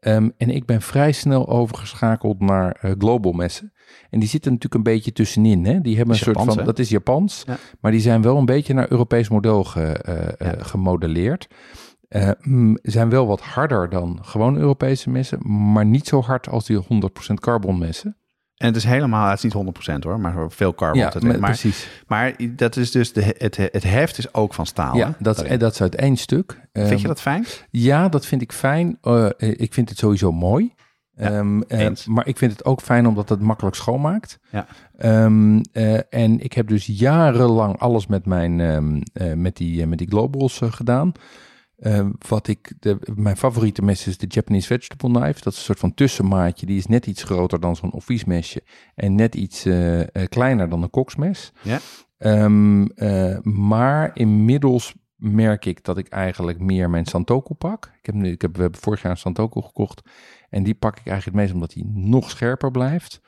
Ehm, 0.01 0.29
en 0.37 0.51
ik 0.51 0.65
ben 0.67 0.83
vrij 0.83 1.13
snel 1.13 1.49
overgeschakeld 1.49 2.41
naar 2.41 2.73
eh, 2.81 2.91
global 2.99 3.33
messen. 3.33 3.73
En 4.11 4.19
die 4.19 4.29
zitten 4.29 4.53
natuurlijk 4.53 4.87
een 4.87 4.93
beetje 4.95 5.13
tussenin. 5.13 5.65
Hè? 5.65 5.81
Die 5.81 5.97
hebben 5.97 6.15
een 6.15 6.21
soort 6.21 6.43
van, 6.43 6.59
hè? 6.59 6.65
dat 6.65 6.79
is 6.79 6.89
Japans, 6.89 7.43
Ja. 7.47 7.57
maar 7.81 7.91
die 7.91 8.01
zijn 8.01 8.23
wel 8.23 8.37
een 8.37 8.45
beetje 8.45 8.75
naar 8.75 8.91
Europees 8.91 9.29
model 9.29 9.65
ge, 9.65 9.83
eh, 9.83 10.29
eh, 10.29 10.57
Ja. 10.59 10.63
gemodelleerd. 10.65 11.49
Mm, 12.43 12.79
zijn 12.83 13.09
wel 13.11 13.27
wat 13.27 13.41
harder 13.41 13.89
dan 13.89 14.19
gewoon 14.23 14.57
Europese 14.57 15.11
messen, 15.11 15.73
maar 15.73 15.85
niet 15.87 16.07
zo 16.07 16.21
hard 16.23 16.49
als 16.49 16.67
die 16.67 16.77
100% 16.77 17.41
carbon 17.41 17.79
messen. 17.79 18.17
En 18.59 18.67
het 18.67 18.77
is 18.77 18.85
helemaal, 18.85 19.29
het 19.29 19.45
is 19.45 19.53
niet 19.53 19.53
100% 19.99 20.05
hoor, 20.05 20.21
maar 20.21 20.35
veel 20.51 20.75
carbon. 20.75 21.01
Ja, 21.01 21.13
met- 21.21 21.41
maar, 21.41 21.51
precies. 21.51 21.89
maar 22.07 22.35
dat 22.51 22.77
is 22.77 22.91
dus, 22.91 23.13
de, 23.13 23.35
het, 23.39 23.57
het 23.57 23.83
heft 23.83 24.19
is 24.19 24.35
ook 24.35 24.55
van 24.55 24.67
staal. 24.67 24.97
Ja, 24.97 25.07
hè? 25.07 25.13
dat, 25.19 25.45
is- 25.45 25.59
dat 25.59 25.73
is 25.73 25.81
uit 25.81 25.95
één 25.95 26.17
stuk. 26.17 26.53
Vind 26.73 26.89
Ehm, 26.91 26.97
je 26.97 27.07
dat 27.07 27.21
fijn? 27.21 27.45
Ja, 27.71 28.09
dat 28.09 28.27
vind 28.27 28.43
ik 28.43 28.53
fijn. 28.53 28.99
Eh, 29.03 29.25
eh, 29.27 29.31
ik 29.57 29.73
vind 29.75 29.89
het 29.89 29.99
sowieso 29.99 30.33
mooi. 30.33 30.75
Ja, 31.15 31.31
Ehm, 31.31 31.61
eh, 31.61 31.91
maar 32.07 32.27
ik 32.27 32.39
vind 32.39 32.53
het 32.53 32.65
ook 32.65 32.81
fijn 32.81 33.07
omdat 33.07 33.29
het 33.29 33.41
makkelijk 33.41 33.77
schoonmaakt. 33.77 34.39
Ja. 34.51 34.67
Ehm, 34.97 35.61
eh, 35.73 35.99
en 36.11 36.41
ik 36.41 36.53
heb 36.53 36.69
dus 36.69 36.87
jarenlang 36.87 37.79
alles 37.79 38.07
met, 38.07 38.27
mijn, 38.27 38.61
ehm, 38.61 39.01
eh, 39.13 39.33
met, 39.33 39.57
die, 39.57 39.81
eh, 39.83 39.87
met 39.87 39.99
die 39.99 40.09
globals 40.09 40.61
eh, 40.61 40.73
gedaan. 40.73 41.13
Ehm, 41.79 42.11
wat 42.29 42.49
ik, 42.49 42.73
de, 42.81 42.99
mijn 43.15 43.37
favoriete 43.37 43.83
mes 43.83 44.07
is 44.07 44.19
de 44.19 44.27
Japanese 44.29 44.67
Vegetable 44.67 45.11
Knife. 45.11 45.43
Dat 45.43 45.53
is 45.53 45.59
een 45.59 45.65
soort 45.65 45.79
van 45.79 45.95
tussenmaatje. 45.95 46.67
Die 46.67 46.79
is 46.79 46.87
net 46.87 47.07
iets 47.07 47.23
groter 47.23 47.61
dan 47.61 47.77
zo'n 47.77 47.93
office 47.93 48.63
En 48.95 49.15
net 49.15 49.35
iets 49.35 49.65
eh, 49.65 50.01
eh, 50.01 50.07
kleiner 50.29 50.69
dan 50.69 50.83
een 50.83 50.91
koksmes. 50.91 51.53
Ja. 51.63 51.79
Ehm, 52.19 52.85
eh, 52.85 53.39
maar 53.43 54.11
inmiddels 54.15 54.95
merk 55.17 55.65
ik 55.65 55.85
dat 55.85 55.99
ik 55.99 56.09
eigenlijk 56.09 56.61
meer 56.61 56.91
mijn 56.91 57.07
Santoku 57.07 57.55
pak. 57.55 57.93
Ik 57.99 58.07
heb, 58.07 58.15
nu, 58.15 58.31
ik 58.31 58.43
heb, 58.43 58.57
we 58.57 58.63
hebben 58.63 58.81
vorig 58.81 59.03
jaar 59.03 59.11
een 59.11 59.19
Santoku 59.19 59.63
gekocht. 59.63 60.03
En 60.49 60.63
die 60.63 60.75
pak 60.75 60.99
ik 60.99 61.07
eigenlijk 61.07 61.25
het 61.25 61.35
meest 61.35 61.53
omdat 61.53 61.73
hij 61.73 61.83
nog 61.87 62.31
scherper 62.31 62.71
blijft. 62.71 63.21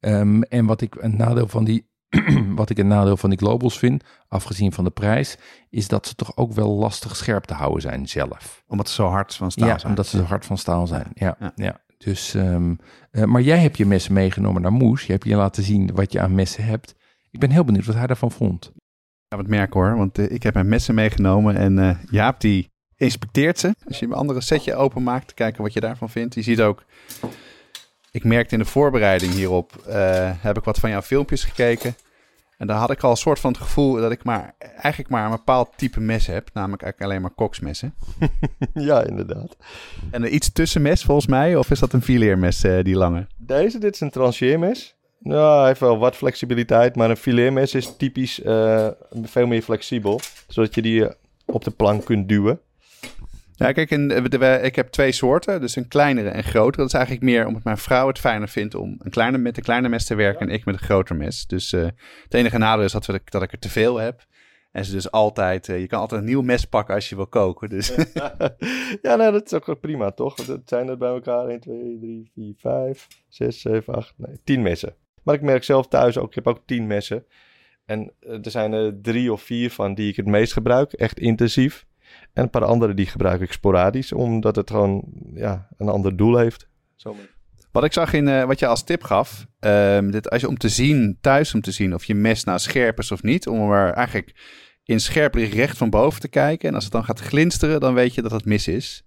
Ehm, 0.00 0.42
en 0.42 0.66
wat 0.66 0.80
ik 0.80 0.94
een 0.94 1.16
nadeel 1.16 1.48
van 1.48 1.64
die. 1.64 1.88
wat 2.56 2.70
ik 2.70 2.78
een 2.78 2.86
nadeel 2.86 3.16
van 3.16 3.30
die 3.30 3.38
globals 3.38 3.78
vind, 3.78 4.04
afgezien 4.28 4.72
van 4.72 4.84
de 4.84 4.90
prijs, 4.90 5.38
is 5.70 5.88
dat 5.88 6.06
ze 6.06 6.14
toch 6.14 6.36
ook 6.36 6.52
wel 6.52 6.74
lastig 6.74 7.16
scherp 7.16 7.44
te 7.44 7.54
houden 7.54 7.80
zijn 7.80 8.08
zelf. 8.08 8.64
Omdat 8.66 8.88
ze 8.88 8.94
zo 8.94 9.06
hard 9.06 9.34
van 9.34 9.50
staal 9.50 9.68
ja, 9.68 9.78
zijn. 9.78 9.90
omdat 9.90 10.06
ze 10.06 10.16
zo 10.16 10.22
hard 10.22 10.46
van 10.46 10.58
staal 10.58 10.86
zijn. 10.86 11.10
Ja, 11.14 11.36
ja. 11.40 11.52
Ja. 11.56 11.80
Dus, 11.98 12.34
ehm, 12.34 12.74
eh, 13.10 13.24
maar 13.24 13.42
jij 13.42 13.58
hebt 13.58 13.76
je 13.76 13.86
messen 13.86 14.12
meegenomen 14.12 14.62
naar 14.62 14.72
Moes. 14.72 15.06
Je 15.06 15.12
hebt 15.12 15.24
je 15.24 15.36
laten 15.36 15.62
zien 15.62 15.94
wat 15.94 16.12
je 16.12 16.20
aan 16.20 16.34
messen 16.34 16.64
hebt. 16.64 16.94
Ik 17.30 17.40
ben 17.40 17.50
heel 17.50 17.64
benieuwd 17.64 17.86
wat 17.86 17.94
hij 17.94 18.06
daarvan 18.06 18.30
vond. 18.30 18.72
Ja, 19.28 19.36
wat 19.36 19.46
merken 19.46 19.80
hoor, 19.80 19.96
want 19.96 20.18
eh, 20.18 20.30
ik 20.30 20.42
heb 20.42 20.54
mijn 20.54 20.68
messen 20.68 20.94
meegenomen 20.94 21.56
en 21.56 21.78
eh, 21.78 21.96
Jaap 22.10 22.40
die 22.40 22.70
inspecteert 22.96 23.58
ze. 23.58 23.74
Als 23.86 23.98
je 23.98 24.06
een 24.06 24.12
andere 24.12 24.40
setje 24.40 24.74
openmaakt, 24.74 25.34
kijken 25.34 25.62
wat 25.62 25.72
je 25.72 25.80
daarvan 25.80 26.10
vindt. 26.10 26.34
Je 26.34 26.42
ziet 26.42 26.60
ook, 26.60 26.84
ik 28.10 28.24
merkte 28.24 28.54
in 28.54 28.60
de 28.60 28.68
voorbereiding 28.68 29.32
hierop, 29.32 29.76
eh, 29.86 30.30
heb 30.36 30.58
ik 30.58 30.64
wat 30.64 30.78
van 30.78 30.90
jouw 30.90 31.02
filmpjes 31.02 31.44
gekeken. 31.44 31.94
En 32.58 32.66
daar 32.66 32.76
had 32.76 32.90
ik 32.90 33.02
al 33.02 33.10
een 33.10 33.16
soort 33.16 33.38
van 33.38 33.52
het 33.52 33.60
gevoel 33.60 33.94
dat 33.94 34.12
ik 34.12 34.24
maar, 34.24 34.54
eigenlijk 34.58 35.08
maar 35.08 35.24
een 35.24 35.30
bepaald 35.30 35.70
type 35.76 36.00
mes 36.00 36.26
heb. 36.26 36.50
Namelijk 36.52 36.82
eigenlijk 36.82 37.12
alleen 37.12 37.22
maar 37.22 37.34
koksmessen. 37.34 37.94
ja, 38.74 39.04
inderdaad. 39.04 39.56
En 40.10 40.22
een 40.22 40.34
iets 40.34 40.52
tussenmes 40.52 41.04
volgens 41.04 41.26
mij, 41.26 41.56
of 41.56 41.70
is 41.70 41.78
dat 41.78 41.92
een 41.92 42.02
fileermes, 42.02 42.64
eh, 42.64 42.84
die 42.84 42.96
lange? 42.96 43.26
Deze, 43.36 43.78
dit 43.78 43.94
is 43.94 44.00
een 44.00 44.10
trancheermes. 44.10 44.94
Nou, 45.18 45.58
hij 45.58 45.66
heeft 45.66 45.80
wel 45.80 45.98
wat 45.98 46.16
flexibiliteit, 46.16 46.96
maar 46.96 47.10
een 47.10 47.16
fileermes 47.16 47.74
is 47.74 47.96
typisch 47.96 48.42
eh, 48.42 48.88
veel 49.22 49.46
meer 49.46 49.62
flexibel. 49.62 50.20
Zodat 50.48 50.74
je 50.74 50.82
die 50.82 51.08
op 51.44 51.64
de 51.64 51.70
plank 51.70 52.04
kunt 52.04 52.28
duwen. 52.28 52.60
Ja, 53.60 53.72
kijk, 53.72 53.90
eh, 53.90 54.64
ik 54.64 54.76
heb 54.76 54.88
twee 54.88 55.12
soorten. 55.12 55.60
Dus 55.60 55.76
een 55.76 55.88
kleinere 55.88 56.28
en 56.28 56.44
grotere. 56.44 56.76
Dat 56.76 56.86
is 56.86 56.92
eigenlijk 56.92 57.24
meer 57.24 57.46
omdat 57.46 57.64
mijn 57.64 57.78
vrouw 57.78 58.06
het 58.06 58.18
fijner 58.18 58.48
vindt 58.48 58.74
om 58.74 58.96
een 58.98 59.10
kleine, 59.10 59.38
met 59.38 59.56
een 59.56 59.62
kleine 59.62 59.88
mes 59.88 60.04
te 60.04 60.14
werken 60.14 60.48
en 60.48 60.54
ik 60.54 60.64
met 60.64 60.74
een 60.74 60.80
groter 60.80 61.16
mes. 61.16 61.46
Dus 61.46 61.72
eh, 61.72 61.82
het 62.22 62.34
enige 62.34 62.58
nadeel 62.58 62.84
is 62.84 62.92
dat, 62.92 63.06
we, 63.06 63.20
dat 63.24 63.42
ik 63.42 63.52
er 63.52 63.58
te 63.58 63.68
veel 63.68 63.96
heb. 63.96 64.24
En 64.72 64.84
ze 64.84 64.92
dus 64.92 65.10
altijd, 65.10 65.68
eh, 65.68 65.80
je 65.80 65.86
kan 65.86 66.00
altijd 66.00 66.20
een 66.20 66.26
nieuw 66.26 66.42
mes 66.42 66.64
pakken 66.64 66.94
als 66.94 67.08
je 67.08 67.16
wil 67.16 67.26
koken. 67.26 67.68
Dus 67.68 67.88
ja, 69.02 69.16
nou, 69.16 69.32
dat 69.32 69.52
is 69.52 69.52
ook 69.52 69.80
prima, 69.80 70.10
toch? 70.10 70.34
Dat 70.34 70.60
zijn 70.64 70.88
er 70.88 70.98
bij 70.98 71.10
elkaar 71.10 71.46
1, 71.46 71.60
2, 71.60 71.98
3, 72.00 72.30
4, 72.34 72.54
5, 72.56 73.06
6, 73.28 73.60
7, 73.60 73.94
8, 73.94 74.14
nee, 74.16 74.40
10 74.44 74.62
messen. 74.62 74.94
Maar 75.22 75.34
ik 75.34 75.42
merk 75.42 75.64
zelf 75.64 75.88
thuis 75.88 76.18
ook, 76.18 76.28
ik 76.28 76.34
heb 76.34 76.46
ook 76.46 76.62
10 76.66 76.86
messen. 76.86 77.24
En 77.84 78.12
er 78.20 78.50
zijn 78.50 78.72
er 78.72 79.00
drie 79.00 79.32
of 79.32 79.42
vier 79.42 79.70
van 79.70 79.94
die 79.94 80.08
ik 80.08 80.16
het 80.16 80.26
meest 80.26 80.52
gebruik, 80.52 80.92
echt 80.92 81.18
intensief. 81.18 81.88
En 82.32 82.42
een 82.42 82.50
paar 82.50 82.64
andere 82.64 82.94
die 82.94 83.06
gebruik 83.06 83.40
ik 83.40 83.52
sporadisch, 83.52 84.12
omdat 84.12 84.56
het 84.56 84.70
gewoon 84.70 85.04
ja, 85.34 85.68
een 85.76 85.88
ander 85.88 86.16
doel 86.16 86.36
heeft. 86.36 86.68
Wat 87.72 87.84
ik 87.84 87.92
zag 87.92 88.12
in 88.12 88.28
eh, 88.28 88.44
wat 88.44 88.58
je 88.58 88.66
als 88.66 88.84
tip 88.84 89.02
gaf, 89.02 89.46
ehm, 89.58 90.10
dit, 90.10 90.30
als 90.30 90.40
je 90.40 90.48
om 90.48 90.58
te 90.58 90.68
zien, 90.68 91.18
thuis 91.20 91.54
om 91.54 91.60
te 91.60 91.72
zien 91.72 91.94
of 91.94 92.04
je 92.04 92.14
mes 92.14 92.44
nou 92.44 92.58
scherp 92.58 92.98
is 92.98 93.12
of 93.12 93.22
niet, 93.22 93.46
om 93.46 93.72
er 93.72 93.92
eigenlijk 93.92 94.34
in 94.84 95.00
scherp 95.00 95.34
licht 95.34 95.54
recht 95.54 95.76
van 95.76 95.90
boven 95.90 96.20
te 96.20 96.28
kijken. 96.28 96.68
En 96.68 96.74
als 96.74 96.84
het 96.84 96.92
dan 96.92 97.04
gaat 97.04 97.20
glinsteren, 97.20 97.80
dan 97.80 97.94
weet 97.94 98.14
je 98.14 98.22
dat 98.22 98.30
het 98.30 98.44
mis 98.44 98.68
is. 98.68 99.04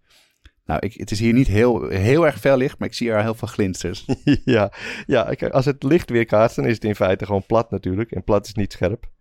Nou, 0.65 0.79
ik, 0.79 0.93
het 0.93 1.11
is 1.11 1.19
hier 1.19 1.33
niet 1.33 1.47
heel, 1.47 1.87
heel 1.87 2.25
erg 2.25 2.39
fel 2.39 2.57
licht, 2.57 2.79
maar 2.79 2.87
ik 2.87 2.93
zie 2.93 3.11
er 3.11 3.21
heel 3.21 3.33
veel 3.33 3.47
glinsters. 3.47 4.05
ja, 4.55 4.71
ja 5.05 5.23
kijk, 5.23 5.53
als 5.53 5.65
het 5.65 5.83
licht 5.83 6.09
weerkaatst, 6.09 6.55
dan 6.55 6.65
is 6.65 6.73
het 6.73 6.83
in 6.83 6.95
feite 6.95 7.25
gewoon 7.25 7.45
plat 7.45 7.71
natuurlijk. 7.71 8.11
En 8.11 8.23
plat 8.23 8.45
is 8.45 8.53
niet 8.53 8.73
scherp. 8.73 9.11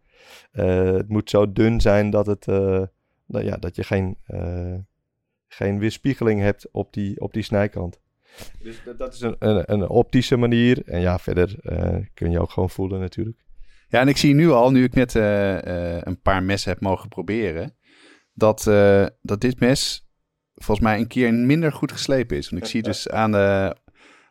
Eh, 0.52 0.92
het 0.92 1.08
moet 1.08 1.30
zo 1.30 1.52
dun 1.52 1.80
zijn 1.80 2.10
dat, 2.10 2.26
het, 2.26 2.48
eh, 2.48 2.82
nou 3.32 3.44
ja, 3.44 3.56
dat 3.56 3.76
je 3.76 3.84
geen, 3.84 4.16
eh, 4.26 4.74
geen 5.48 5.78
weerspiegeling 5.78 6.40
hebt 6.40 6.68
op 6.70 6.92
die, 6.92 7.20
op 7.20 7.32
die 7.32 7.42
snijkant. 7.42 8.00
Dus 8.62 8.84
dat, 8.84 8.98
dat 8.98 9.14
is 9.14 9.20
een, 9.20 9.36
een, 9.38 9.72
een 9.72 9.88
optische 9.88 10.36
manier. 10.36 10.82
En 10.84 11.00
ja, 11.00 11.18
verder 11.18 11.56
kun 12.14 12.30
je 12.30 12.40
ook 12.40 12.50
gewoon 12.50 12.70
voelen 12.70 13.00
natuurlijk. 13.00 13.44
Ja, 13.88 14.00
en 14.00 14.08
ik 14.08 14.16
zie 14.16 14.34
nu 14.34 14.50
al, 14.50 14.70
nu 14.70 14.84
ik 14.84 14.94
net 14.94 15.14
een 15.14 16.20
paar 16.22 16.42
messen 16.42 16.70
heb 16.70 16.80
mogen 16.80 17.08
proberen, 17.08 17.76
dat, 18.32 18.62
dat 19.22 19.40
dit 19.40 19.60
mes 19.60 20.08
volgens 20.54 20.86
mij 20.86 20.98
een 20.98 21.06
keer 21.06 21.34
minder 21.34 21.72
goed 21.72 21.92
geslepen 21.92 22.36
is. 22.36 22.50
Want 22.50 22.62
ik 22.62 22.68
zie 22.68 22.82
dus 22.82 23.08
aan 23.08 23.32
de, 23.32 23.76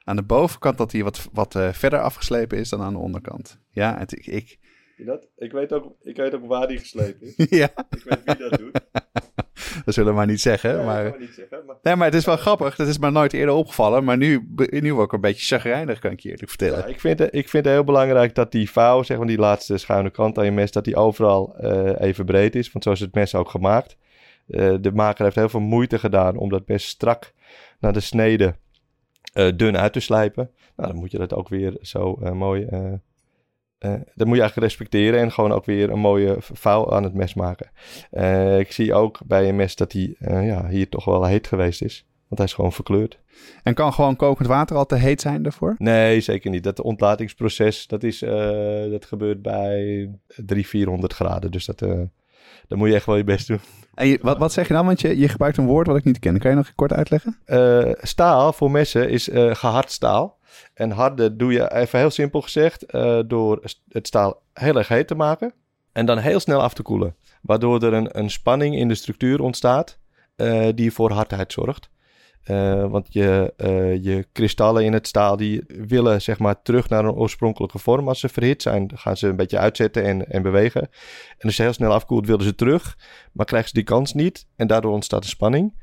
aan 0.04 0.16
de 0.16 0.24
bovenkant 0.24 0.78
dat 0.78 0.92
hij 0.92 1.04
wat, 1.04 1.30
wat 1.32 1.60
verder 1.72 2.00
afgeslepen 2.00 2.58
is 2.58 2.70
dan 2.70 2.82
aan 2.82 2.94
de 2.94 3.00
onderkant. 3.00 3.60
Ja, 3.70 3.98
het, 3.98 4.28
ik, 4.28 4.60
dat? 5.06 5.28
Ik 5.38 5.52
weet, 5.52 5.74
ook, 5.74 5.96
ik 6.02 6.18
weet 6.18 6.36
ook 6.36 6.46
waar 6.46 6.68
die 6.68 6.78
geslepen 6.78 7.28
is. 7.36 7.48
ja. 7.60 7.70
Ik 7.90 8.04
weet 8.04 8.24
wie 8.24 8.50
dat 8.50 8.60
doet. 8.60 8.80
Dat 9.86 9.94
zullen 9.94 10.10
we 10.10 10.16
maar 10.16 10.28
niet 10.28 10.42
zeggen. 10.42 10.76
Nee, 10.76 10.86
maar... 10.86 11.10
maar... 11.10 11.20
Niet 11.20 11.34
zeggen 11.34 11.66
maar... 11.66 11.76
Nee, 11.82 11.96
maar 11.96 12.06
het 12.06 12.16
is 12.16 12.26
wel 12.26 12.38
grappig. 12.38 12.76
Dat 12.76 12.88
is 12.88 12.98
me 12.98 13.12
nooit 13.12 13.34
eerder 13.34 13.56
opgevallen. 13.56 14.04
Maar 14.04 14.18
nu, 14.18 14.54
nu 14.70 14.94
word 14.94 15.06
ik 15.06 15.12
een 15.12 15.22
beetje 15.22 15.56
chagrijnig, 15.56 16.00
kan 16.00 16.12
ik 16.12 16.20
je 16.20 16.30
eerlijk 16.30 16.50
vertellen. 16.50 16.80
Ja, 16.80 16.86
ik, 16.86 17.00
vind, 17.00 17.22
ik 17.22 17.50
vind 17.50 17.66
het 17.66 17.74
heel 17.74 17.84
belangrijk 17.84 18.36
dat 18.36 18.52
die 18.52 18.72
vouw, 18.72 19.04
zeg 19.04 19.18
maar 19.18 19.28
die 19.28 19.38
laatste 19.38 19.78
schuine 19.78 20.10
kant 20.10 20.38
aan 20.38 20.46
je 20.46 20.52
mes, 20.52 20.72
dat 20.72 20.84
die 20.84 20.96
overal 20.96 21.56
uh, 21.62 21.92
even 22.00 22.26
breed 22.26 22.56
is. 22.56 22.72
Want 22.72 22.84
zo 22.84 22.92
is 22.92 23.00
het 23.00 23.14
mes 23.14 23.36
ook 23.36 23.50
gemaakt. 23.50 23.98
Uh, 24.48 24.76
de 24.82 24.92
maker 24.92 25.24
heeft 25.24 25.36
heel 25.36 25.50
veel 25.50 25.60
moeite 25.60 26.00
gedaan 26.00 26.38
om 26.38 26.50
dat 26.50 26.68
mes 26.68 26.88
strak 26.88 27.34
naar 27.80 27.94
de 27.94 28.00
snede 28.00 28.56
uh, 29.34 29.52
dun 29.56 29.78
uit 29.78 29.94
te 29.94 30.00
slijpen. 30.00 30.52
Nou, 30.76 30.90
dan 30.90 31.00
moet 31.00 31.12
je 31.12 31.18
dat 31.18 31.34
ook 31.34 31.50
weer 31.50 31.78
zo 31.82 32.16
mooi 32.34 32.68
uh, 33.86 33.92
dat 33.92 34.28
moet 34.28 34.36
je 34.36 34.42
eigenlijk 34.42 34.56
respecteren 34.56 35.20
en 35.20 35.32
gewoon 35.32 35.52
ook 35.52 35.66
weer 35.66 35.90
een 35.90 36.00
mooie 36.00 36.36
vouw 36.40 36.92
aan 36.92 37.04
het 37.04 37.14
mes 37.14 37.34
maken. 37.34 37.72
Uh, 38.12 38.60
ik 38.60 38.72
zie 38.72 38.94
ook 38.94 39.20
bij 39.26 39.50
een 39.50 39.56
mes 39.56 39.76
dat 39.76 39.92
hij 39.92 40.16
uh, 40.20 40.48
ja, 40.48 40.68
hier 40.68 40.90
toch 40.90 41.06
wel 41.06 41.26
heet 41.26 41.48
geweest 41.48 41.82
is. 41.82 42.06
Want 42.28 42.42
hij 42.42 42.46
is 42.46 42.54
gewoon 42.54 42.74
verkleurd. 42.74 43.20
En 43.64 43.74
kan 43.74 43.94
gewoon 43.94 44.16
kokend 44.16 44.48
water 44.48 44.76
al 44.76 44.86
te 44.86 44.96
heet 44.96 45.22
zijn 45.22 45.44
daarvoor? 45.44 45.76
Nee, 45.78 46.22
zeker 46.22 46.50
niet. 46.50 46.64
Dat 46.64 46.82
ontlatingsproces, 46.82 47.88
dat, 47.88 48.04
is, 48.04 48.20
dat 48.90 49.06
gebeurt 49.06 49.42
bij 49.42 50.10
300, 50.28 50.68
400 50.68 51.14
graden. 51.14 51.52
Dus 51.52 51.66
dat, 51.66 51.80
dan 52.68 52.78
moet 52.78 52.88
je 52.88 52.96
echt 52.96 53.06
wel 53.06 53.16
je 53.16 53.24
best 53.24 53.48
doen. 53.48 53.60
En 53.94 54.08
je, 54.08 54.20
wat, 54.22 54.38
wat 54.38 54.54
zeg 54.54 54.68
je 54.68 54.74
dan? 54.74 54.86
Want 54.86 55.02
je, 55.02 55.18
je 55.18 55.28
gebruikt 55.28 55.58
een 55.58 55.66
woord 55.66 55.88
wat 55.88 55.98
ik 55.98 56.04
niet 56.04 56.20
ken. 56.20 56.40
Kan 56.40 56.52
je 56.52 56.58
nog 56.58 56.76
kort 56.76 56.94
uitleggen? 56.94 57.38
staal 58.02 58.54
voor 58.54 58.72
messen 58.72 59.10
is 59.10 59.30
gehard 59.34 59.92
staal. 59.92 60.40
En 60.74 60.92
harde 60.92 61.36
doe 61.36 61.52
je 61.52 61.74
even 61.74 62.00
heel 62.00 62.10
simpel 62.10 62.42
gezegd 62.42 62.94
uh, 62.96 63.20
door 63.26 63.62
het 63.90 64.08
staal 64.08 64.42
heel 64.54 64.76
erg 64.76 64.88
heet 64.88 65.08
te 65.08 65.16
maken 65.16 65.54
en 65.92 66.06
dan 66.06 66.18
heel 66.18 66.40
snel 66.40 66.62
af 66.62 66.74
te 66.74 66.82
koelen. 66.82 67.16
Waardoor 67.42 67.84
er 67.84 67.94
een, 67.94 68.20
een 68.20 68.30
spanning 68.30 68.76
in 68.76 68.88
de 68.88 68.96
structuur 68.96 69.42
ontstaat 69.42 69.98
uh, 70.38 70.68
die 70.76 70.94
voor 70.94 71.12
hardheid 71.12 71.54
zorgt. 71.54 71.90
Uh, 72.46 72.86
want 72.86 73.14
je, 73.14 73.54
je 74.02 74.28
kristallen 74.32 74.84
in 74.84 74.94
het 74.94 75.08
staal 75.08 75.38
die 75.38 75.64
willen 75.68 76.22
zeg 76.22 76.40
maar 76.40 76.62
terug 76.62 76.90
naar 76.90 77.06
een 77.06 77.12
oorspronkelijke 77.12 77.80
vorm. 77.80 78.08
Als 78.08 78.20
ze 78.20 78.30
verhit 78.30 78.62
zijn, 78.62 78.92
gaan 78.96 79.18
ze 79.18 79.28
een 79.28 79.36
beetje 79.36 79.58
uitzetten 79.58 80.04
en, 80.04 80.28
en 80.28 80.42
bewegen. 80.42 80.82
En 81.38 81.48
als 81.48 81.58
je 81.58 81.64
heel 81.64 81.74
snel 81.74 81.94
afkoelt, 81.94 82.28
willen 82.28 82.46
ze 82.46 82.56
terug. 82.56 82.98
Maar 83.32 83.46
krijgen 83.46 83.70
ze 83.70 83.76
die 83.76 83.84
kans 83.84 84.14
niet 84.14 84.48
en 84.56 84.68
daardoor 84.68 84.92
ontstaat 84.92 85.22
de 85.22 85.28
spanning. 85.28 85.74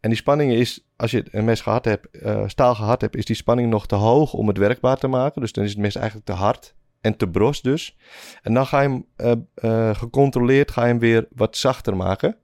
En 0.00 0.08
die 0.08 0.18
spanning 0.18 0.52
is, 0.52 0.86
als 0.96 1.10
je 1.10 1.24
een 1.30 1.44
mes 1.44 1.60
gehad 1.60 1.84
hebt, 1.84 2.08
uh, 2.12 2.42
staal 2.46 2.74
gehad 2.74 3.00
hebt, 3.00 3.16
is 3.16 3.24
die 3.24 3.36
spanning 3.36 3.70
nog 3.70 3.86
te 3.86 3.94
hoog 3.94 4.32
om 4.32 4.48
het 4.48 4.58
werkbaar 4.58 4.96
te 4.96 5.08
maken. 5.08 5.40
Dus 5.40 5.52
dan 5.52 5.64
is 5.64 5.70
het 5.70 5.78
mes 5.78 5.94
eigenlijk 5.94 6.26
te 6.26 6.32
hard 6.32 6.74
en 7.00 7.16
te 7.16 7.28
bros 7.28 7.62
dus. 7.62 7.96
En 8.42 8.54
dan 8.54 8.66
ga 8.66 8.80
je 8.80 8.88
hem 8.88 9.06
uh, 9.16 9.32
uh, 9.70 9.94
gecontroleerd 9.94 10.70
ga 10.70 10.82
je 10.82 10.88
hem 10.88 10.98
weer 10.98 11.26
wat 11.30 11.56
zachter 11.56 11.96
maken. 11.96 12.36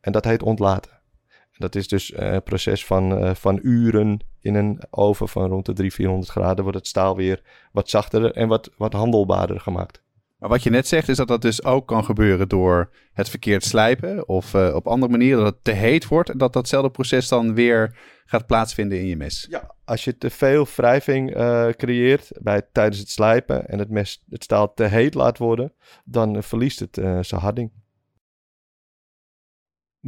En 0.00 0.12
dat 0.12 0.24
heet 0.24 0.42
ontlaten. 0.42 0.90
En 1.30 1.62
dat 1.62 1.74
is 1.74 1.88
dus 1.88 2.12
een 2.16 2.42
proces 2.42 2.84
van, 2.84 3.36
van 3.36 3.58
uren 3.62 4.20
in 4.40 4.54
een 4.54 4.82
oven 4.90 5.28
van 5.28 5.48
rond 5.48 5.66
de 5.66 5.72
300, 5.72 5.94
400 5.94 6.30
graden. 6.30 6.62
Wordt 6.62 6.78
het 6.78 6.86
staal 6.86 7.16
weer 7.16 7.42
wat 7.72 7.90
zachter 7.90 8.32
en 8.32 8.48
wat, 8.48 8.70
wat 8.76 8.92
handelbaarder 8.92 9.60
gemaakt. 9.60 10.02
Maar 10.46 10.54
wat 10.54 10.64
je 10.64 10.70
net 10.70 10.86
zegt 10.86 11.08
is 11.08 11.16
dat 11.16 11.28
dat 11.28 11.42
dus 11.42 11.64
ook 11.64 11.86
kan 11.86 12.04
gebeuren 12.04 12.48
door 12.48 12.90
het 13.12 13.28
verkeerd 13.28 13.64
slijpen 13.64 14.28
of 14.28 14.54
uh, 14.54 14.74
op 14.74 14.86
andere 14.86 15.12
manieren 15.12 15.44
dat 15.44 15.54
het 15.54 15.64
te 15.64 15.70
heet 15.70 16.06
wordt 16.06 16.30
en 16.30 16.38
dat 16.38 16.52
datzelfde 16.52 16.90
proces 16.90 17.28
dan 17.28 17.54
weer 17.54 17.98
gaat 18.24 18.46
plaatsvinden 18.46 18.98
in 18.98 19.06
je 19.06 19.16
mes. 19.16 19.46
Ja, 19.50 19.74
als 19.84 20.04
je 20.04 20.18
te 20.18 20.30
veel 20.30 20.66
wrijving 20.76 21.36
uh, 21.36 21.68
creëert 21.68 22.30
bij, 22.40 22.62
tijdens 22.72 22.98
het 22.98 23.10
slijpen 23.10 23.68
en 23.68 23.78
het 23.78 23.90
mes 23.90 24.24
het 24.30 24.44
staal 24.44 24.74
te 24.74 24.84
heet 24.84 25.14
laat 25.14 25.38
worden, 25.38 25.72
dan 26.04 26.42
verliest 26.42 26.80
het 26.80 26.94
zijn 27.20 27.40
harding. 27.40 27.70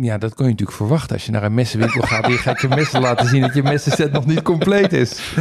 Ja, 0.00 0.18
dat 0.18 0.34
kon 0.34 0.44
je 0.44 0.50
natuurlijk 0.50 0.78
verwachten. 0.78 1.16
Als 1.16 1.24
je 1.24 1.32
naar 1.32 1.42
een 1.42 1.54
messenwinkel 1.54 2.02
gaat, 2.02 2.26
je 2.26 2.36
gaat 2.36 2.60
je 2.60 2.68
messen 2.68 3.00
laten 3.00 3.26
zien 3.26 3.40
dat 3.40 3.54
je 3.54 3.62
messenset 3.62 4.12
nog 4.12 4.26
niet 4.26 4.42
compleet 4.42 4.92
is. 4.92 5.36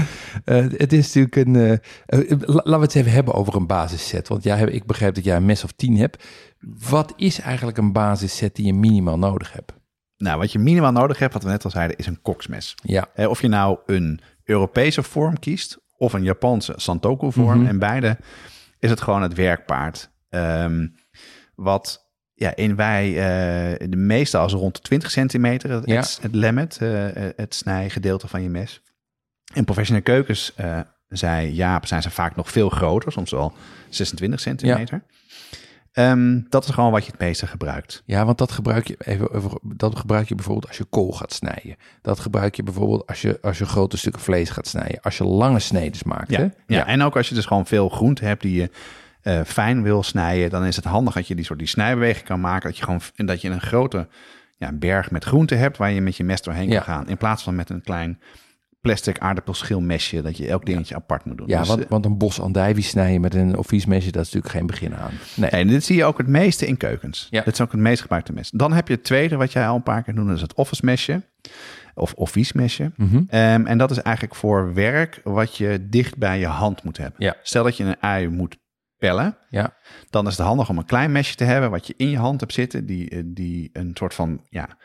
Uh, 0.45 0.65
het 0.77 0.93
is 0.93 1.13
natuurlijk 1.13 1.35
een. 1.35 1.53
Uh, 1.53 1.71
uh, 1.71 2.39
laten 2.45 2.79
we 2.79 2.85
het 2.85 2.95
even 2.95 3.11
hebben 3.11 3.33
over 3.33 3.55
een 3.55 3.67
basisset. 3.67 4.27
Want 4.27 4.43
jij, 4.43 4.61
ik 4.61 4.85
begrijp 4.85 5.15
dat 5.15 5.23
jij 5.23 5.35
een 5.35 5.45
mes 5.45 5.63
of 5.63 5.71
tien 5.71 5.97
hebt. 5.97 6.23
Wat 6.89 7.13
is 7.15 7.39
eigenlijk 7.39 7.77
een 7.77 7.91
basisset 7.91 8.55
die 8.55 8.65
je 8.65 8.73
minimaal 8.73 9.17
nodig 9.17 9.53
hebt? 9.53 9.73
Nou, 10.17 10.39
wat 10.39 10.51
je 10.51 10.59
minimaal 10.59 10.91
nodig 10.91 11.19
hebt, 11.19 11.33
wat 11.33 11.43
we 11.43 11.49
net 11.49 11.63
al 11.63 11.69
zeiden, 11.69 11.97
is 11.97 12.07
een 12.07 12.21
koksmes. 12.21 12.75
Ja. 12.83 13.07
of 13.15 13.41
je 13.41 13.47
nou 13.47 13.77
een 13.85 14.21
Europese 14.43 15.03
vorm 15.03 15.39
kiest 15.39 15.77
of 15.97 16.13
een 16.13 16.23
Japanse 16.23 16.73
Santoku 16.75 17.31
vorm. 17.31 17.47
Mm 17.47 17.59
-hmm. 17.59 17.67
En 17.67 17.79
beide 17.79 18.17
is 18.79 18.89
het 18.89 19.01
gewoon 19.01 19.21
het 19.21 19.33
werkpaard. 19.33 20.11
Um, 20.29 20.95
wat 21.55 22.06
ja, 22.39 22.55
in 22.55 22.75
wij 22.75 23.07
uh, 23.09 23.89
de 23.89 23.97
meeste 23.97 24.37
als 24.37 24.53
rond 24.53 24.75
de 24.75 24.81
20 24.81 25.11
centimeter, 25.11 25.69
het, 25.71 25.85
Ja. 25.85 25.95
het, 25.99 26.19
het 26.21 26.35
lemmet, 26.35 26.79
uh, 26.81 27.05
het 27.35 27.55
snijgedeelte 27.55 28.27
van 28.27 28.41
je 28.41 28.49
mes. 28.49 28.81
In 29.53 29.63
professionele 29.65 30.03
keukens, 30.05 30.53
uh, 30.59 30.79
zei 31.07 31.51
Jaap, 31.53 31.85
zijn 31.85 32.01
ze 32.01 32.09
vaak 32.09 32.35
nog 32.35 32.51
veel 32.51 32.69
groter, 32.69 33.11
soms 33.11 33.31
wel 33.31 33.53
26 33.89 34.39
centimeter. 34.39 35.03
Um, 35.93 36.45
dat 36.49 36.63
is 36.63 36.69
gewoon 36.69 36.91
wat 36.91 37.05
je 37.05 37.11
het 37.11 37.19
meeste 37.19 37.47
gebruikt. 37.47 38.03
Ja, 38.05 38.25
want 38.25 38.37
dat 38.37 38.51
gebruik 38.51 38.87
je 38.87 38.95
even, 38.99 39.35
even- 39.35 39.59
dat 39.63 39.95
gebruik 39.99 40.27
je 40.27 40.35
bijvoorbeeld 40.35 40.67
als 40.67 40.77
je 40.77 40.83
kool 40.83 41.11
gaat 41.11 41.33
snijden. 41.33 41.75
Dat 42.01 42.19
gebruik 42.19 42.55
je 42.55 42.63
bijvoorbeeld 42.63 43.07
als 43.07 43.21
je, 43.21 43.37
als 43.41 43.57
je 43.57 43.65
grote 43.65 43.97
stukken 43.97 44.21
vlees 44.21 44.49
gaat 44.49 44.67
snijden. 44.67 45.01
Als 45.01 45.17
je 45.17 45.23
lange 45.23 45.59
snedes 45.59 46.03
maakt. 46.03 46.29
Ja, 46.31 46.39
Hè? 46.39 46.47
ja. 46.75 46.85
en 46.87 47.01
ook 47.01 47.15
als 47.15 47.29
je 47.29 47.35
dus 47.35 47.45
gewoon 47.45 47.65
veel 47.65 47.89
groente 47.89 48.25
hebt 48.25 48.41
die 48.41 48.55
je 48.61 48.69
eh, 49.27 49.41
fijn 49.45 49.83
wil 49.83 50.03
snijden, 50.03 50.49
dan 50.49 50.65
is 50.65 50.75
het 50.75 50.85
handig 50.85 51.13
dat 51.13 51.27
je 51.27 51.35
die 51.35 51.45
soort 51.45 51.59
die 51.59 51.67
snijbeweging 51.67 52.25
kan 52.25 52.39
maken. 52.39 52.69
Dat 52.69 52.77
je 52.77 52.83
gewoon 52.83 53.01
en 53.15 53.25
dat 53.25 53.41
je 53.41 53.49
een 53.49 53.61
grote 53.61 54.07
ja, 54.57 54.71
berg 54.73 55.11
met 55.11 55.23
groente 55.23 55.55
hebt 55.55 55.77
waar 55.77 55.91
je 55.91 56.01
met 56.01 56.15
je 56.17 56.23
mes 56.23 56.41
doorheen 56.41 56.69
Ja. 56.69 56.75
kan 56.75 56.83
gaan. 56.83 57.07
In 57.07 57.17
plaats 57.17 57.43
van 57.43 57.55
met 57.55 57.69
een 57.69 57.81
klein 57.81 58.19
plastic 58.81 59.17
aardappelschilmesje 59.19 60.21
dat 60.21 60.37
je 60.37 60.47
elk 60.47 60.65
dingetje 60.65 60.95
apart 60.95 61.25
moet 61.25 61.37
doen. 61.37 61.47
Ja, 61.47 61.59
Dus, 61.59 61.67
want, 61.67 61.83
eh, 61.83 61.89
want 61.89 62.05
een 62.05 62.17
bos 62.17 62.39
andijvie 62.39 62.83
snijden 62.83 63.21
met 63.21 63.33
een 63.33 63.57
offiesmesje, 63.57 64.11
dat 64.11 64.25
is 64.25 64.33
natuurlijk 64.33 64.53
geen 64.53 64.67
begin 64.67 64.95
aan. 64.95 65.11
Nee. 65.35 65.49
Nee, 65.51 65.65
dit 65.65 65.83
zie 65.83 65.95
je 65.95 66.05
ook 66.05 66.17
het 66.17 66.27
meeste 66.27 66.67
in 66.67 66.77
keukens. 66.77 67.27
Ja. 67.29 67.43
Dit 67.43 67.53
is 67.53 67.61
ook 67.61 67.71
het 67.71 67.81
meest 67.81 68.01
gebruikte 68.01 68.33
mes. 68.33 68.49
Dan 68.51 68.73
heb 68.73 68.87
je 68.87 68.93
het 68.93 69.03
tweede, 69.03 69.35
wat 69.35 69.51
jij 69.51 69.67
al 69.67 69.75
een 69.75 69.83
paar 69.83 70.03
keer 70.03 70.13
noemde, 70.13 70.29
dat 70.29 70.37
is 70.37 70.47
het 70.47 70.53
office 70.53 70.85
mesje. 70.85 71.21
Of 71.93 72.13
office 72.13 72.51
mesje. 72.55 72.91
Mhm. 72.95 73.21
Ehm, 73.27 73.65
en 73.65 73.77
dat 73.77 73.91
is 73.91 74.01
eigenlijk 74.01 74.35
voor 74.35 74.73
werk 74.73 75.21
wat 75.23 75.57
je 75.57 75.87
dicht 75.89 76.17
bij 76.17 76.39
je 76.39 76.45
hand 76.45 76.83
moet 76.83 76.97
hebben. 76.97 77.15
Ja. 77.23 77.35
Stel 77.43 77.63
dat 77.63 77.77
je 77.77 77.83
een 77.83 77.97
ui 77.99 78.27
moet 78.29 78.57
pellen, 78.97 79.37
Ja. 79.49 79.73
dan 80.09 80.27
is 80.27 80.37
het 80.37 80.45
handig 80.47 80.69
om 80.69 80.77
een 80.77 80.85
klein 80.85 81.11
mesje 81.11 81.35
te 81.35 81.43
hebben 81.43 81.71
wat 81.71 81.87
je 81.87 81.93
in 81.97 82.09
je 82.09 82.17
hand 82.17 82.39
hebt 82.39 82.53
zitten, 82.53 82.85
die, 82.85 83.09
eh, 83.09 83.21
die 83.25 83.69
een 83.73 83.91
soort 83.93 84.13
van 84.13 84.45
ja, 84.49 84.77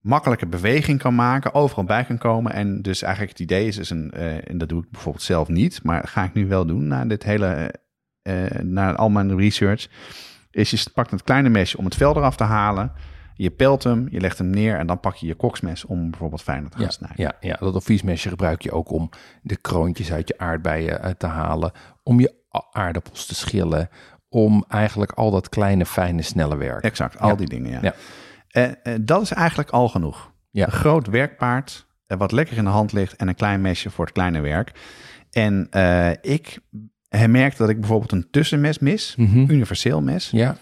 makkelijke 0.00 0.46
beweging 0.46 0.98
kan 0.98 1.14
maken, 1.14 1.54
overal 1.54 1.84
bij 1.84 2.04
kan 2.04 2.18
komen. 2.18 2.52
En 2.52 2.82
dus 2.82 3.02
eigenlijk 3.02 3.32
het 3.32 3.42
idee 3.42 3.66
is, 3.66 3.78
is 3.78 3.90
een, 3.90 4.10
eh, 4.10 4.50
en 4.50 4.58
dat 4.58 4.68
doe 4.68 4.82
ik 4.82 4.90
bijvoorbeeld 4.90 5.24
zelf 5.24 5.48
niet, 5.48 5.82
maar 5.82 6.08
ga 6.08 6.24
ik 6.24 6.34
nu 6.34 6.46
wel 6.46 6.66
doen 6.66 6.86
na 6.86 7.04
dit 7.04 7.22
hele, 7.22 7.74
eh, 8.22 8.44
na 8.62 8.94
al 8.94 9.08
mijn 9.08 9.36
research, 9.38 9.86
is 10.50 10.70
je 10.70 10.90
pakt 10.94 11.10
het 11.10 11.22
kleine 11.22 11.48
mesje 11.48 11.78
om 11.78 11.84
het 11.84 11.94
vel 11.94 12.16
eraf 12.16 12.36
te 12.36 12.44
halen. 12.44 12.92
Je 13.34 13.50
pelt 13.50 13.82
hem, 13.84 14.06
je 14.10 14.20
legt 14.20 14.38
hem 14.38 14.50
neer 14.50 14.78
en 14.78 14.86
dan 14.86 15.00
pak 15.00 15.14
je 15.14 15.26
je 15.26 15.34
koksmes 15.34 15.84
om 15.84 16.10
bijvoorbeeld 16.10 16.42
fijner 16.42 16.70
te 16.70 16.76
gaan 16.76 16.86
Ja, 16.86 16.90
snijden. 16.92 17.16
ja, 17.24 17.32
ja, 17.40 17.56
dat 17.56 17.74
offiesmesje 17.74 18.28
gebruik 18.28 18.62
je 18.62 18.72
ook 18.72 18.90
om 18.90 19.10
de 19.42 19.56
kroontjes 19.56 20.12
uit 20.12 20.28
je 20.28 20.38
aardbeien 20.38 21.16
te 21.18 21.26
halen. 21.26 21.72
Om 22.02 22.20
je 22.20 22.44
aardappels 22.72 23.26
te 23.26 23.34
schillen. 23.34 23.88
Om 24.28 24.64
eigenlijk 24.68 25.12
al 25.12 25.30
dat 25.30 25.48
kleine, 25.48 25.86
fijne, 25.86 26.22
snelle 26.22 26.56
werk. 26.56 26.84
Exact, 26.84 27.18
al 27.18 27.28
Ja. 27.28 27.34
die 27.34 27.48
dingen. 27.48 27.70
Ja. 27.70 27.78
Ja. 27.82 27.94
Eh, 28.48 28.94
eh, 28.94 29.00
dat 29.00 29.22
is 29.22 29.32
eigenlijk 29.32 29.70
al 29.70 29.88
genoeg. 29.88 30.30
Ja. 30.50 30.66
Een 30.66 30.72
groot 30.72 31.06
werkpaard, 31.06 31.86
eh, 32.06 32.18
wat 32.18 32.32
lekker 32.32 32.56
in 32.56 32.64
de 32.64 32.70
hand 32.70 32.92
ligt 32.92 33.16
en 33.16 33.28
een 33.28 33.34
klein 33.34 33.60
mesje 33.60 33.90
voor 33.90 34.04
het 34.04 34.14
kleine 34.14 34.40
werk. 34.40 34.72
En 35.30 35.68
ik 36.20 36.58
merkte 37.26 37.56
dat 37.62 37.68
ik 37.68 37.80
bijvoorbeeld 37.80 38.12
een 38.12 38.28
tussenmes 38.30 38.78
mis, 38.78 39.14
Mhm. 39.16 39.38
universeel 39.50 40.02
mes. 40.02 40.30
Ja, 40.30 40.56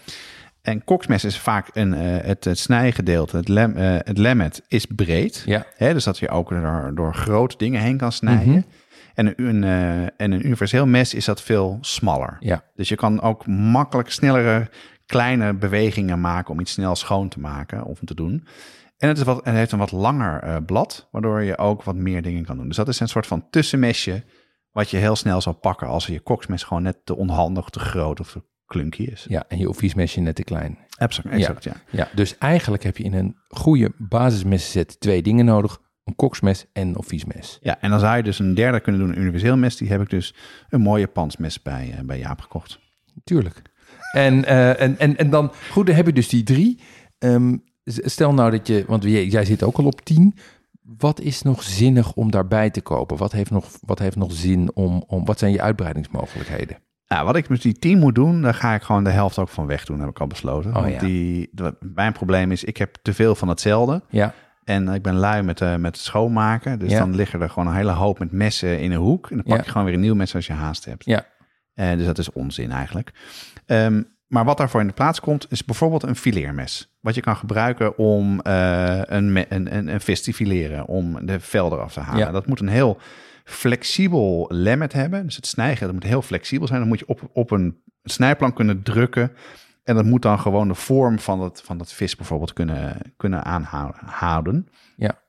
En 0.61 0.83
koksmes 0.83 1.23
is 1.23 1.39
vaak 1.39 1.69
een, 1.73 1.91
het, 1.91 2.43
het 2.43 2.59
snijgedeelte, 2.59 3.37
het, 3.37 3.47
lem, 3.47 3.75
het 3.77 4.17
lemmet 4.17 4.61
is 4.67 4.85
breed. 4.85 5.43
Ja. 5.45 5.65
Hè, 5.75 5.93
dus 5.93 6.03
dat 6.03 6.17
je 6.19 6.29
ook 6.29 6.49
door, 6.49 6.91
door 6.95 7.13
grote 7.15 7.57
dingen 7.57 7.81
heen 7.81 7.97
kan 7.97 8.11
snijden. 8.11 8.49
Mhm. 8.49 8.61
En, 9.15 9.33
een, 9.45 9.63
eh, 9.63 10.01
en 10.03 10.31
een 10.31 10.45
universeel 10.45 10.85
mes 10.85 11.13
is 11.13 11.25
dat 11.25 11.41
veel 11.41 11.77
smaller. 11.81 12.37
Ja. 12.39 12.63
Dus 12.73 12.89
je 12.89 12.95
kan 12.95 13.21
ook 13.21 13.47
makkelijk 13.47 14.11
snellere 14.11 14.69
kleine 15.05 15.53
bewegingen 15.53 16.21
maken 16.21 16.53
om 16.53 16.59
iets 16.59 16.71
snel 16.71 16.95
schoon 16.95 17.29
te 17.29 17.39
maken 17.39 17.83
of 17.83 17.99
te 18.05 18.15
doen. 18.15 18.47
En 18.97 19.07
het, 19.07 19.17
is 19.17 19.23
wat, 19.23 19.45
het 19.45 19.55
heeft 19.55 19.71
een 19.71 19.79
wat 19.79 19.91
langer 19.91 20.41
eh, 20.41 20.55
blad, 20.65 21.07
waardoor 21.11 21.43
je 21.43 21.57
ook 21.57 21.83
wat 21.83 21.95
meer 21.95 22.21
dingen 22.21 22.45
kan 22.45 22.57
doen. 22.57 22.67
Dus 22.67 22.75
dat 22.75 22.87
is 22.87 22.99
een 22.99 23.07
soort 23.07 23.27
van 23.27 23.49
tussenmesje 23.49 24.23
wat 24.71 24.89
je 24.89 24.97
heel 24.97 25.15
snel 25.15 25.41
zou 25.41 25.55
pakken 25.55 25.87
als 25.87 26.07
je 26.07 26.19
koksmes 26.19 26.63
gewoon 26.63 26.83
net 26.83 27.05
te 27.05 27.15
onhandig, 27.15 27.69
te 27.69 27.79
groot 27.79 28.19
of 28.19 28.31
te 28.31 28.43
klunky 28.65 29.03
is. 29.03 29.25
Ja, 29.29 29.45
en 29.47 29.57
je 29.57 29.69
offiesmesje 29.69 30.19
net 30.19 30.35
te 30.35 30.43
klein. 30.43 30.77
Exact, 30.97 31.27
exact 31.27 31.63
ja. 31.63 31.73
Ja, 31.89 32.07
dus 32.13 32.37
eigenlijk 32.37 32.83
heb 32.83 32.97
je 32.97 33.03
in 33.03 33.13
een 33.13 33.35
goede 33.47 33.91
basismessenset 33.97 34.99
twee 34.99 35.21
dingen 35.21 35.45
nodig. 35.45 35.81
Een 36.05 36.15
koksmes 36.15 36.65
en 36.73 36.87
een 36.87 36.97
offiesmes. 36.97 37.57
Ja, 37.61 37.81
en 37.81 37.89
dan 37.89 37.99
zou 37.99 38.17
je 38.17 38.23
dus 38.23 38.39
een 38.39 38.53
derde 38.53 38.79
kunnen 38.79 39.01
doen, 39.01 39.09
een 39.09 39.21
universeel 39.21 39.57
mes. 39.57 39.77
Die 39.77 39.89
heb 39.89 40.01
ik 40.01 40.09
dus 40.09 40.33
een 40.69 40.81
mooie 40.81 41.07
pansmes 41.07 41.61
bij, 41.61 41.93
eh, 41.97 42.03
bij 42.03 42.19
Jaap 42.19 42.41
gekocht. 42.41 42.79
Tuurlijk. 43.23 43.61
En, 44.11 44.45
eh, 44.45 44.81
en, 44.81 44.99
en, 44.99 45.17
en 45.17 45.29
dan, 45.29 45.51
goed, 45.71 45.85
dan 45.85 45.95
heb 45.95 46.05
je 46.05 46.13
dus 46.13 46.29
die 46.29 46.43
drie. 46.43 46.79
Ehm, 47.17 47.57
stel 47.85 48.33
nou 48.33 48.51
dat 48.51 48.67
je, 48.67 48.83
want 48.87 49.03
jij, 49.03 49.25
jij 49.25 49.45
zit 49.45 49.63
ook 49.63 49.77
al 49.77 49.85
op 49.85 50.01
tien. 50.01 50.35
Wat 50.81 51.19
is 51.19 51.41
nog 51.41 51.63
zinnig 51.63 52.13
om 52.13 52.31
daarbij 52.31 52.69
te 52.69 52.81
kopen? 52.81 53.17
Wat 53.17 53.31
heeft 53.31 53.51
nog, 53.51 53.69
wat 53.81 53.99
heeft 53.99 54.15
nog 54.15 54.31
zin 54.31 54.75
om, 54.75 55.03
om, 55.07 55.25
wat 55.25 55.39
zijn 55.39 55.51
je 55.51 55.61
uitbreidingsmogelijkheden? 55.61 56.77
Nou, 57.07 57.25
wat 57.25 57.35
ik 57.35 57.49
met 57.49 57.61
die 57.61 57.79
10 57.79 57.99
moet 57.99 58.15
doen, 58.15 58.41
daar 58.41 58.53
ga 58.53 58.73
ik 58.73 58.81
gewoon 58.81 59.03
de 59.03 59.09
helft 59.09 59.37
ook 59.37 59.49
van 59.49 59.65
weg 59.65 59.85
doen, 59.85 59.99
heb 59.99 60.09
ik 60.09 60.19
al 60.19 60.27
besloten. 60.27 60.75
Oh, 60.75 60.81
Want 60.81 60.93
ja. 60.93 60.99
die, 60.99 61.49
mijn 61.79 62.13
probleem 62.13 62.51
is, 62.51 62.63
ik 62.63 62.77
heb 62.77 62.95
te 63.01 63.13
veel 63.13 63.35
van 63.35 63.47
hetzelfde. 63.47 64.01
Ja, 64.09 64.33
En 64.65 64.87
ik 64.87 65.01
ben 65.01 65.15
lui 65.15 65.43
met, 65.43 65.61
eh, 65.61 65.75
met 65.75 65.97
schoonmaken. 65.97 66.79
Dus 66.79 66.91
Ja. 66.91 66.99
dan 66.99 67.15
liggen 67.15 67.41
er 67.41 67.49
gewoon 67.49 67.67
een 67.67 67.75
hele 67.75 67.91
hoop 67.91 68.19
met 68.19 68.31
messen 68.31 68.79
in 68.79 68.91
een 68.91 68.97
hoek. 68.97 69.29
En 69.29 69.35
dan 69.35 69.45
pak 69.45 69.57
Ja. 69.57 69.63
je 69.63 69.69
gewoon 69.69 69.85
weer 69.85 69.93
een 69.95 69.99
nieuw 69.99 70.15
mes 70.15 70.35
als 70.35 70.47
je 70.47 70.53
haast 70.53 70.85
hebt. 70.85 71.05
ja, 71.05 71.25
Eh, 71.73 71.91
dus 71.97 72.05
dat 72.05 72.17
is 72.17 72.31
onzin 72.31 72.71
eigenlijk. 72.71 73.11
Ehm, 73.65 74.01
maar 74.27 74.45
wat 74.45 74.57
daarvoor 74.57 74.81
in 74.81 74.87
de 74.87 74.93
plaats 74.93 75.19
komt, 75.19 75.45
is 75.49 75.65
bijvoorbeeld 75.65 76.03
een 76.03 76.15
fileermes. 76.15 76.95
Wat 77.01 77.15
je 77.15 77.21
kan 77.21 77.35
gebruiken 77.35 77.97
om 77.97 78.41
eh, 78.41 78.99
een, 79.03 79.45
een, 79.49 79.87
een 79.93 80.01
vis 80.01 80.21
te 80.23 80.33
fileren, 80.33 80.85
om 80.85 81.25
de 81.25 81.39
vel 81.39 81.71
eraf 81.73 81.93
te 81.93 81.99
halen. 81.99 82.25
Ja. 82.25 82.31
Dat 82.31 82.47
moet 82.47 82.59
een 82.59 82.67
heel 82.67 82.97
flexibel 83.43 84.45
lemmet 84.49 84.93
hebben. 84.93 85.25
Dus 85.25 85.35
het 85.35 85.47
snijgen, 85.47 85.85
dat 85.85 85.93
moet 85.93 86.03
heel 86.03 86.21
flexibel 86.21 86.67
zijn. 86.67 86.79
Dan 86.79 86.87
moet 86.87 86.99
je 86.99 87.07
op, 87.07 87.29
op 87.33 87.51
een 87.51 87.77
snijplank 88.03 88.55
kunnen 88.55 88.83
drukken. 88.83 89.31
En 89.85 89.95
dat 89.95 90.05
moet 90.05 90.21
dan 90.21 90.39
gewoon 90.39 90.67
de 90.67 90.75
vorm 90.75 91.19
van 91.19 91.39
dat, 91.39 91.61
van 91.61 91.77
dat 91.77 91.93
vis 91.93 92.15
bijvoorbeeld 92.15 92.53
kunnen, 92.53 92.97
kunnen 93.17 93.43
aanhouden. 93.43 94.67
Ja. 94.95 95.23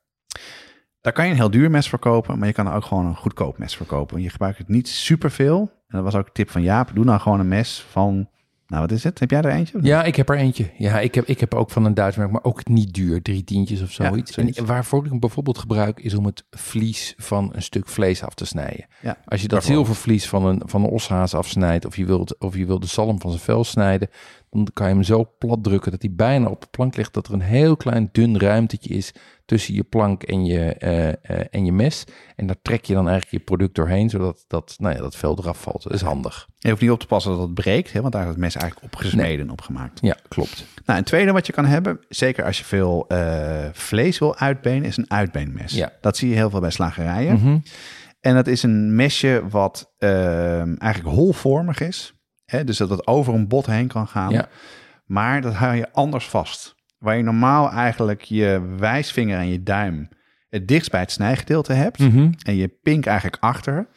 Daar 1.01 1.13
kan 1.13 1.25
je 1.25 1.31
een 1.31 1.37
heel 1.37 1.51
duur 1.51 1.71
mes 1.71 1.89
voor 1.89 1.99
kopen, 1.99 2.39
maar 2.39 2.49
je 2.49 2.55
kan 2.55 2.67
er 2.67 2.75
ook 2.75 2.85
gewoon 2.85 3.07
een 3.07 3.17
goedkoop 3.17 3.59
mes 3.59 3.77
voor 3.77 3.87
kopen. 3.87 4.23
Je 4.23 4.31
gebruikt 4.31 4.59
het 4.59 4.69
niet 4.69 4.89
superveel. 4.89 5.59
En 5.61 5.97
dat 5.97 6.05
was 6.05 6.15
ook 6.15 6.27
een 6.27 6.33
tip 6.33 6.51
van 6.51 6.63
Jaap. 6.63 6.91
Doe 6.95 7.05
nou 7.05 7.21
gewoon 7.21 7.41
een 7.41 7.49
mes 7.49 7.87
van, 7.91 8.29
nou 8.67 8.81
wat 8.83 8.91
is 8.91 9.05
het? 9.05 9.19
Heb 9.19 9.31
jij 9.31 9.41
er 9.43 9.51
eentje? 9.51 9.79
ja, 9.83 10.05
ik 10.05 10.17
heb 10.17 10.29
er 10.29 10.37
eentje. 10.37 10.71
Ja, 10.79 11.01
ik 11.01 11.14
heb, 11.14 11.25
ik 11.25 11.41
heb 11.41 11.55
ook 11.55 11.71
van 11.71 11.85
een 11.85 11.95
Duits 11.95 12.17
merk, 12.17 12.31
maar 12.31 12.45
ook 12.45 12.69
niet 12.69 12.95
duur. 12.95 13.23
Drie 13.23 13.45
tientjes 13.45 13.83
of 13.83 13.93
Ja, 13.93 14.09
zoiets. 14.09 14.33
zoiets. 14.33 14.59
en 14.59 14.67
waarvoor 14.67 15.05
ik 15.05 15.11
hem 15.11 15.21
bijvoorbeeld 15.21 15.59
gebruik, 15.59 16.01
is 16.01 16.14
om 16.14 16.25
het 16.25 16.45
vlies 16.51 17.14
van 17.17 17.51
een 17.55 17.62
stuk 17.62 17.89
vlees 17.89 18.23
af 18.23 18.35
te 18.35 18.45
snijden. 18.45 18.87
Ja, 19.03 19.19
Als 19.25 19.43
je 19.43 19.49
dat 19.49 19.64
zilvervlies 19.64 20.29
van 20.29 20.47
een, 20.47 20.62
van 20.64 20.85
een 20.85 20.91
oshaas 20.91 21.35
afsnijdt, 21.35 21.85
of 21.85 21.97
je, 21.97 22.05
wilt, 22.05 22.39
of 22.39 22.57
je 22.57 22.67
wilt 22.67 22.83
de 22.83 22.89
zalm 22.89 23.21
van 23.21 23.31
zijn 23.31 23.43
vel 23.43 23.64
snijden, 23.64 24.09
dan 24.51 24.69
kan 24.73 24.89
je 24.89 24.95
hem 24.95 25.03
zo 25.03 25.31
plat 25.39 25.64
drukken 25.64 25.91
dat 25.91 26.03
hij 26.03 26.12
bijna 26.14 26.49
op 26.49 26.61
de 26.61 26.67
plank 26.71 26.97
ligt, 26.97 27.14
dat 27.14 27.27
er 27.27 27.33
een 27.33 27.41
heel 27.41 27.77
klein 27.77 28.09
dun 28.12 28.39
ruimtetje 28.39 28.95
is 28.95 29.12
tussen 29.45 29.75
je 29.75 29.83
plank 29.83 30.23
en 30.23 30.45
je, 30.45 30.61
eh, 30.75 31.09
eh, 31.09 31.47
en 31.51 31.64
je 31.64 31.73
mes. 31.73 32.05
En 32.37 32.47
daar 32.47 32.57
trek 32.62 32.85
je 32.85 32.95
dan 32.95 33.09
eigenlijk 33.09 33.39
je 33.39 33.45
product 33.51 33.75
doorheen, 33.75 34.11
zodat 34.11 34.45
dat, 34.47 34.75
nou 34.79 34.95
ja, 34.95 35.01
dat 35.01 35.17
vel 35.17 35.39
eraf 35.39 35.61
valt. 35.61 35.83
Dat 35.83 35.93
is 35.93 36.01
handig. 36.01 36.49
Je 36.67 36.73
hoeft 36.73 36.85
niet 36.85 36.95
op 36.95 37.01
te 37.01 37.07
passen 37.07 37.33
dat 37.33 37.41
het 37.41 37.55
breekt, 37.55 37.93
hè, 37.93 38.01
want 38.01 38.12
daar 38.12 38.23
is 38.23 38.29
het 38.29 38.37
mes 38.37 38.57
eigenlijk 38.57 38.93
opgesneden 38.93 39.47
en 39.47 39.53
opgemaakt. 39.53 40.01
Ja, 40.01 40.17
klopt. 40.29 40.67
Nou, 40.85 40.99
een 40.99 41.05
tweede 41.05 41.33
wat 41.33 41.47
je 41.47 41.53
kan 41.53 41.64
hebben, 41.64 42.01
zeker 42.09 42.45
als 42.45 42.59
je 42.59 42.64
veel 42.64 43.05
eh, 43.09 43.64
vlees 43.73 44.19
wil 44.19 44.37
uitbenen, 44.37 44.85
is 44.85 44.97
een 44.97 45.11
uitbeenmes. 45.11 45.73
Ja. 45.73 45.93
Dat 46.01 46.17
zie 46.17 46.29
je 46.29 46.35
heel 46.35 46.51
veel 46.51 46.61
bij 46.61 46.71
slagerijen. 46.71 47.35
Mhm. 47.35 47.59
En 48.21 48.35
dat 48.35 48.47
is 48.47 48.62
een 48.62 48.95
mesje 48.95 49.43
wat 49.49 49.95
ehm, 49.99 50.75
eigenlijk 50.79 51.17
holvormig 51.17 51.81
is. 51.81 52.14
Hè, 52.45 52.64
dus 52.64 52.77
dat 52.77 52.91
het 52.91 53.07
over 53.07 53.35
een 53.35 53.49
bot 53.49 53.67
heen 53.67 53.87
kan 53.87 54.09
gaan. 54.09 54.33
Ja. 54.33 54.49
Maar 55.05 55.41
dat 55.41 55.55
hou 55.55 55.75
je 55.75 55.93
anders 55.93 56.29
vast. 56.29 56.75
Waar 56.99 57.17
je 57.17 57.23
normaal 57.23 57.71
eigenlijk 57.71 58.23
je 58.23 58.75
wijsvinger 58.79 59.39
en 59.39 59.49
je 59.49 59.62
duim 59.62 60.09
het 60.49 60.69
dichtst 60.69 60.91
bij 60.91 61.01
het 61.01 61.12
snijgedeelte 61.12 61.73
hebt. 61.73 61.99
Mhm. 61.99 62.31
En 62.43 62.57
je 62.57 62.69
pink 62.69 63.07
eigenlijk 63.07 63.43
achter. 63.43 63.89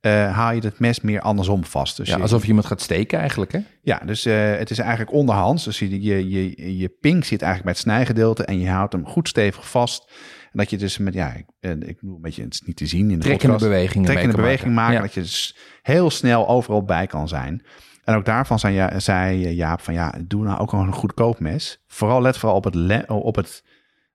Eh, 0.00 0.32
haal 0.34 0.52
je 0.52 0.60
het 0.60 0.78
mes 0.78 1.00
meer 1.00 1.20
andersom 1.20 1.64
vast. 1.64 1.96
Dus 1.96 2.08
Ja, 2.08 2.16
je- 2.16 2.22
alsof 2.22 2.42
je 2.42 2.48
iemand 2.48 2.66
gaat 2.66 2.80
steken 2.80 3.18
eigenlijk, 3.18 3.52
hè? 3.52 3.58
ja, 3.82 3.98
dus 4.04 4.24
eh, 4.24 4.56
het 4.56 4.70
is 4.70 4.78
eigenlijk 4.78 5.12
onderhands. 5.12 5.64
Dus 5.64 5.78
je, 5.78 6.02
je, 6.02 6.28
je, 6.30 6.78
je 6.78 6.88
pink 6.88 7.24
zit 7.24 7.42
eigenlijk 7.42 7.62
bij 7.62 7.72
het 7.72 7.82
snijgedeelte 7.82 8.44
en 8.44 8.58
je 8.60 8.68
houdt 8.68 8.92
hem 8.92 9.06
goed 9.06 9.28
stevig 9.28 9.70
vast. 9.70 10.10
En 10.52 10.58
dat 10.62 10.70
je 10.70 10.76
dus 10.76 10.98
met, 10.98 11.14
ja, 11.14 11.32
ik, 11.32 11.44
eh, 11.60 11.70
ik 11.70 12.00
bedoel 12.00 12.14
een 12.16 12.20
beetje, 12.22 12.42
het 12.42 12.54
is 12.54 12.60
niet 12.62 12.76
te 12.76 12.86
zien 12.86 13.10
in 13.10 13.18
de 13.18 13.24
Trekkende 13.24 13.52
podcast. 13.54 13.70
bewegingen 13.72 14.06
Trekkende 14.06 14.36
beweging 14.36 14.74
maken, 14.74 14.94
Ja. 14.94 15.00
dat 15.00 15.14
je 15.14 15.20
dus 15.20 15.56
heel 15.82 16.10
snel 16.10 16.48
overal 16.48 16.84
bij 16.84 17.06
kan 17.06 17.28
zijn. 17.28 17.64
En 18.04 18.14
ook 18.14 18.24
daarvan 18.24 18.58
zei, 18.58 18.74
ja, 18.74 18.98
zei 19.00 19.54
Jaap 19.54 19.80
van, 19.80 19.94
ja, 19.94 20.14
doe 20.26 20.44
nou 20.44 20.58
ook 20.60 20.72
een 20.72 20.92
goedkoop 20.92 21.40
mes. 21.40 21.82
Vooral 21.86 22.22
let 22.22 22.38
vooral 22.38 22.56
op 22.56 22.64
het, 22.64 22.76
op 23.08 23.36
het, 23.36 23.64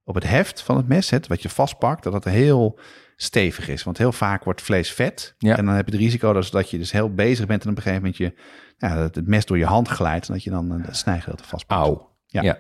op 0.04 0.16
het 0.16 0.28
heft 0.28 0.62
van 0.62 0.78
het 0.78 0.88
mes, 0.88 1.10
het, 1.10 1.28
wat 1.28 1.42
je 1.42 1.50
vastpakt, 1.50 2.04
dat 2.04 2.14
het 2.14 2.24
heel 2.24 2.80
stevig 3.22 3.68
is. 3.68 3.84
Want 3.84 3.98
heel 3.98 4.12
vaak 4.12 4.44
wordt 4.44 4.62
vlees 4.62 4.92
vet. 4.92 5.36
Ja. 5.38 5.58
En 5.58 5.66
dan 5.66 5.76
heb 5.76 5.86
je 5.86 5.92
het 5.92 6.02
risico 6.02 6.34
dus 6.34 6.50
dat 6.50 6.70
je 6.70 6.78
dus 6.78 6.92
heel 6.92 7.14
bezig 7.14 7.46
bent 7.46 7.64
en 7.64 7.70
op 7.70 7.76
een 7.76 7.82
gegeven 7.82 8.04
moment 8.04 8.18
je, 8.18 8.34
ja, 8.78 8.96
dat 8.96 9.16
het 9.16 9.28
mes 9.28 9.46
door 9.46 9.58
je 9.58 9.66
hand 9.66 9.88
glijdt 9.88 10.28
en 10.28 10.34
dat 10.34 10.44
je 10.44 10.50
dan 10.50 10.74
eh, 10.74 10.86
het 10.86 10.98
snijgedeelte 10.98 11.44
vastpakt. 11.44 11.82
Auw. 11.82 12.10
Ja. 12.26 12.42
Ja. 12.42 12.58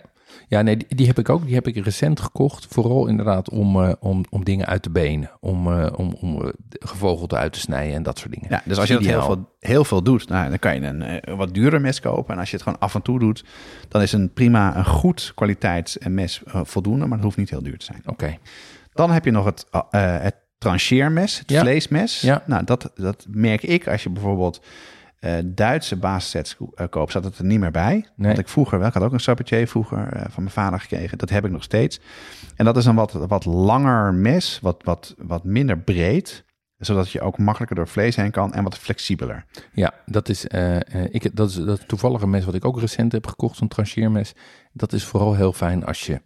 ja. 0.48 0.62
nee, 0.62 0.78
die, 0.78 0.96
die 0.96 1.08
heb 1.08 1.20
ik 1.20 1.30
ook. 1.30 1.46
Die 1.46 1.54
heb 1.54 1.68
ik 1.68 1.84
recent 1.84 2.20
gekocht. 2.20 2.66
Vooral 2.70 3.08
inderdaad 3.08 3.50
om, 3.50 3.84
eh, 3.84 3.94
om, 4.00 4.24
om 4.30 4.44
dingen 4.44 4.66
uit 4.66 4.82
te 4.82 4.90
benen. 4.90 5.32
Om, 5.40 5.72
eh, 5.72 5.94
om, 5.96 6.14
om 6.14 6.54
gevogelte 6.70 7.36
uit 7.36 7.54
te 7.54 7.60
snijden 7.60 7.96
en 7.96 8.04
dat 8.04 8.20
soort 8.20 8.34
dingen. 8.34 8.48
Ja, 8.50 8.62
dus 8.66 8.78
als 8.78 8.88
je 8.88 8.94
dat 8.94 9.04
heel 9.04 9.22
veel, 9.22 9.56
heel 9.60 9.84
veel 9.84 10.04
doet, 10.04 10.28
nou, 10.28 10.50
dan 10.50 10.60
kan 10.60 10.76
je 10.76 10.82
een 10.82 11.36
wat 11.38 11.54
duurder 11.54 11.82
mes 11.82 12.00
kopen. 12.00 12.34
En 12.34 12.40
als 12.40 12.50
je 12.50 12.56
het 12.56 12.64
gewoon 12.64 12.80
af 12.80 12.96
en 12.96 13.02
toe 13.02 13.20
doet, 13.20 13.46
dan 13.88 14.02
is 14.02 14.12
een 14.12 14.34
prima, 14.34 14.78
een 14.78 14.86
goed 14.86 15.32
kwaliteit 15.36 15.98
mes 16.10 16.42
voldoende, 16.46 17.06
maar 17.06 17.18
dat 17.18 17.26
hoeft 17.26 17.38
niet 17.38 17.50
heel 17.50 17.64
duur 17.64 17.78
te 17.78 17.86
zijn. 17.86 18.02
Oké. 18.06 18.38
Dan 18.94 19.12
heb 19.12 19.26
je 19.26 19.32
nog 19.32 19.46
het, 19.46 19.66
het 19.92 20.36
trancheermes, 20.62 21.40
het 21.40 21.50
Ja. 21.50 21.60
vleesmes. 21.62 22.22
Ja. 22.22 22.44
Nou, 22.46 22.64
dat, 22.64 22.92
dat 22.96 23.26
merk 23.30 23.64
ik 23.64 23.88
als 23.88 24.04
je 24.04 24.10
bijvoorbeeld 24.10 24.62
eh, 25.20 25.34
Duitse 25.46 25.96
basissets 25.96 26.56
ko- 26.56 26.72
eh, 26.76 26.88
koopt, 26.90 27.10
staat 27.10 27.24
het 27.24 27.38
er 27.38 27.46
niet 27.46 27.60
meer 27.60 27.72
bij. 27.72 27.94
Nee. 27.94 28.28
Want 28.28 28.38
ik 28.40 28.48
vroeger 28.48 28.80
wel, 28.80 28.88
ik 28.88 28.94
had 28.94 29.04
ook 29.04 29.14
een 29.14 29.20
sabatier 29.20 29.68
vroeger 29.68 30.08
eh, 30.14 30.22
van 30.22 30.44
mijn 30.44 30.56
vader 30.56 30.80
gekregen. 30.80 31.18
Dat 31.18 31.30
heb 31.30 31.46
ik 31.46 31.52
nog 31.52 31.64
steeds. 31.64 32.00
En 32.56 32.66
dat 32.66 32.78
is 32.78 32.86
een 32.86 32.96
wat, 32.96 33.12
wat 33.12 33.46
langer 33.46 34.14
mes, 34.14 34.60
wat, 34.62 34.82
wat, 34.84 35.16
wat 35.18 35.44
minder 35.44 35.78
breed 35.80 36.44
zodat 36.78 37.12
je 37.12 37.22
ook 37.22 37.38
makkelijker 37.38 37.76
door 37.76 37.88
vlees 37.88 38.16
heen 38.16 38.32
kan 38.32 38.54
en 38.54 38.64
wat 38.64 38.78
flexibeler. 38.78 39.46
Ja, 39.74 39.94
dat 40.06 40.30
is, 40.30 40.48
eh, 40.48 40.76
ik, 41.10 41.36
dat 41.36 41.50
is 41.50 41.56
dat 41.56 41.88
toevallige 41.88 42.28
mes 42.28 42.46
wat 42.46 42.54
ik 42.56 42.66
ook 42.66 42.80
recent 42.80 43.12
heb 43.12 43.28
gekocht, 43.28 43.58
zo'n 43.58 43.68
trancheermes. 43.68 44.34
Dat 44.74 44.94
is 44.94 45.06
vooral 45.06 45.36
heel 45.36 45.54
fijn 45.54 45.86
als 45.86 46.06
je 46.06 46.22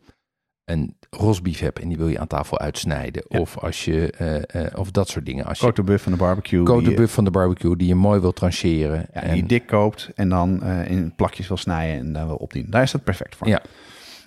een 0.65 0.97
rosbief 1.15 1.59
hebt 1.59 1.79
en 1.79 1.87
die 1.87 1.97
wil 1.97 2.07
je 2.07 2.19
aan 2.19 2.27
tafel 2.27 2.59
uitsnijden. 2.59 3.23
Ja. 3.27 3.39
Of 3.39 3.57
als 3.57 3.85
je, 3.85 4.11
eh, 4.11 4.65
eh, 4.65 4.79
of 4.79 4.91
dat 4.91 5.09
soort 5.09 5.25
dingen. 5.25 5.45
Als 5.45 5.59
je 5.59 5.65
Cote 5.65 5.83
buff 5.83 6.03
van 6.03 6.11
de 6.11 6.17
barbecue. 6.17 6.83
De 6.83 6.93
buff 6.93 7.13
van 7.13 7.23
de 7.23 7.31
barbecue 7.31 7.75
die 7.75 7.87
je 7.87 7.95
mooi 7.95 8.19
wil 8.19 8.33
trancheren. 8.33 9.05
ja, 9.13 9.21
en, 9.21 9.33
die 9.33 9.45
dik 9.45 9.67
koopt 9.67 10.11
en 10.15 10.29
dan 10.29 10.63
eh, 10.63 10.91
in 10.91 11.15
plakjes 11.15 11.47
wil 11.47 11.57
snijden 11.57 11.97
en 11.99 12.13
daar 12.13 12.25
wil 12.27 12.35
opdienen. 12.35 12.71
Daar 12.71 12.81
is 12.81 12.91
dat 12.91 13.03
perfect 13.03 13.35
voor. 13.35 13.47
Ja. 13.47 13.61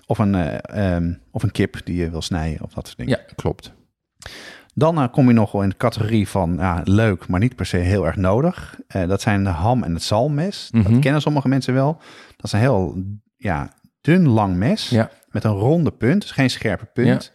Of, 0.07 0.19
een, 0.19 0.35
eh, 0.35 0.95
ehm, 0.95 1.13
of 1.31 1.43
een 1.43 1.51
kip 1.51 1.81
die 1.85 1.97
je 1.97 2.11
wil 2.11 2.23
snijden 2.23 2.63
of 2.63 2.73
dat 2.73 2.87
soort 2.87 2.99
dingen. 2.99 3.19
ja, 3.19 3.35
klopt. 3.35 3.73
Dan 4.75 5.11
kom 5.11 5.27
je 5.29 5.35
nog 5.35 5.53
wel 5.53 5.63
in 5.63 5.69
de 5.69 5.77
categorie 5.77 6.29
van 6.29 6.55
ja, 6.59 6.81
leuk, 6.85 7.29
maar 7.29 7.41
niet 7.41 7.57
per 7.57 7.67
se 7.67 7.77
heel 7.77 8.07
erg 8.07 8.17
nodig. 8.17 8.81
Dat 8.89 9.21
zijn 9.21 9.45
de 9.45 9.51
ham 9.51 9.83
en 9.83 9.95
het 9.95 10.03
zalmmes. 10.03 10.69
Mhm. 10.73 10.93
Dat 10.93 11.01
kennen 11.01 11.21
sommige 11.21 11.49
mensen 11.49 11.75
wel. 11.75 11.93
Dat 12.37 12.45
is 12.45 12.53
een 12.53 12.59
heel 12.59 13.03
ja, 13.37 13.73
dun 14.01 14.29
lang 14.29 14.57
mes 14.57 14.89
Ja, 14.89 15.11
met 15.31 15.45
een 15.45 15.51
ronde 15.53 15.91
punt, 15.91 16.21
dus 16.21 16.31
geen 16.31 16.51
scherpe 16.51 16.85
punt. 16.93 17.33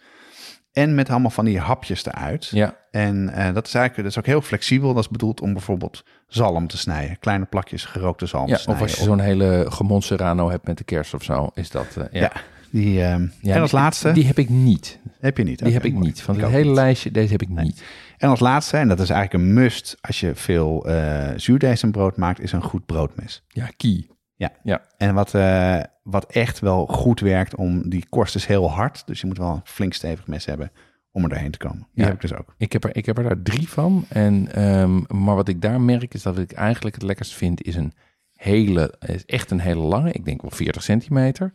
En 0.72 0.96
met 0.96 1.10
allemaal 1.10 1.30
van 1.32 1.46
die 1.46 1.60
hapjes 1.60 2.06
eruit. 2.06 2.46
ja, 2.46 2.78
En 2.92 3.30
eh, 3.30 3.54
dat 3.54 3.68
is 3.68 3.74
eigenlijk 3.74 3.96
dat 3.96 4.06
is 4.06 4.18
ook 4.18 4.26
heel 4.26 4.42
flexibel. 4.42 4.94
Dat 4.94 5.04
is 5.04 5.10
bedoeld 5.10 5.42
om 5.42 5.54
bijvoorbeeld 5.54 6.04
zalm 6.28 6.68
te 6.68 6.78
snijden. 6.78 7.20
Kleine 7.20 7.46
plakjes 7.46 7.86
gerookte 7.86 8.26
zalm 8.26 8.48
ja. 8.48 8.56
te 8.56 8.62
snijden. 8.62 8.84
Of 8.86 8.90
als 8.92 9.00
je 9.00 9.06
zo'n 9.06 9.20
hele 9.20 9.66
gemond 9.70 10.04
serrano 10.04 10.50
hebt 10.50 10.68
met 10.68 10.78
de 10.78 10.84
kerst 10.84 11.14
of 11.14 11.24
zo, 11.24 11.50
is 11.54 11.70
dat... 11.70 11.98
eh, 11.98 12.04
ja. 12.12 12.20
Ja, 12.22 12.32
die, 12.72 13.04
ehm, 13.04 13.28
Ja, 13.42 13.56
en 13.56 13.62
als 13.62 13.70
die- 13.72 13.80
laatste 13.80 14.12
Die 14.12 14.26
heb 14.26 14.38
ik 14.38 14.50
niet. 14.50 15.00
heb 15.20 15.38
je 15.38 15.44
niet. 15.44 15.60
Die 15.64 15.74
heb 15.74 15.86
ik 15.86 15.94
niet. 15.94 16.22
Van 16.22 16.40
het 16.40 16.50
hele 16.52 16.66
niet. 16.66 16.76
lijstje, 16.76 17.12
deze 17.12 17.32
heb 17.32 17.42
ik 17.42 17.50
niet. 17.50 17.84
En 18.18 18.30
als 18.30 18.40
laatste, 18.40 18.78
en 18.78 18.88
dat 18.88 19.00
is 19.00 19.10
eigenlijk 19.10 19.44
een 19.44 19.54
must 19.54 19.98
als 20.02 20.20
je 20.20 20.36
veel 20.36 20.86
eh 20.88 21.30
zuurdijzenbrood 21.36 22.18
maakt, 22.18 22.40
is 22.40 22.52
een 22.52 22.64
goed 22.64 22.86
broodmes. 22.86 23.44
Ja, 23.48 23.70
kie. 23.78 24.10
Ja. 24.44 24.52
Ja. 24.64 24.82
En 24.98 25.14
wat, 25.14 25.34
eh, 25.34 25.80
wat 26.04 26.26
echt 26.32 26.60
wel 26.60 26.86
goed 26.86 27.20
werkt 27.20 27.56
om 27.56 27.90
die 27.90 28.06
korst 28.10 28.36
is 28.36 28.46
heel 28.46 28.72
hard. 28.72 29.08
Dus 29.08 29.22
je 29.22 29.28
moet 29.28 29.38
wel 29.38 29.50
een 29.50 29.62
flink 29.64 29.94
stevig 29.94 30.28
mes 30.28 30.46
hebben 30.46 30.72
om 31.12 31.24
er 31.24 31.30
doorheen 31.30 31.52
te 31.52 31.58
komen. 31.58 31.78
Die 31.94 32.04
Ja. 32.04 32.04
heb 32.04 32.14
ik 32.14 32.22
dus 32.22 32.34
ook. 32.34 32.54
Ik 32.58 32.74
heb, 32.74 32.84
er, 32.84 32.96
ik 32.96 33.06
heb 33.06 33.18
er 33.18 33.24
daar 33.24 33.42
drie 33.42 33.70
van. 33.70 34.06
En, 34.10 34.52
ehm, 34.54 35.24
maar 35.24 35.36
wat 35.36 35.48
ik 35.48 35.62
daar 35.62 35.82
merk 35.82 36.14
is 36.14 36.22
dat 36.24 36.38
ik 36.38 36.52
eigenlijk 36.52 36.96
het 36.96 37.04
lekkerst 37.04 37.34
vind 37.34 37.64
is 37.64 37.76
een 37.76 37.94
hele, 38.34 38.94
is 39.00 39.26
echt 39.26 39.52
een 39.52 39.60
hele 39.60 39.82
lange. 39.82 40.12
Ik 40.12 40.26
denk 40.26 40.42
wel 40.42 40.52
40 40.52 40.84
centimeter. 40.84 41.54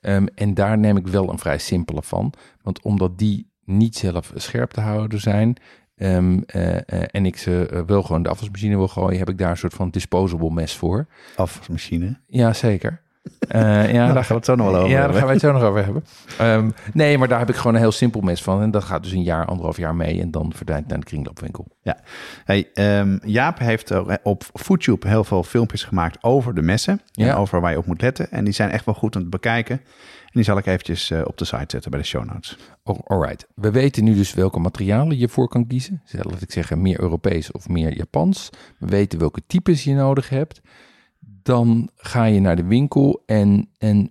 Ehm, 0.00 0.26
en 0.34 0.54
daar 0.54 0.78
neem 0.78 0.96
ik 0.96 1.06
wel 1.06 1.30
een 1.30 1.38
vrij 1.38 1.58
simpele 1.58 2.02
van. 2.02 2.32
Want 2.62 2.82
omdat 2.82 3.18
die 3.18 3.52
niet 3.64 3.96
zelf 3.96 4.32
scherp 4.34 4.70
te 4.70 4.80
houden 4.80 5.20
zijn. 5.20 5.56
Ehm, 5.96 6.40
eh, 6.46 6.76
eh, 6.76 7.02
en 7.10 7.26
ik 7.26 7.36
ze 7.36 7.68
eh, 7.70 7.80
wel 7.86 8.02
gewoon 8.02 8.22
de 8.22 8.28
afwasmachine 8.28 8.76
wil 8.76 8.88
gooien, 8.88 9.18
heb 9.18 9.28
ik 9.28 9.38
daar 9.38 9.50
een 9.50 9.56
soort 9.56 9.74
van 9.74 9.90
disposable 9.90 10.50
mes 10.50 10.76
voor. 10.76 11.06
Afwasmachine. 11.36 12.18
Ja, 12.26 12.52
zeker. 12.52 13.02
Eh, 13.48 13.60
ja, 13.60 13.82
Ja, 13.92 13.92
daar 14.04 14.14
daar 14.14 14.24
gaan 14.24 14.28
we 14.28 14.34
het 14.34 14.44
zo 14.44 14.54
nog 14.54 14.66
wel 14.70 14.76
over 14.76 14.88
Ja, 14.90 14.94
daar 14.94 15.02
hebben. 15.02 15.16
gaan 15.16 15.24
wij 15.26 15.34
het 15.34 15.42
zo 15.44 15.52
nog 15.52 15.62
over 15.62 15.84
hebben. 15.84 16.04
Ehm, 16.38 16.70
nee, 16.92 17.18
maar 17.18 17.28
daar 17.28 17.38
heb 17.38 17.48
ik 17.48 17.54
gewoon 17.54 17.74
een 17.74 17.80
heel 17.80 17.92
simpel 17.92 18.20
mes 18.20 18.42
van. 18.42 18.62
En 18.62 18.70
dat 18.70 18.84
gaat 18.84 19.02
dus 19.02 19.12
een 19.12 19.22
jaar, 19.22 19.46
anderhalf 19.46 19.76
jaar 19.76 19.94
mee. 19.94 20.20
En 20.20 20.30
dan 20.30 20.52
verdwijnt 20.54 20.82
het 20.82 20.90
naar 20.92 21.00
de 21.00 21.06
kringloopwinkel. 21.06 21.66
Hey, 22.44 22.70
ehm, 22.74 23.18
Jaap 23.24 23.58
heeft 23.58 23.92
ook 23.92 24.18
op 24.22 24.44
FoodTube 24.52 25.08
heel 25.08 25.24
veel 25.24 25.42
filmpjes 25.42 25.84
gemaakt 25.84 26.18
over 26.22 26.54
de 26.54 26.62
messen. 26.62 27.00
Ja. 27.12 27.28
En 27.28 27.34
over 27.36 27.60
waar 27.60 27.70
je 27.70 27.78
op 27.78 27.86
moet 27.86 28.00
letten. 28.00 28.30
En 28.30 28.44
die 28.44 28.54
zijn 28.54 28.70
echt 28.70 28.84
wel 28.84 28.94
goed 28.94 29.16
om 29.16 29.22
te 29.22 29.28
bekijken. 29.28 29.80
En 30.24 30.40
die 30.40 30.44
zal 30.44 30.58
ik 30.58 30.66
eventjes 30.66 31.10
eh, 31.10 31.20
op 31.24 31.38
de 31.38 31.44
site 31.44 31.64
zetten 31.68 31.90
bij 31.90 32.00
de 32.00 32.06
show 32.06 32.24
notes. 32.24 32.56
Oh, 32.82 32.98
alright. 33.04 33.46
We 33.54 33.70
weten 33.70 34.04
nu 34.04 34.14
dus 34.14 34.34
welke 34.34 34.58
materialen 34.60 35.18
je 35.18 35.28
voor 35.28 35.48
kan 35.48 35.66
kiezen. 35.66 36.02
Laat 36.10 36.40
ik 36.42 36.52
zeggen, 36.52 36.82
meer 36.82 37.00
Europees 37.00 37.52
of 37.52 37.68
meer 37.68 37.96
Japans. 37.96 38.50
We 38.78 38.86
weten 38.86 39.18
welke 39.18 39.40
types 39.46 39.84
je 39.84 39.94
nodig 39.94 40.28
hebt. 40.28 40.60
Dan 41.44 41.90
ga 41.96 42.24
je 42.24 42.40
naar 42.40 42.56
de 42.56 42.64
winkel. 42.64 43.22
En, 43.26 43.70
en 43.78 44.10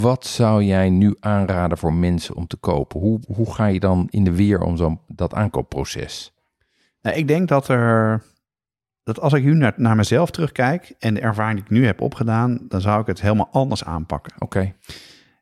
wat 0.00 0.26
zou 0.26 0.62
jij 0.62 0.90
nu 0.90 1.16
aanraden 1.20 1.78
voor 1.78 1.92
mensen 1.92 2.34
om 2.34 2.46
te 2.46 2.56
kopen? 2.56 3.00
Hoe, 3.00 3.20
hoe 3.26 3.54
ga 3.54 3.66
je 3.66 3.80
dan 3.80 4.06
in 4.10 4.24
de 4.24 4.34
weer 4.34 4.60
om 4.60 4.76
zo'n 4.76 5.00
dat 5.06 5.34
aankoopproces? 5.34 6.32
Nou, 7.02 7.16
ik 7.16 7.28
denk 7.28 7.48
dat 7.48 7.68
er. 7.68 8.22
Dat 9.02 9.20
als 9.20 9.32
ik 9.32 9.44
nu 9.44 9.54
naar, 9.54 9.74
naar 9.76 9.96
mezelf 9.96 10.30
terugkijk 10.30 10.94
en 10.98 11.14
de 11.14 11.20
ervaring 11.20 11.54
die 11.58 11.64
ik 11.64 11.70
nu 11.70 11.86
heb 11.86 12.00
opgedaan, 12.00 12.60
dan 12.68 12.80
zou 12.80 13.00
ik 13.00 13.06
het 13.06 13.20
helemaal 13.20 13.48
anders 13.52 13.84
aanpakken. 13.84 14.32
Oké, 14.38 14.74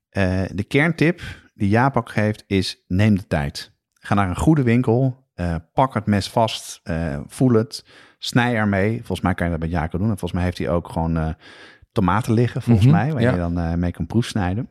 Eh, 0.09 0.43
de 0.55 0.64
kerntip 0.64 1.20
die 1.55 1.68
Jaap 1.68 1.97
ook 1.97 2.11
geeft 2.11 2.45
is: 2.47 2.84
neem 2.88 3.16
de 3.16 3.26
tijd. 3.26 3.72
Ga 3.95 4.14
naar 4.14 4.28
een 4.28 4.36
goede 4.36 4.62
winkel, 4.62 5.26
eh, 5.34 5.55
pak 5.72 5.95
het 5.95 6.07
mes 6.07 6.28
vast, 6.30 6.80
eh, 6.82 7.20
voel 7.26 7.53
het, 7.53 7.84
snij 8.25 8.55
ermee. 8.55 8.97
Volgens 8.97 9.20
mij 9.20 9.35
kan 9.35 9.45
je 9.47 9.51
dat 9.53 9.61
bij 9.61 9.68
Jaco 9.68 9.99
doen. 9.99 10.11
En 10.11 10.18
volgens 10.18 10.33
mij 10.33 10.43
heeft 10.43 10.59
hij 10.59 10.68
ook 10.70 10.89
gewoon 10.89 11.16
eh, 11.16 11.29
tomaten 11.93 12.33
liggen, 12.33 12.62
volgens 12.62 12.87
Mhm, 12.87 12.97
mij, 12.97 13.12
waar 13.12 13.23
ja. 13.23 13.31
je 13.31 13.37
dan 13.37 13.59
eh, 13.59 13.75
mee 13.75 13.91
kan 13.91 14.07
proefsnijden. 14.07 14.68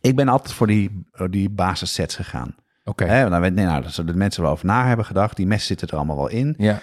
Ik 0.00 0.16
ben 0.16 0.28
altijd 0.28 0.54
voor 0.54 0.66
die, 0.66 1.06
voor 1.10 1.30
die 1.30 1.50
basissets 1.50 2.16
gegaan. 2.16 2.54
oké. 2.84 3.04
Hè, 3.04 3.28
nou, 3.28 3.40
weet- 3.42 3.54
nee, 3.54 3.64
nou, 3.66 3.82
dat 3.82 3.92
zullen 3.92 4.12
de 4.12 4.18
mensen 4.18 4.42
wel 4.42 4.50
over 4.50 4.66
na 4.66 4.86
hebben 4.86 5.04
gedacht. 5.06 5.36
Die 5.36 5.46
messen 5.46 5.66
zitten 5.66 5.88
er 5.88 5.96
allemaal 5.96 6.16
wel 6.16 6.28
in. 6.28 6.54
Ja, 6.58 6.80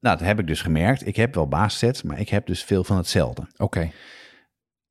Nou, 0.00 0.16
dat 0.18 0.26
heb 0.26 0.38
ik 0.38 0.46
dus 0.46 0.62
gemerkt. 0.62 1.06
Ik 1.06 1.16
heb 1.16 1.34
wel 1.34 1.48
basissets, 1.48 2.02
maar 2.02 2.18
ik 2.20 2.28
heb 2.28 2.46
dus 2.46 2.64
veel 2.64 2.84
van 2.84 2.96
hetzelfde. 2.96 3.46
oké. 3.56 3.90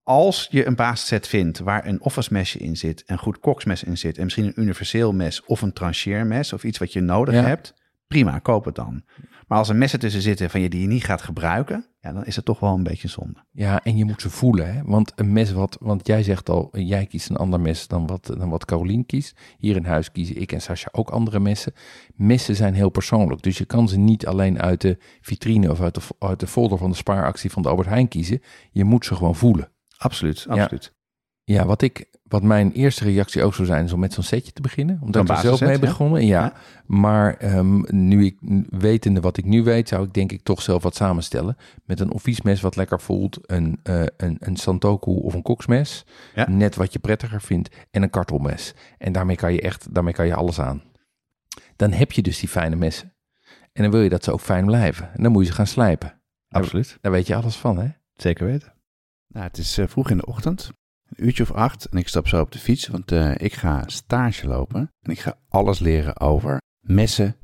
Als 0.04 0.48
je 0.52 0.66
een 0.68 0.76
basisset 0.76 1.28
vindt 1.28 1.60
waar 1.60 1.86
een 1.88 2.02
office 2.02 2.34
mesje 2.34 2.60
in 2.60 2.78
zit, 2.78 3.04
een 3.06 3.18
goed 3.18 3.40
koksmes 3.40 3.84
in 3.84 3.98
zit 3.98 4.18
en 4.18 4.24
misschien 4.24 4.46
een 4.46 4.54
universeel 4.62 5.14
mes 5.14 5.44
of 5.46 5.62
een 5.62 5.74
trancheermes 5.74 6.54
of 6.54 6.64
iets 6.64 6.78
wat 6.78 6.94
je 6.94 7.02
nodig 7.02 7.34
Ja. 7.36 7.44
hebt, 7.44 7.74
prima, 8.08 8.40
koop 8.40 8.66
het 8.66 8.76
dan. 8.76 9.04
Maar 9.50 9.58
als 9.58 9.70
er 9.70 9.76
messen 9.76 10.00
tussen 10.00 10.22
zitten 10.22 10.50
van 10.50 10.62
je 10.62 10.70
die 10.70 10.82
je 10.82 10.88
niet 10.88 11.04
gaat 11.04 11.22
gebruiken, 11.22 11.86
ja, 12.00 12.14
dan 12.14 12.26
is 12.26 12.36
het 12.36 12.46
toch 12.46 12.60
wel 12.60 12.74
een 12.74 12.84
beetje 12.84 13.08
zonde. 13.08 13.46
Ja, 13.52 13.84
en 13.84 13.98
je 13.98 14.06
moet 14.06 14.22
ze 14.22 14.30
voelen, 14.30 14.74
hè? 14.74 14.82
Want 14.84 15.12
een 15.16 15.34
mes 15.34 15.52
wat, 15.52 15.78
want 15.80 16.08
jij 16.08 16.24
zegt 16.24 16.50
al, 16.50 16.70
jij 16.72 17.06
kiest 17.06 17.30
een 17.30 17.36
ander 17.36 17.60
mes 17.60 17.88
dan 17.88 18.08
wat, 18.08 18.26
dan 18.38 18.50
wat 18.50 18.66
Carolien 18.66 19.06
kiest. 19.06 19.40
Hier 19.58 19.76
in 19.76 19.86
huis 19.86 20.12
kiezen 20.12 20.42
ik 20.42 20.52
en 20.52 20.62
Sascha 20.62 20.90
ook 20.92 21.10
andere 21.10 21.40
messen. 21.40 21.74
Messen 22.16 22.56
zijn 22.56 22.74
heel 22.74 22.90
persoonlijk, 22.90 23.42
dus 23.42 23.58
je 23.58 23.66
kan 23.66 23.90
ze 23.90 23.98
niet 23.98 24.26
alleen 24.26 24.62
uit 24.62 24.82
de 24.82 24.98
vitrine 25.22 25.72
of 25.72 25.82
uit 25.82 25.96
de, 25.96 26.02
uit 26.20 26.40
de 26.40 26.48
folder 26.48 26.78
van 26.78 26.90
de 26.90 26.96
spaaractie 26.96 27.52
van 27.52 27.62
de 27.62 27.70
Albert 27.70 27.88
Heijn 27.88 28.08
kiezen. 28.08 28.42
Je 28.72 28.84
moet 28.84 29.06
ze 29.06 29.16
gewoon 29.16 29.36
voelen. 29.36 29.72
Absoluut, 29.98 30.46
absoluut. 30.50 30.94
Ja, 31.54 31.66
wat, 31.66 31.82
ik, 31.82 32.06
wat 32.24 32.44
mijn 32.44 32.72
eerste 32.72 33.04
reactie 33.04 33.44
ook 33.44 33.54
zou 33.54 33.68
zijn, 33.68 33.86
is 33.86 33.94
om 33.94 34.00
met 34.00 34.14
zo'n 34.14 34.24
setje 34.24 34.52
te 34.52 34.62
beginnen. 34.62 35.00
Omdat 35.02 35.24
ik 35.24 35.30
er 35.30 35.38
zelf 35.38 35.62
mee 35.62 35.80
begonnen. 35.80 36.26
Ja. 36.26 36.44
Ja. 36.44 36.54
Maar 36.86 37.38
ehm, 37.38 37.82
nu 37.96 38.26
ik 38.26 38.38
wetende 38.70 39.20
wat 39.20 39.38
ik 39.38 39.46
nu 39.46 39.64
weet, 39.64 39.88
zou 39.88 40.06
ik 40.06 40.14
denk 40.14 40.32
ik 40.32 40.44
toch 40.44 40.62
zelf 40.62 40.84
wat 40.84 40.96
samenstellen. 40.96 41.58
Met 41.86 42.00
een 42.00 42.12
offiesmes 42.12 42.62
wat 42.62 42.76
lekker 42.76 43.00
voelt, 43.00 43.40
een, 43.42 43.80
eh, 43.84 44.04
een, 44.18 44.38
een 44.40 44.56
santoku 44.58 45.12
of 45.12 45.34
een 45.34 45.42
koksmes. 45.42 46.06
Ja. 46.36 46.50
Net 46.50 46.76
wat 46.76 46.94
je 46.94 47.00
prettiger 47.00 47.42
vindt. 47.42 47.76
En 47.92 48.04
een 48.04 48.10
kartelmes. 48.10 48.74
En 48.98 49.12
daarmee 49.12 49.36
kan 49.36 49.54
je 49.54 49.62
echt, 49.62 49.94
daarmee 49.94 50.14
kan 50.14 50.28
je 50.28 50.36
alles 50.36 50.60
aan. 50.60 50.82
Dan 51.76 51.92
heb 51.92 52.12
je 52.12 52.22
dus 52.22 52.40
die 52.40 52.50
fijne 52.50 52.76
messen. 52.76 53.14
En 53.74 53.82
dan 53.82 53.92
wil 53.92 54.02
je 54.02 54.10
dat 54.10 54.24
ze 54.24 54.32
ook 54.32 54.42
fijn 54.42 54.66
blijven. 54.66 55.10
En 55.14 55.24
dan 55.24 55.32
moet 55.32 55.44
je 55.44 55.50
ze 55.50 55.56
gaan 55.56 55.68
slijpen. 55.68 56.22
Absoluut. 56.50 56.98
Daar 57.02 57.12
weet 57.12 57.28
je 57.28 57.36
alles 57.36 57.56
van, 57.56 57.78
hè? 57.78 57.88
Zeker 58.16 58.46
weten. 58.46 58.74
Nou, 59.28 59.46
het 59.46 59.58
is 59.58 59.78
eh, 59.78 59.88
vroeg 59.88 60.10
in 60.10 60.18
de 60.18 60.26
ochtend, 60.26 60.72
een 61.10 61.26
uurtje 61.26 61.44
of 61.44 61.52
acht. 61.52 61.86
En 61.86 61.98
ik 61.98 62.08
stap 62.08 62.28
zo 62.28 62.42
op 62.42 62.52
de 62.52 62.60
fiets, 62.60 62.88
want 62.88 63.12
eh, 63.12 63.32
ik 63.38 63.54
ga 63.54 63.84
stage 63.86 64.48
lopen. 64.48 64.92
En 65.02 65.12
ik 65.12 65.20
ga 65.20 65.38
alles 65.50 65.80
leren 65.80 66.20
over 66.20 66.62
messen, 66.80 67.36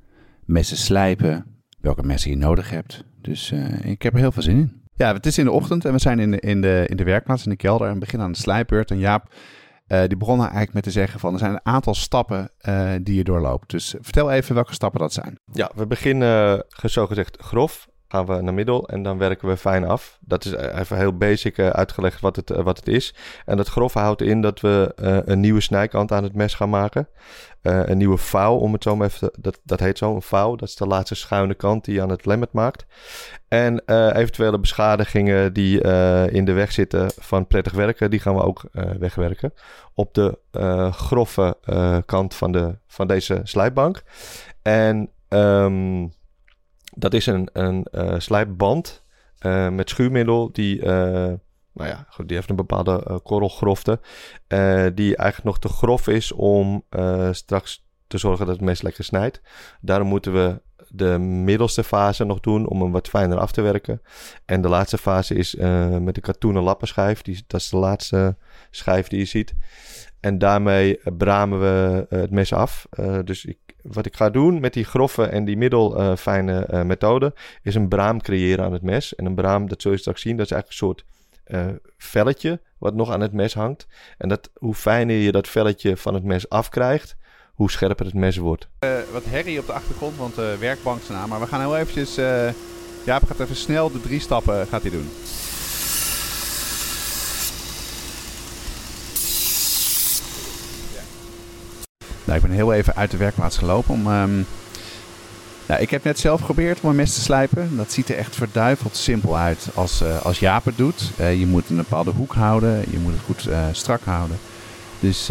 messen 0.45 0.78
slijpen, 0.78 1.45
welke 1.80 2.03
messen 2.03 2.32
je 2.32 2.38
nodig 2.38 2.70
hebt. 2.70 3.03
Dus 3.22 3.51
eh, 3.51 3.86
ik 3.86 4.01
heb 4.01 4.13
er 4.13 4.20
heel 4.20 4.32
veel 4.32 4.43
zin 4.43 4.57
in. 4.57 4.84
Ja, 4.95 5.13
het 5.13 5.26
is 5.26 5.38
in 5.38 5.45
de 5.45 5.51
ochtend 5.51 5.86
en 5.86 5.91
we 5.91 5.99
zijn 5.99 6.20
in 6.20 6.32
de, 6.32 6.39
in 6.39 6.61
de, 6.61 6.86
in 6.88 6.97
de 6.97 7.03
werkplaats, 7.03 7.43
in 7.43 7.49
de 7.49 7.55
kelder. 7.55 7.88
En 7.88 7.93
we 7.93 7.99
beginnen 7.99 8.28
aan 8.28 8.34
de 8.34 8.39
slijpbeurt. 8.39 8.91
En 8.91 8.99
Jaap, 8.99 9.34
eh, 9.88 9.99
die 10.07 10.18
begon 10.18 10.39
eigenlijk 10.39 10.74
met 10.74 10.84
te 10.84 10.91
zeggen 10.91 11.20
van... 11.20 11.34
er 11.34 11.39
zijn 11.39 11.51
een 11.51 11.66
aantal 11.66 11.93
stappen 11.93 12.49
eh, 12.57 12.91
die 13.01 13.16
je 13.16 13.24
doorloopt. 13.24 13.70
Dus 13.70 13.95
vertel 13.99 14.32
even 14.32 14.55
welke 14.55 14.74
stappen 14.74 14.99
dat 14.99 15.13
zijn. 15.13 15.39
Ja, 15.51 15.72
we 15.76 15.88
beginnen 15.88 16.55
uh, 16.55 16.89
zogezegd 16.89 17.38
grof. 17.41 17.88
Gaan 18.08 18.26
we 18.26 18.41
naar 18.41 18.53
middel 18.53 18.88
en 18.88 19.03
dan 19.03 19.18
werken 19.18 19.47
we 19.47 19.58
fijn 19.58 19.86
af. 19.86 20.18
Dat 20.22 20.45
is 20.45 20.51
even 20.51 20.97
heel 20.97 21.18
basic 21.18 21.58
uh, 21.58 21.70
uitgelegd 21.70 22.22
wat 22.22 22.36
het, 22.36 22.49
uh, 22.49 22.60
wat 22.60 22.78
het 22.78 22.88
is. 22.88 23.16
En 23.45 23.58
dat 23.58 23.68
grove 23.68 23.99
houdt 23.99 24.22
in 24.22 24.41
dat 24.41 24.60
we 24.60 24.93
uh, 24.99 25.18
een 25.26 25.39
nieuwe 25.39 25.62
snijkant 25.62 26.12
aan 26.12 26.24
het 26.24 26.36
mes 26.36 26.53
gaan 26.53 26.70
maken. 26.70 27.08
Een 27.62 27.97
nieuwe 27.97 28.18
vouw, 28.18 28.56
om 28.56 28.74
het 28.74 28.84
zo 28.84 28.95
maar 28.95 29.08
even 29.08 29.20
te, 29.20 29.39
dat, 29.39 29.60
dat 29.64 29.80
heet 29.80 29.97
zo, 29.97 30.16
een 30.16 30.22
vouw. 30.22 30.56
Dat 30.56 30.68
is 30.68 30.76
de 30.76 30.88
laatste 30.88 31.16
schuine 31.16 31.53
kant 31.53 31.86
die 31.86 31.93
je 31.93 32.01
aan 32.01 32.10
het 32.10 32.26
lemmet 32.26 32.51
maakt. 32.51 32.86
En 33.47 33.80
eventuele 34.16 34.60
beschadigingen 34.60 35.53
die 35.53 35.82
in 36.32 36.45
de 36.45 36.53
weg 36.53 36.72
zitten 36.72 37.12
van 37.18 37.47
prettig 37.47 37.74
werken, 37.74 38.10
die 38.10 38.20
gaan 38.20 38.36
we 38.36 38.41
ook 38.41 38.64
wegwerken. 38.99 39.53
Op 39.93 40.14
de 40.14 40.38
grove 40.91 41.58
kant 42.06 42.36
van, 42.36 42.51
de, 42.51 42.76
van 42.88 43.08
deze 43.08 43.41
slijpbank. 43.43 44.03
En 44.62 45.10
um, 45.30 46.14
dat 46.96 47.14
is 47.14 47.26
een, 47.26 47.50
een 47.54 47.88
uh, 47.91 48.14
slijpband 48.18 49.04
uh, 49.41 49.70
met 49.70 49.89
schuurmiddel 49.89 50.50
die, 50.52 50.80
uh, 50.80 50.86
nou 51.74 51.89
ja, 51.89 52.08
die 52.26 52.36
heeft 52.36 52.50
een 52.50 52.56
bepaalde 52.56 53.20
korrelgrofte. 53.24 54.00
Die 54.93 55.16
eigenlijk 55.16 55.43
nog 55.43 55.60
te 55.60 55.68
grof 55.68 56.08
is 56.08 56.32
om 56.32 56.84
straks 57.32 57.86
te 58.08 58.18
zorgen 58.18 58.46
dat 58.46 58.56
het 58.56 58.66
mes 58.66 58.82
lekker 58.82 59.04
snijdt. 59.04 59.41
Daarom 59.82 60.08
moeten 60.08 60.34
we 60.34 60.62
de 60.88 61.18
middelste 61.20 61.84
fase 61.84 62.24
nog 62.24 62.39
doen 62.39 62.68
om 62.68 62.82
hem 62.82 62.91
wat 62.91 63.08
fijner 63.08 63.38
af 63.38 63.52
te 63.52 63.62
werken. 63.62 64.02
En 64.46 64.62
de 64.62 64.68
laatste 64.68 64.98
fase 64.98 65.36
is 65.36 65.56
met 66.00 66.16
de 66.16 66.22
katoenen 66.22 66.64
lappenschijf. 66.64 67.22
Die, 67.22 67.43
dat 67.48 67.62
is 67.62 67.70
de 67.70 67.78
laatste 67.78 68.36
schijf 68.72 69.08
die 69.08 69.20
je 69.20 69.26
ziet. 69.26 69.54
En 70.26 70.38
daarmee 70.38 70.99
bramen 71.17 71.59
we 71.59 72.07
uh, 72.09 72.19
het 72.19 72.32
mes 72.32 72.53
af. 72.53 72.88
Uh, 72.99 73.17
dus 73.23 73.45
ik, 73.45 73.57
wat 73.82 74.05
ik 74.05 74.15
ga 74.15 74.30
doen 74.30 74.59
met 74.59 74.73
die 74.73 74.84
grove 74.84 75.23
en 75.23 75.45
die 75.45 75.57
middelfijne 75.57 76.67
uh, 76.71 76.82
methode... 76.82 77.34
is 77.63 77.76
een 77.76 77.88
braam 77.88 78.21
creëren 78.21 78.65
aan 78.65 78.73
het 78.73 78.82
mes. 78.82 79.15
En 79.15 79.26
een 79.26 79.36
braam, 79.36 79.67
dat 79.67 79.82
zul 79.82 79.91
je 79.91 79.97
straks 79.97 80.21
zien, 80.21 80.38
dat 80.38 80.45
is 80.45 80.51
eigenlijk 80.51 80.82
een 80.82 80.88
soort 80.88 81.05
velletje... 81.97 82.59
wat 82.78 82.93
nog 82.93 83.11
aan 83.11 83.21
het 83.21 83.34
mes 83.34 83.53
hangt. 83.53 83.88
En 84.17 84.30
dat, 84.30 84.49
hoe 84.53 84.73
fijner 84.73 85.15
je 85.15 85.32
dat 85.32 85.47
velletje 85.47 85.97
van 85.97 86.13
het 86.13 86.23
mes 86.23 86.49
afkrijgt... 86.49 87.15
hoe 87.53 87.71
scherper 87.71 88.05
het 88.05 88.15
mes 88.15 88.38
wordt. 88.38 88.67
Wat 89.11 89.26
herrie 89.26 89.59
op 89.59 89.65
de 89.65 89.73
achtergrond, 89.73 90.17
want 90.17 90.36
de 90.36 90.55
werkbank 90.59 91.01
is 91.01 91.11
aan. 91.11 91.30
Maar 91.30 91.39
we 91.39 91.47
gaan 91.47 91.59
heel 91.59 91.78
eventjes... 91.78 92.15
Jaap 93.05 93.23
gaat 93.23 93.39
even 93.39 93.55
snel 93.55 93.91
de 93.91 94.01
drie 94.01 94.19
stappen 94.19 94.67
gaat 94.67 94.82
hij 94.82 94.91
doen. 94.91 95.09
Nou, 102.26 102.38
ik 102.38 102.45
ben 102.45 102.55
heel 102.55 102.73
even 102.73 102.95
uit 102.95 103.11
de 103.11 103.17
werkplaats 103.17 103.57
gelopen 103.57 103.93
om... 103.93 104.07
Um, 104.07 104.45
nou, 105.67 105.82
ik 105.82 105.89
heb 105.89 106.03
net 106.03 106.19
zelf 106.19 106.39
geprobeerd 106.39 106.80
om 106.82 106.89
een 106.89 106.95
mes 106.95 107.13
te 107.13 107.21
slijpen. 107.21 107.78
Dat 107.78 107.91
ziet 107.91 108.09
er 108.09 108.17
echt 108.17 108.36
verduiveld 108.36 108.97
simpel 108.97 109.38
uit 109.38 109.67
als, 109.73 110.01
uh, 110.01 110.21
als 110.21 110.39
Jaap 110.39 110.65
het 110.65 110.78
doet. 110.78 111.11
Uh, 111.19 111.39
je 111.39 111.45
moet 111.45 111.69
een 111.69 111.76
bepaalde 111.76 112.11
hoek 112.11 112.34
houden. 112.34 112.84
Je 112.89 112.97
moet 112.97 113.13
het 113.13 113.21
goed 113.26 113.47
uh, 113.47 113.65
strak 113.71 114.01
houden. 114.03 114.38
Dus 114.99 115.30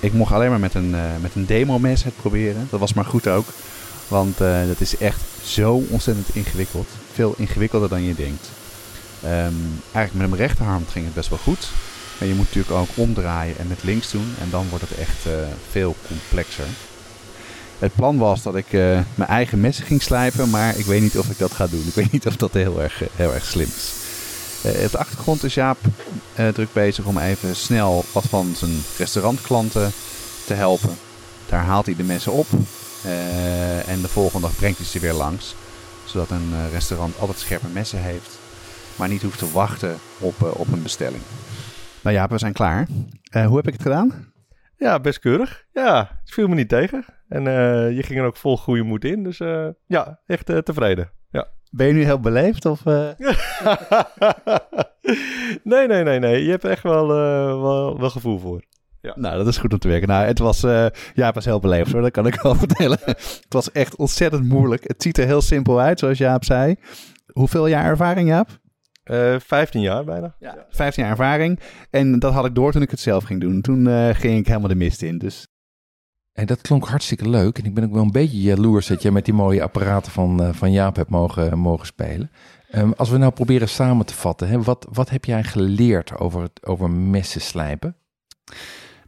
ik 0.00 0.12
mocht 0.12 0.32
alleen 0.32 0.50
maar 0.50 0.60
met 0.60 0.74
een, 0.74 0.94
met 1.20 1.34
een 1.34 1.46
demo 1.46 1.78
mes 1.78 2.04
het 2.04 2.16
proberen. 2.16 2.66
Dat 2.70 2.80
was 2.80 2.94
maar 2.94 3.04
goed 3.04 3.28
ook. 3.28 3.46
Want 4.08 4.38
dat 4.38 4.80
is 4.80 4.96
echt 4.96 5.20
zo 5.42 5.84
ontzettend 5.88 6.34
ingewikkeld. 6.34 6.88
Veel 7.12 7.34
ingewikkelder 7.36 7.88
dan 7.88 8.02
je 8.02 8.14
denkt. 8.14 8.50
Ehm, 9.22 9.54
eigenlijk 9.92 10.12
met 10.12 10.28
mijn 10.28 10.48
rechterhand 10.48 10.90
ging 10.90 11.04
het 11.04 11.14
best 11.14 11.28
wel 11.28 11.38
goed. 11.38 11.68
Maar 12.18 12.28
je 12.28 12.34
moet 12.34 12.46
natuurlijk 12.46 12.74
ook 12.74 12.88
omdraaien 12.94 13.58
en 13.58 13.66
met 13.66 13.82
links 13.82 14.10
doen. 14.10 14.34
En 14.40 14.50
dan 14.50 14.68
wordt 14.68 14.88
het 14.88 14.98
echt 14.98 15.26
eh, 15.26 15.32
veel 15.70 15.96
complexer. 16.06 16.66
Het 17.78 17.94
plan 17.94 18.18
was 18.18 18.42
dat 18.42 18.56
ik 18.56 18.72
eh, 18.72 19.00
mijn 19.14 19.30
eigen 19.30 19.60
messen 19.60 19.84
ging 19.84 20.02
slijpen, 20.02 20.50
maar 20.50 20.76
ik 20.76 20.84
weet 20.84 21.00
niet 21.00 21.18
of 21.18 21.30
ik 21.30 21.38
dat 21.38 21.52
ga 21.52 21.66
doen. 21.66 21.84
Ik 21.86 21.94
weet 21.94 22.12
niet 22.12 22.26
of 22.26 22.36
dat 22.36 22.52
heel 22.52 22.82
erg, 22.82 23.02
eh, 23.02 23.08
heel 23.14 23.34
erg 23.34 23.44
slim 23.44 23.68
is. 23.76 23.92
Uh, 24.66 24.84
op 24.84 24.90
de 24.90 24.98
achtergrond 24.98 25.44
is 25.44 25.54
Jaap 25.54 25.78
druk 26.52 26.72
bezig 26.72 27.04
om 27.04 27.18
even 27.18 27.56
snel 27.56 28.04
wat 28.12 28.24
van 28.28 28.54
zijn 28.56 28.82
restaurantklanten 28.96 29.92
te 30.46 30.54
helpen. 30.54 30.98
Daar 31.48 31.64
haalt 31.64 31.86
hij 31.86 31.96
de 31.96 32.02
messen 32.02 32.32
op 32.32 32.46
en 33.86 34.00
de 34.00 34.08
volgende 34.08 34.46
dag 34.46 34.56
brengt 34.56 34.78
hij 34.78 34.86
ze 34.86 34.98
weer 34.98 35.12
langs. 35.12 35.54
Zodat 36.04 36.30
een 36.30 36.70
restaurant 36.70 37.18
altijd 37.18 37.38
scherpe 37.38 37.66
messen 37.72 38.02
heeft, 38.02 38.38
maar 38.96 39.08
niet 39.08 39.22
hoeft 39.22 39.38
te 39.38 39.50
wachten 39.50 39.98
op, 40.18 40.42
op 40.42 40.72
een 40.72 40.82
bestelling. 40.82 41.22
Nou 42.02 42.16
Jaap, 42.16 42.30
we 42.30 42.38
zijn 42.38 42.52
klaar. 42.52 42.86
hoe 43.46 43.56
heb 43.56 43.66
ik 43.66 43.72
het 43.72 43.82
gedaan? 43.82 44.32
Ja, 44.76 45.00
best 45.00 45.18
keurig. 45.18 45.64
Ja, 45.72 45.98
het 46.20 46.30
viel 46.32 46.48
me 46.48 46.54
niet 46.54 46.68
tegen. 46.68 47.04
En 47.28 47.44
uh, 47.46 47.96
je 47.96 48.02
ging 48.02 48.18
er 48.18 48.24
ook 48.26 48.36
vol 48.36 48.56
goede 48.56 48.82
moed 48.82 49.04
in. 49.04 49.22
Dus 49.22 49.40
uh, 49.40 49.68
ja, 49.86 50.20
echt 50.26 50.50
uh, 50.50 50.58
tevreden. 50.58 51.10
Ja. 51.30 51.46
Ben 51.70 51.86
je 51.86 51.92
nu 51.92 52.04
heel 52.04 52.20
beleefd? 52.20 52.66
Of, 52.66 52.84
nee, 55.64 55.86
nee, 55.86 56.02
nee, 56.02 56.18
nee. 56.18 56.44
Je 56.44 56.50
hebt 56.50 56.64
echt 56.64 56.82
wel, 56.82 57.06
wel, 57.06 57.98
wel 58.00 58.10
gevoel 58.10 58.38
voor. 58.38 58.64
Ja. 59.00 59.12
Nou, 59.16 59.36
dat 59.36 59.46
is 59.46 59.56
goed 59.58 59.72
om 59.72 59.78
te 59.78 59.88
werken. 59.88 60.08
Nou, 60.08 60.26
het 60.26 60.38
was, 60.38 60.60
ja, 60.60 60.90
het 61.14 61.34
was 61.34 61.44
heel 61.44 61.60
beleefd 61.60 61.92
hoor, 61.92 62.02
dat 62.02 62.10
kan 62.10 62.26
ik 62.26 62.40
wel 62.42 62.54
vertellen. 62.64 62.98
het 63.04 63.46
was 63.48 63.72
echt 63.72 63.96
ontzettend 63.96 64.48
moeilijk. 64.48 64.88
Het 64.88 65.02
ziet 65.02 65.18
er 65.18 65.26
heel 65.26 65.42
simpel 65.42 65.80
uit, 65.80 65.98
zoals 65.98 66.18
Jaap 66.18 66.44
zei. 66.44 66.76
Hoeveel 67.26 67.66
jaar 67.66 67.84
ervaring, 67.84 68.28
Jaap? 68.28 68.48
Uh, 69.10 69.36
15 69.38 69.80
jaar 69.80 70.04
bijna. 70.04 70.34
Ja, 70.38 70.66
15 70.70 71.02
jaar 71.02 71.12
ervaring. 71.12 71.60
En 71.90 72.18
dat 72.18 72.32
had 72.32 72.44
ik 72.44 72.54
door 72.54 72.72
toen 72.72 72.82
ik 72.82 72.90
het 72.90 73.00
zelf 73.00 73.24
ging 73.24 73.40
doen. 73.40 73.60
Toen 73.60 73.86
uh, 73.86 74.08
ging 74.08 74.38
ik 74.38 74.46
helemaal 74.46 74.68
de 74.68 74.74
mist 74.74 75.02
in. 75.02 75.18
Dus 75.18 75.46
en 76.38 76.46
dat 76.46 76.60
klonk 76.60 76.88
hartstikke 76.88 77.28
leuk. 77.28 77.58
En 77.58 77.64
ik 77.64 77.74
ben 77.74 77.84
ook 77.84 77.92
wel 77.92 78.02
een 78.02 78.10
beetje 78.12 78.40
jaloers 78.40 78.86
dat 78.86 79.02
je 79.02 79.12
met 79.12 79.24
die 79.24 79.34
mooie 79.34 79.62
apparaten 79.62 80.12
van, 80.12 80.42
uh, 80.42 80.52
van 80.52 80.72
Jaap 80.72 80.96
hebt 80.96 81.10
mogen, 81.10 81.58
mogen 81.58 81.86
spelen. 81.86 82.30
Um, 82.74 82.92
als 82.96 83.10
we 83.10 83.16
nou 83.16 83.32
proberen 83.32 83.68
samen 83.68 84.06
te 84.06 84.14
vatten, 84.14 84.48
hè, 84.48 84.62
wat, 84.62 84.86
wat 84.92 85.10
heb 85.10 85.24
jij 85.24 85.44
geleerd 85.44 86.18
over, 86.18 86.42
het, 86.42 86.66
over 86.66 86.90
messen 86.90 87.40
slijpen? 87.40 87.96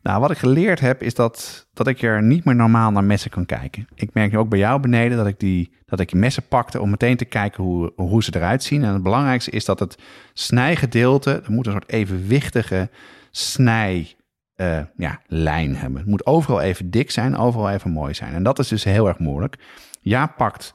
Nou, 0.03 0.21
wat 0.21 0.31
ik 0.31 0.39
geleerd 0.39 0.81
heb, 0.81 1.03
is 1.03 1.15
dat, 1.15 1.67
dat 1.73 1.87
ik 1.87 2.03
er 2.03 2.23
niet 2.23 2.45
meer 2.45 2.55
normaal 2.55 2.91
naar 2.91 3.05
messen 3.05 3.31
kan 3.31 3.47
kijken. 3.47 3.89
Ik 3.95 4.15
merk 4.15 4.37
ook 4.37 4.49
bij 4.49 4.59
jou 4.59 4.81
beneden 4.81 5.17
dat 5.17 5.27
ik 5.27 5.39
die 5.39 5.79
dat 5.87 6.01
ik 6.01 6.13
messen 6.13 6.43
pakte 6.49 6.81
om 6.81 6.91
meteen 6.91 7.17
te 7.17 7.25
kijken 7.25 7.65
hoe, 7.65 7.93
hoe 7.97 8.23
ze 8.23 8.37
eruit 8.37 8.63
zien. 8.63 8.85
En 8.85 8.93
het 8.93 9.03
belangrijkste 9.03 9.51
is 9.51 9.65
dat 9.65 9.79
het 9.79 9.99
snijgedeelte, 10.33 11.43
er 11.45 11.53
moet 11.53 11.67
een 11.67 11.73
soort 11.73 11.91
evenwichtige 11.91 12.91
snij 13.31 14.15
uh, 14.57 14.81
ja, 14.97 15.21
lijn 15.27 15.77
hebben. 15.77 16.01
Het 16.01 16.11
moet 16.11 16.27
overal 16.27 16.61
even 16.61 16.91
dik 16.91 17.11
zijn, 17.11 17.37
overal 17.37 17.71
even 17.71 17.91
mooi 17.91 18.15
zijn. 18.15 18.35
En 18.35 18.43
dat 18.43 18.59
is 18.59 18.69
dus 18.69 18.85
heel 18.85 19.09
erg 19.09 19.19
moeilijk. 19.19 19.59
Ja, 20.01 20.27
pakt. 20.27 20.75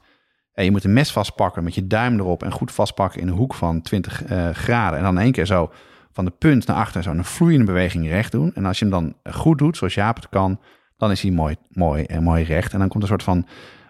En 0.52 0.64
je 0.64 0.70
moet 0.70 0.84
een 0.84 0.92
mes 0.92 1.12
vastpakken 1.12 1.64
met 1.64 1.74
je 1.74 1.86
duim 1.86 2.18
erop 2.18 2.42
en 2.42 2.52
goed 2.52 2.72
vastpakken 2.72 3.20
in 3.20 3.28
een 3.28 3.34
hoek 3.34 3.54
van 3.54 3.82
20 3.82 4.30
uh, 4.30 4.50
graden. 4.50 4.98
En 4.98 5.04
dan 5.04 5.18
één 5.18 5.32
keer 5.32 5.46
zo 5.46 5.72
van 6.16 6.24
de 6.24 6.30
punt 6.30 6.66
naar 6.66 6.76
achter 6.76 7.02
zo 7.02 7.10
een 7.10 7.24
vloeiende 7.24 7.64
beweging 7.64 8.08
recht 8.08 8.32
doen. 8.32 8.54
En 8.54 8.64
als 8.64 8.78
je 8.78 8.84
hem 8.84 8.94
dan 8.94 9.34
goed 9.34 9.58
doet, 9.58 9.76
zoals 9.76 9.94
Jaap 9.94 10.16
het 10.16 10.28
kan, 10.28 10.60
dan 10.96 11.10
is 11.10 11.22
hij 11.22 11.30
mooi, 11.30 11.56
mooi 11.68 12.04
en 12.04 12.22
mooi 12.22 12.44
recht. 12.44 12.72
En 12.72 12.78
dan 12.78 12.88
komt 12.88 13.02
een 13.02 13.08
soort 13.08 13.22
van 13.22 13.46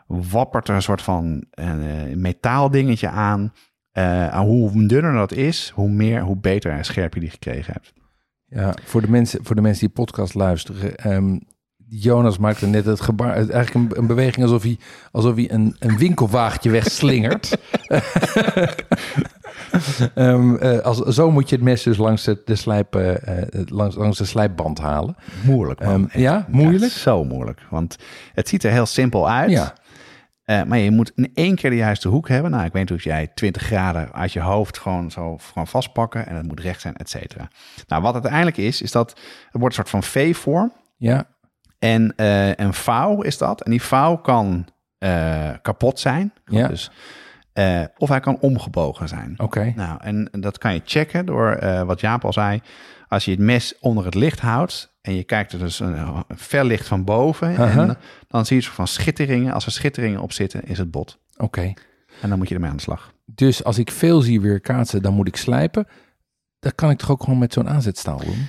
wappert 0.06 0.68
er 0.68 0.74
een 0.74 0.82
soort 0.82 1.02
van 1.02 1.44
uh, 1.54 2.14
metaaldingetje 2.14 3.08
aan. 3.08 3.52
Uh, 3.92 4.38
hoe 4.38 4.86
dunner 4.86 5.12
dat 5.12 5.32
is, 5.32 5.72
hoe 5.74 5.88
meer, 5.88 6.20
hoe 6.20 6.36
beter 6.36 6.72
en 6.72 6.84
scherp 6.84 7.14
je 7.14 7.20
die 7.20 7.30
gekregen 7.30 7.72
hebt. 7.72 7.92
Ja, 8.46 8.74
voor 8.84 9.00
de 9.00 9.10
mensen, 9.10 9.44
voor 9.44 9.56
de 9.56 9.62
mensen 9.62 9.86
die 9.86 9.94
podcast 9.94 10.34
luisteren. 10.34 11.12
Um, 11.12 11.40
Jonas 11.88 12.38
maakte 12.38 12.66
net 12.66 12.84
het 12.84 13.00
gebaar, 13.00 13.34
eigenlijk 13.34 13.74
een, 13.74 13.98
een, 13.98 14.06
beweging 14.06 14.44
alsof 14.44 14.62
hij, 14.62 14.78
alsof 15.12 15.34
hij 15.34 15.50
een, 15.50 15.76
een 15.78 15.98
winkelwagentje 15.98 16.70
wegslingert. 16.70 17.58
um, 20.14 20.56
uh, 20.62 20.78
als, 20.78 20.98
zo 20.98 21.30
moet 21.30 21.48
je 21.48 21.54
het 21.54 21.64
mes 21.64 21.82
dus 21.82 21.96
langs 21.96 22.24
de, 22.24 22.42
de, 22.44 22.54
slijp, 22.54 22.96
uh, 22.96 23.14
langs, 23.64 23.96
langs 23.96 24.18
de 24.18 24.24
slijpband 24.24 24.78
halen. 24.78 25.16
Moeilijk. 25.44 25.80
Um, 25.80 26.08
ja, 26.12 26.46
moeilijk? 26.50 26.92
Ja, 26.92 26.98
zo 26.98 27.24
moeilijk. 27.24 27.60
Want 27.70 27.96
het 28.32 28.48
ziet 28.48 28.64
er 28.64 28.72
heel 28.72 28.86
simpel 28.86 29.30
uit. 29.30 29.50
Ja. 29.50 29.74
Uh, 30.46 30.62
maar 30.62 30.78
je 30.78 30.90
moet 30.90 31.12
in 31.14 31.30
één 31.34 31.54
keer 31.54 31.70
de 31.70 31.76
juiste 31.76 32.08
hoek 32.08 32.28
hebben. 32.28 32.50
Nou, 32.50 32.64
ik 32.64 32.72
weet 32.72 32.88
niet 32.88 32.98
of 32.98 33.04
jij 33.04 33.26
20 33.34 33.62
graden 33.62 34.12
uit 34.12 34.32
je 34.32 34.40
hoofd 34.40 34.78
gewoon 34.78 35.10
zo 35.10 35.36
gewoon 35.36 35.66
vastpakken. 35.66 36.26
En 36.26 36.36
het 36.36 36.46
moet 36.46 36.60
recht 36.60 36.80
zijn, 36.80 36.96
et 36.96 37.10
cetera. 37.10 37.48
Nou, 37.86 38.02
wat 38.02 38.14
het 38.14 38.22
uiteindelijk 38.22 38.62
is, 38.62 38.82
is 38.82 38.92
dat 38.92 39.10
het 39.10 39.60
wordt 39.60 39.78
een 39.78 39.86
soort 39.86 39.88
van 39.88 40.02
V-vorm. 40.02 40.72
Ja. 40.96 41.26
En 41.78 42.12
uh, 42.16 42.54
een 42.54 42.74
vouw 42.74 43.22
is 43.22 43.38
dat. 43.38 43.62
En 43.62 43.70
die 43.70 43.82
vouw 43.82 44.16
kan 44.16 44.66
uh, 44.98 45.50
kapot 45.62 46.00
zijn. 46.00 46.32
Ja. 46.44 46.68
Dus, 46.68 46.90
of 47.98 48.08
hij 48.08 48.20
kan 48.20 48.38
omgebogen 48.40 49.08
zijn. 49.08 49.32
Oké. 49.32 49.42
Okay. 49.42 49.72
Nou, 49.76 49.98
en 50.02 50.28
dat 50.30 50.58
kan 50.58 50.74
je 50.74 50.80
checken 50.84 51.26
door 51.26 51.58
wat 51.86 52.00
Jaap 52.00 52.24
al 52.24 52.32
zei. 52.32 52.60
Als 53.08 53.24
je 53.24 53.30
het 53.30 53.40
mes 53.40 53.78
onder 53.80 54.04
het 54.04 54.14
licht 54.14 54.40
houdt 54.40 54.94
en 55.00 55.14
je 55.14 55.24
kijkt 55.24 55.52
er 55.52 55.58
dus 55.58 55.80
een, 55.80 56.24
een 56.50 56.66
licht 56.66 56.88
van 56.88 57.04
boven. 57.04 57.54
-huh. 57.54 57.76
En 57.76 57.96
dan 58.28 58.46
zie 58.46 58.56
je 58.56 58.62
van 58.62 58.86
schitteringen. 58.86 59.52
Als 59.52 59.66
er 59.66 59.72
schitteringen 59.72 60.20
op 60.20 60.32
zitten, 60.32 60.62
is 60.64 60.78
het 60.78 60.90
bot. 60.90 61.18
Oké. 61.34 61.44
Okay. 61.44 61.76
En 62.20 62.28
dan 62.28 62.38
moet 62.38 62.48
je 62.48 62.54
ermee 62.54 62.70
aan 62.70 62.76
de 62.76 62.82
slag. 62.82 63.12
Dus 63.24 63.64
als 63.64 63.78
ik 63.78 63.90
veel 63.90 64.20
zie 64.20 64.40
weer 64.40 64.60
kaatsen, 64.60 65.02
dan 65.02 65.14
moet 65.14 65.28
ik 65.28 65.36
slijpen. 65.36 65.86
Dat 66.58 66.74
kan 66.74 66.90
ik 66.90 66.98
toch 66.98 67.10
ook 67.10 67.22
gewoon 67.22 67.38
met 67.38 67.52
zo'n 67.52 67.68
aanzetstaal 67.68 68.18
doen? 68.18 68.46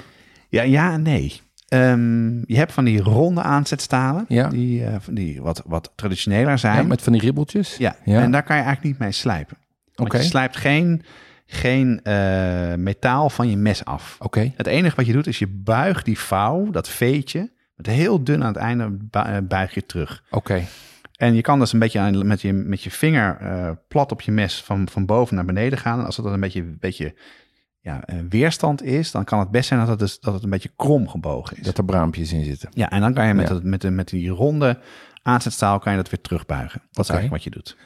Ja, 0.49 0.61
ja 0.61 0.93
en 0.93 1.01
nee. 1.01 1.41
Um, 1.73 2.43
je 2.45 2.57
hebt 2.57 2.71
van 2.71 2.85
die 2.85 3.01
ronde 3.01 3.41
aanzetstalen, 3.41 4.25
ja. 4.27 4.47
die, 4.47 4.81
uh, 4.81 4.95
die 5.09 5.41
wat, 5.41 5.63
wat 5.65 5.91
traditioneler 5.95 6.57
zijn. 6.57 6.75
Ja, 6.75 6.83
met 6.83 7.01
van 7.01 7.13
die 7.13 7.21
ribbeltjes? 7.21 7.77
Ja, 7.77 7.95
ja. 8.03 8.21
en 8.21 8.31
daar 8.31 8.43
kan 8.43 8.55
je 8.55 8.63
eigenlijk 8.63 8.93
niet 8.93 9.01
mee 9.01 9.11
slijpen. 9.11 9.57
Oké. 9.91 10.01
Okay. 10.01 10.21
Je 10.21 10.27
slijpt 10.27 10.55
geen 10.55 11.03
geen 11.45 11.99
uh, 12.03 12.73
metaal 12.73 13.29
van 13.29 13.49
je 13.49 13.57
mes 13.57 13.85
af. 13.85 14.15
Oké. 14.15 14.25
Okay. 14.25 14.53
Het 14.57 14.67
enige 14.67 14.95
wat 14.95 15.05
je 15.05 15.13
doet 15.13 15.27
is 15.27 15.39
je 15.39 15.47
buigt 15.47 16.05
die 16.05 16.19
vouw, 16.19 16.69
dat 16.71 16.89
veetje, 16.89 17.51
met 17.75 17.85
heel 17.85 18.23
dun 18.23 18.41
aan 18.41 18.53
het 18.53 18.57
einde 18.57 18.97
buig 19.43 19.73
je 19.73 19.85
terug. 19.85 20.23
Oké. 20.29 20.37
Okay. 20.37 20.67
En 21.15 21.33
je 21.33 21.41
kan 21.41 21.59
dus 21.59 21.73
een 21.73 21.79
beetje 21.79 21.99
aan, 21.99 22.27
met, 22.27 22.41
je, 22.41 22.53
met 22.53 22.83
je 22.83 22.91
vinger 22.91 23.37
uh, 23.41 23.69
plat 23.87 24.11
op 24.11 24.21
je 24.21 24.31
mes 24.31 24.63
van, 24.63 24.89
van 24.89 25.05
boven 25.05 25.35
naar 25.35 25.45
beneden 25.45 25.79
gaan. 25.79 25.99
En 25.99 26.05
als 26.05 26.15
dat 26.15 26.25
een 26.25 26.39
beetje, 26.39 26.63
beetje 26.63 27.15
ja, 27.87 28.03
weerstand 28.29 28.83
is, 28.83 29.11
dan 29.11 29.23
kan 29.23 29.39
het 29.39 29.51
best 29.51 29.67
zijn 29.67 29.79
dat 29.79 29.89
het, 29.89 29.99
dus, 29.99 30.19
dat 30.19 30.33
het 30.33 30.43
een 30.43 30.49
beetje 30.49 30.71
krom 30.75 31.07
gebogen 31.07 31.57
is. 31.57 31.63
Dat 31.63 31.77
er 31.77 31.85
braampjes 31.85 32.33
in 32.33 32.43
zitten. 32.43 32.69
Ja, 32.73 32.89
en 32.89 33.01
dan 33.01 33.13
kan 33.13 33.27
je 33.27 33.33
met, 33.33 33.47
ja. 33.47 33.59
met, 33.63 33.81
de, 33.81 33.89
met 33.89 34.09
die 34.09 34.29
ronde 34.29 34.79
aanzetstaal 35.21 35.79
kan 35.79 35.91
je 35.91 35.97
dat 35.97 36.09
weer 36.09 36.21
terugbuigen. 36.21 36.81
Dat 36.91 37.03
is 37.03 37.11
eigenlijk 37.11 37.43
wat 37.43 37.53
je 37.53 37.59
doet. 37.59 37.77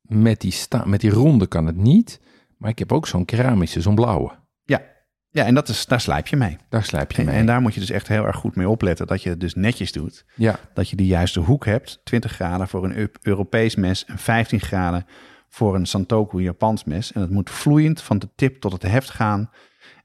Met 0.00 0.40
die, 0.40 0.52
sta 0.52 0.84
met 0.84 1.00
die 1.00 1.10
ronde 1.10 1.46
kan 1.46 1.66
het 1.66 1.76
niet. 1.76 2.20
Maar 2.58 2.70
ik 2.70 2.78
heb 2.78 2.92
ook 2.92 3.06
zo'n 3.06 3.24
keramische, 3.24 3.80
zo'n 3.80 3.94
blauwe. 3.94 4.32
Ja, 4.62 4.82
ja 5.30 5.44
en 5.44 5.54
dat 5.54 5.68
is, 5.68 5.86
daar 5.86 6.00
slijp 6.00 6.26
je 6.26 6.36
mee. 6.36 6.56
Daar 6.68 6.84
slijp 6.84 7.12
je 7.12 7.18
en, 7.18 7.24
mee. 7.24 7.34
En 7.34 7.46
daar 7.46 7.60
moet 7.60 7.74
je 7.74 7.80
dus 7.80 7.90
echt 7.90 8.08
heel 8.08 8.26
erg 8.26 8.36
goed 8.36 8.56
mee 8.56 8.68
opletten. 8.68 9.06
Dat 9.06 9.22
je 9.22 9.28
het 9.28 9.40
dus 9.40 9.54
netjes 9.54 9.92
doet. 9.92 10.24
Ja. 10.34 10.58
Dat 10.74 10.88
je 10.88 10.96
de 10.96 11.06
juiste 11.06 11.40
hoek 11.40 11.64
hebt. 11.64 12.00
20 12.04 12.32
graden 12.32 12.68
voor 12.68 12.84
een 12.84 13.10
Europees 13.22 13.74
mes 13.74 14.04
en 14.04 14.18
15 14.18 14.60
graden 14.60 15.06
voor 15.54 15.74
een 15.74 15.86
Santoku 15.86 16.42
Japans 16.42 16.84
mes. 16.84 17.12
En 17.12 17.20
het 17.20 17.30
moet 17.30 17.50
vloeiend 17.50 18.02
van 18.02 18.18
de 18.18 18.28
tip 18.34 18.60
tot 18.60 18.72
het 18.72 18.82
heft 18.82 19.10
gaan. 19.10 19.50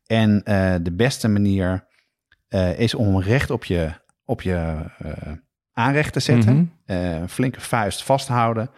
En 0.05 0.31
uh, 0.31 0.75
de 0.81 0.93
beste 0.95 1.27
manier 1.27 1.87
uh, 2.49 2.79
is 2.79 2.93
om 2.93 3.19
recht 3.19 3.49
op 3.49 3.65
je, 3.65 3.91
op 4.25 4.41
je 4.41 4.85
uh, 5.05 5.33
aanrecht 5.71 6.13
te 6.13 6.19
zetten. 6.19 6.55
Mm 6.55 6.71
-hmm. 6.85 7.27
flinke 7.27 7.61
vuist 7.61 8.03
vasthouden. 8.03 8.69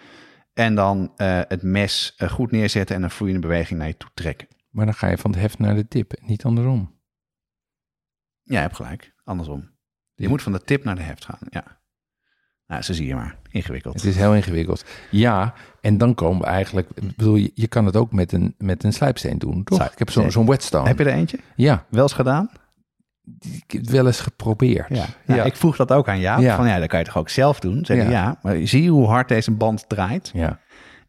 En 0.54 0.76
dan 0.76 1.12
het 1.48 1.62
mes 1.62 2.16
goed 2.18 2.52
neerzetten 2.52 2.96
en 2.96 3.04
een 3.04 3.10
vloeiende 3.10 3.48
beweging 3.48 3.80
naar 3.80 3.88
je 3.88 3.98
toe 3.98 4.10
trekken. 4.14 4.48
Maar 4.70 4.86
dan 4.86 4.94
ga 4.94 5.08
je 5.08 5.18
van 5.18 5.32
de 5.32 5.40
heft 5.40 5.60
naar 5.60 5.76
de 5.76 5.88
tip, 5.88 6.14
niet 6.22 6.46
andersom. 6.46 7.00
Ja, 8.42 8.56
je 8.56 8.62
hebt 8.62 8.76
gelijk. 8.76 9.14
Andersom. 9.24 9.70
Je 10.14 10.28
moet 10.28 10.42
van 10.42 10.52
de 10.52 10.62
tip 10.62 10.84
naar 10.84 10.96
de 10.96 11.02
heft 11.02 11.26
gaan, 11.26 11.40
ja. 11.50 11.81
Nou, 12.72 12.84
zo 12.84 12.94
zie 12.94 13.08
je 13.08 13.16
maar. 13.16 13.36
Ingewikkeld. 13.50 13.94
Het 13.94 14.04
is 14.04 14.16
heel 14.16 14.36
ingewikkeld. 14.36 14.86
Ja, 15.10 15.54
en 15.82 15.98
dan 15.98 16.16
komen 16.16 16.42
we 16.42 16.48
eigenlijk... 16.48 16.90
bedoel, 17.16 17.36
je, 17.36 17.52
je 17.54 17.68
kan 17.68 17.86
het 17.86 17.96
ook 17.96 18.12
met 18.12 18.32
een, 18.32 18.56
met 18.58 18.84
een 18.84 18.94
slijpsteen 18.94 19.38
doen, 19.38 19.64
toch? 19.64 19.78
Slijp. 19.78 19.92
Ik 19.92 20.00
heb 20.00 20.10
zo'n 20.10 20.32
zo'n 20.32 20.46
whetstone. 20.46 20.88
Heb 20.88 20.98
je 20.98 21.04
er 21.04 21.14
eentje? 21.14 21.40
Ja. 21.56 21.86
Wel 21.90 22.04
eens 22.04 22.14
gedaan? 22.14 22.50
Ik 23.42 23.64
heb 23.68 23.82
het 23.82 23.90
wel 23.90 24.06
eens 24.06 24.20
geprobeerd. 24.20 24.90
Ja. 24.90 25.06
Nou, 25.26 25.40
ja. 25.40 25.46
Ik 25.46 25.56
vroeg 25.56 25.76
dat 25.76 25.92
ook 25.92 26.08
aan 26.08 26.20
jou. 26.20 26.42
Ja. 26.42 26.56
Van 26.56 26.68
ja, 26.68 26.80
dat 26.80 26.88
kan 26.88 27.00
je 27.00 27.06
toch 27.06 27.18
ook 27.18 27.30
zelf 27.30 27.60
doen? 27.60 27.86
Zeg 27.86 27.98
ja. 27.98 28.10
ja, 28.10 28.40
maar 28.42 28.56
zie 28.64 28.84
je 28.84 28.90
hoe 28.90 29.08
hard 29.08 29.28
deze 29.28 29.52
band 29.52 29.90
draait? 29.90 30.32
Ja. 30.34 30.60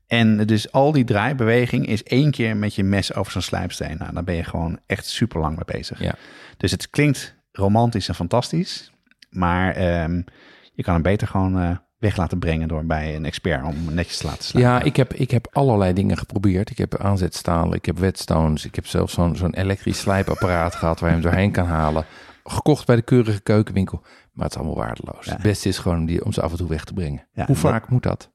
En 0.07 0.47
dus 0.47 0.73
al 0.73 0.93
die 0.93 1.05
draaibeweging 1.05 1.87
is 1.87 2.03
één 2.03 2.31
keer 2.31 2.57
met 2.57 2.75
je 2.75 2.85
mes 2.85 3.15
over 3.15 3.33
zo'n 3.33 3.43
slijpsteen. 3.43 3.97
Nou, 3.99 4.13
dan 4.13 4.25
ben 4.25 4.35
je 4.35 4.45
gewoon 4.45 4.79
echt 4.87 5.07
super 5.07 5.41
lang 5.41 5.57
mee 5.57 5.79
bezig. 5.79 6.03
Ja. 6.03 6.15
Dus 6.57 6.71
het 6.71 6.91
klinkt 6.91 7.35
romantisch 7.53 8.09
en 8.09 8.15
fantastisch. 8.15 8.93
Maar 9.31 10.03
um, 10.05 10.25
je 10.73 10.83
kan 10.83 10.95
hem 10.95 11.03
beter 11.03 11.27
gewoon 11.29 11.59
uh, 11.63 11.77
weg 11.99 12.17
laten 12.17 12.39
brengen 12.39 12.69
door 12.69 12.85
bij 12.85 13.17
een 13.17 13.25
expert 13.25 13.65
om 13.65 13.95
netjes 13.95 14.17
te 14.19 14.27
laten 14.27 14.45
slijpen? 14.45 14.73
Ja, 14.73 14.83
ik 14.83 14.97
heb, 14.97 15.13
ik 15.15 15.31
heb 15.31 15.49
allerlei 15.53 15.93
dingen 15.93 16.17
geprobeerd. 16.17 16.71
Ik 16.71 16.79
heb 16.79 16.97
aanzetstalen, 16.99 17.73
ik 17.77 17.85
heb 17.85 17.99
whetstones, 17.99 18.65
ik 18.65 18.75
heb 18.75 18.87
zelfs 18.87 19.15
zo'n 19.15 19.37
zo'n 19.37 19.55
elektrisch 19.55 19.99
slijpapparaat 20.01 20.75
gehad 20.75 21.01
waar 21.01 21.09
je 21.09 21.15
hem 21.15 21.25
doorheen 21.25 21.53
kan 21.53 21.67
halen. 21.67 22.05
Gekocht 22.45 22.87
bij 22.87 22.97
de 22.97 23.03
keurige 23.03 23.41
keukenwinkel, 23.41 24.01
maar 24.33 24.45
het 24.45 24.55
is 24.55 24.61
allemaal 24.61 24.77
waardeloos. 24.85 25.25
Ja. 25.27 25.33
Het 25.33 25.43
beste 25.43 25.69
is 25.69 25.79
gewoon 25.79 25.99
om, 25.99 26.07
die, 26.07 26.25
om 26.25 26.33
ze 26.33 26.43
af 26.43 26.51
en 26.51 26.57
toe 26.57 26.69
weg 26.69 26.85
te 26.85 26.93
brengen. 26.93 27.27
Ja, 27.33 27.45
Hoe 27.47 27.55
dat- 27.55 27.65
vaak 27.71 27.89
moet 27.89 28.03
dat? 28.03 28.31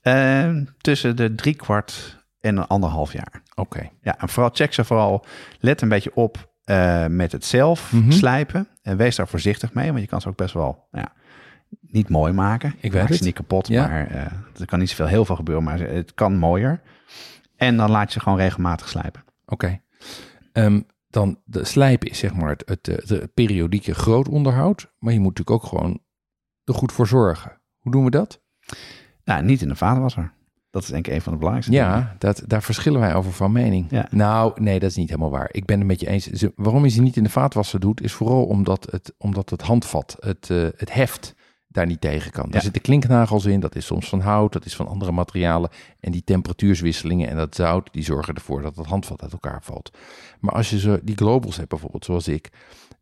Eh, 0.00 0.50
tussen 0.78 1.16
de 1.16 1.34
drie 1.34 1.54
kwart 1.54 2.20
en 2.40 2.56
een 2.56 2.66
anderhalf 2.66 3.12
jaar. 3.12 3.42
Oké. 3.54 3.88
Ja, 4.00 4.18
en 4.18 4.28
vooral 4.28 4.50
check 4.54 4.72
ze 4.72 4.84
vooral. 4.84 5.24
Let 5.58 5.80
een 5.80 5.88
beetje 5.88 6.14
op 6.14 6.50
eh, 6.64 7.06
met 7.06 7.32
het 7.32 7.44
zelf 7.44 7.92
Mhm. 7.92 8.10
slijpen. 8.10 8.68
En 8.82 8.96
wees 8.96 9.16
daar 9.16 9.28
voorzichtig 9.28 9.72
mee, 9.74 9.88
want 9.88 10.00
je 10.00 10.06
kan 10.06 10.20
ze 10.20 10.28
ook 10.28 10.36
best 10.36 10.54
wel 10.54 10.86
ja, 10.90 11.12
niet 11.80 12.08
mooi 12.08 12.32
maken. 12.32 12.74
weet 12.80 12.92
Maak 12.92 13.06
ze 13.06 13.12
het. 13.12 13.22
niet 13.22 13.34
kapot, 13.34 13.68
Ja. 13.68 13.86
maar 13.86 14.06
eh, 14.06 14.24
er 14.60 14.66
kan 14.66 14.78
niet 14.78 14.88
zoveel 14.90 15.06
heel 15.06 15.24
veel 15.24 15.36
gebeuren, 15.36 15.64
maar 15.64 15.78
het 15.80 16.14
kan 16.14 16.36
mooier. 16.36 16.80
En 17.56 17.76
dan 17.76 17.90
laat 17.90 18.06
je 18.06 18.12
ze 18.12 18.20
gewoon 18.20 18.38
regelmatig 18.38 18.88
slijpen. 18.88 19.24
Oké. 19.46 19.80
Ehm, 20.52 20.80
dan 21.08 21.38
de 21.44 21.64
slijpen 21.64 22.10
is 22.10 22.18
zeg 22.18 22.34
maar 22.34 22.48
het, 22.48 22.62
het, 22.66 22.86
het, 22.86 23.08
het 23.08 23.34
periodieke 23.34 23.94
groot 23.94 24.28
onderhoud. 24.28 24.92
Maar 24.98 25.12
je 25.12 25.20
moet 25.20 25.36
natuurlijk 25.38 25.64
ook 25.64 25.68
gewoon 25.70 26.00
er 26.64 26.74
goed 26.74 26.92
voor 26.92 27.06
zorgen. 27.06 27.60
Hoe 27.78 27.92
doen 27.92 28.04
we 28.04 28.10
dat? 28.10 28.40
Nou, 29.24 29.42
niet 29.42 29.62
in 29.62 29.68
de 29.68 29.76
vaatwasser. 29.76 30.32
Dat 30.70 30.82
is 30.82 30.88
denk 30.88 31.06
ik 31.06 31.12
een 31.12 31.20
van 31.22 31.32
de 31.32 31.38
belangrijkste 31.38 31.76
dingen. 31.76 31.96
Ja, 31.96 32.14
dat, 32.18 32.42
daar 32.46 32.62
verschillen 32.62 33.00
wij 33.00 33.14
over 33.14 33.32
van 33.32 33.52
mening. 33.52 33.86
Ja. 33.90 34.06
Nou, 34.10 34.60
nee, 34.62 34.78
dat 34.78 34.90
is 34.90 34.96
niet 34.96 35.08
helemaal 35.08 35.30
waar. 35.30 35.48
Ik 35.52 35.64
ben 35.66 35.78
het 35.78 35.86
met 35.86 36.00
je 36.00 36.06
eens. 36.08 36.26
Ze- 36.30 36.52
waarom 36.56 36.84
je 36.84 36.90
ze 36.90 37.00
niet 37.02 37.16
in 37.16 37.22
de 37.22 37.28
vaatwasser 37.30 37.80
doet, 37.80 38.02
is 38.02 38.12
vooral 38.12 38.44
omdat 38.46 38.88
het, 38.90 39.14
omdat 39.18 39.50
het 39.50 39.62
handvat, 39.62 40.16
het, 40.20 40.50
eh, 40.50 40.68
het 40.76 40.92
heft, 40.94 41.34
daar 41.72 41.86
niet 41.86 42.00
tegen 42.00 42.30
kan. 42.30 42.44
Daar 42.44 42.54
Ja. 42.54 42.60
zitten 42.60 42.82
klinknagels 42.82 43.44
in, 43.44 43.60
dat 43.60 43.74
is 43.76 43.86
soms 43.86 44.08
van 44.08 44.20
hout, 44.20 44.52
dat 44.52 44.64
is 44.64 44.76
van 44.76 44.86
andere 44.88 45.12
materialen. 45.12 45.70
En 46.00 46.12
die 46.12 46.24
temperatuurswisselingen 46.24 47.28
en 47.28 47.36
dat 47.36 47.54
zout, 47.54 47.88
die 47.92 48.04
zorgen 48.04 48.34
ervoor 48.34 48.62
dat 48.62 48.76
het 48.76 48.86
handvat 48.86 49.22
uit 49.22 49.32
elkaar 49.32 49.62
valt. 49.62 49.90
Maar 50.40 50.54
als 50.54 50.70
je 50.70 50.78
zo, 50.78 50.98
die 51.02 51.16
globals 51.16 51.56
hebt 51.56 51.68
bijvoorbeeld, 51.68 52.04
zoals 52.04 52.28
ik, 52.28 52.50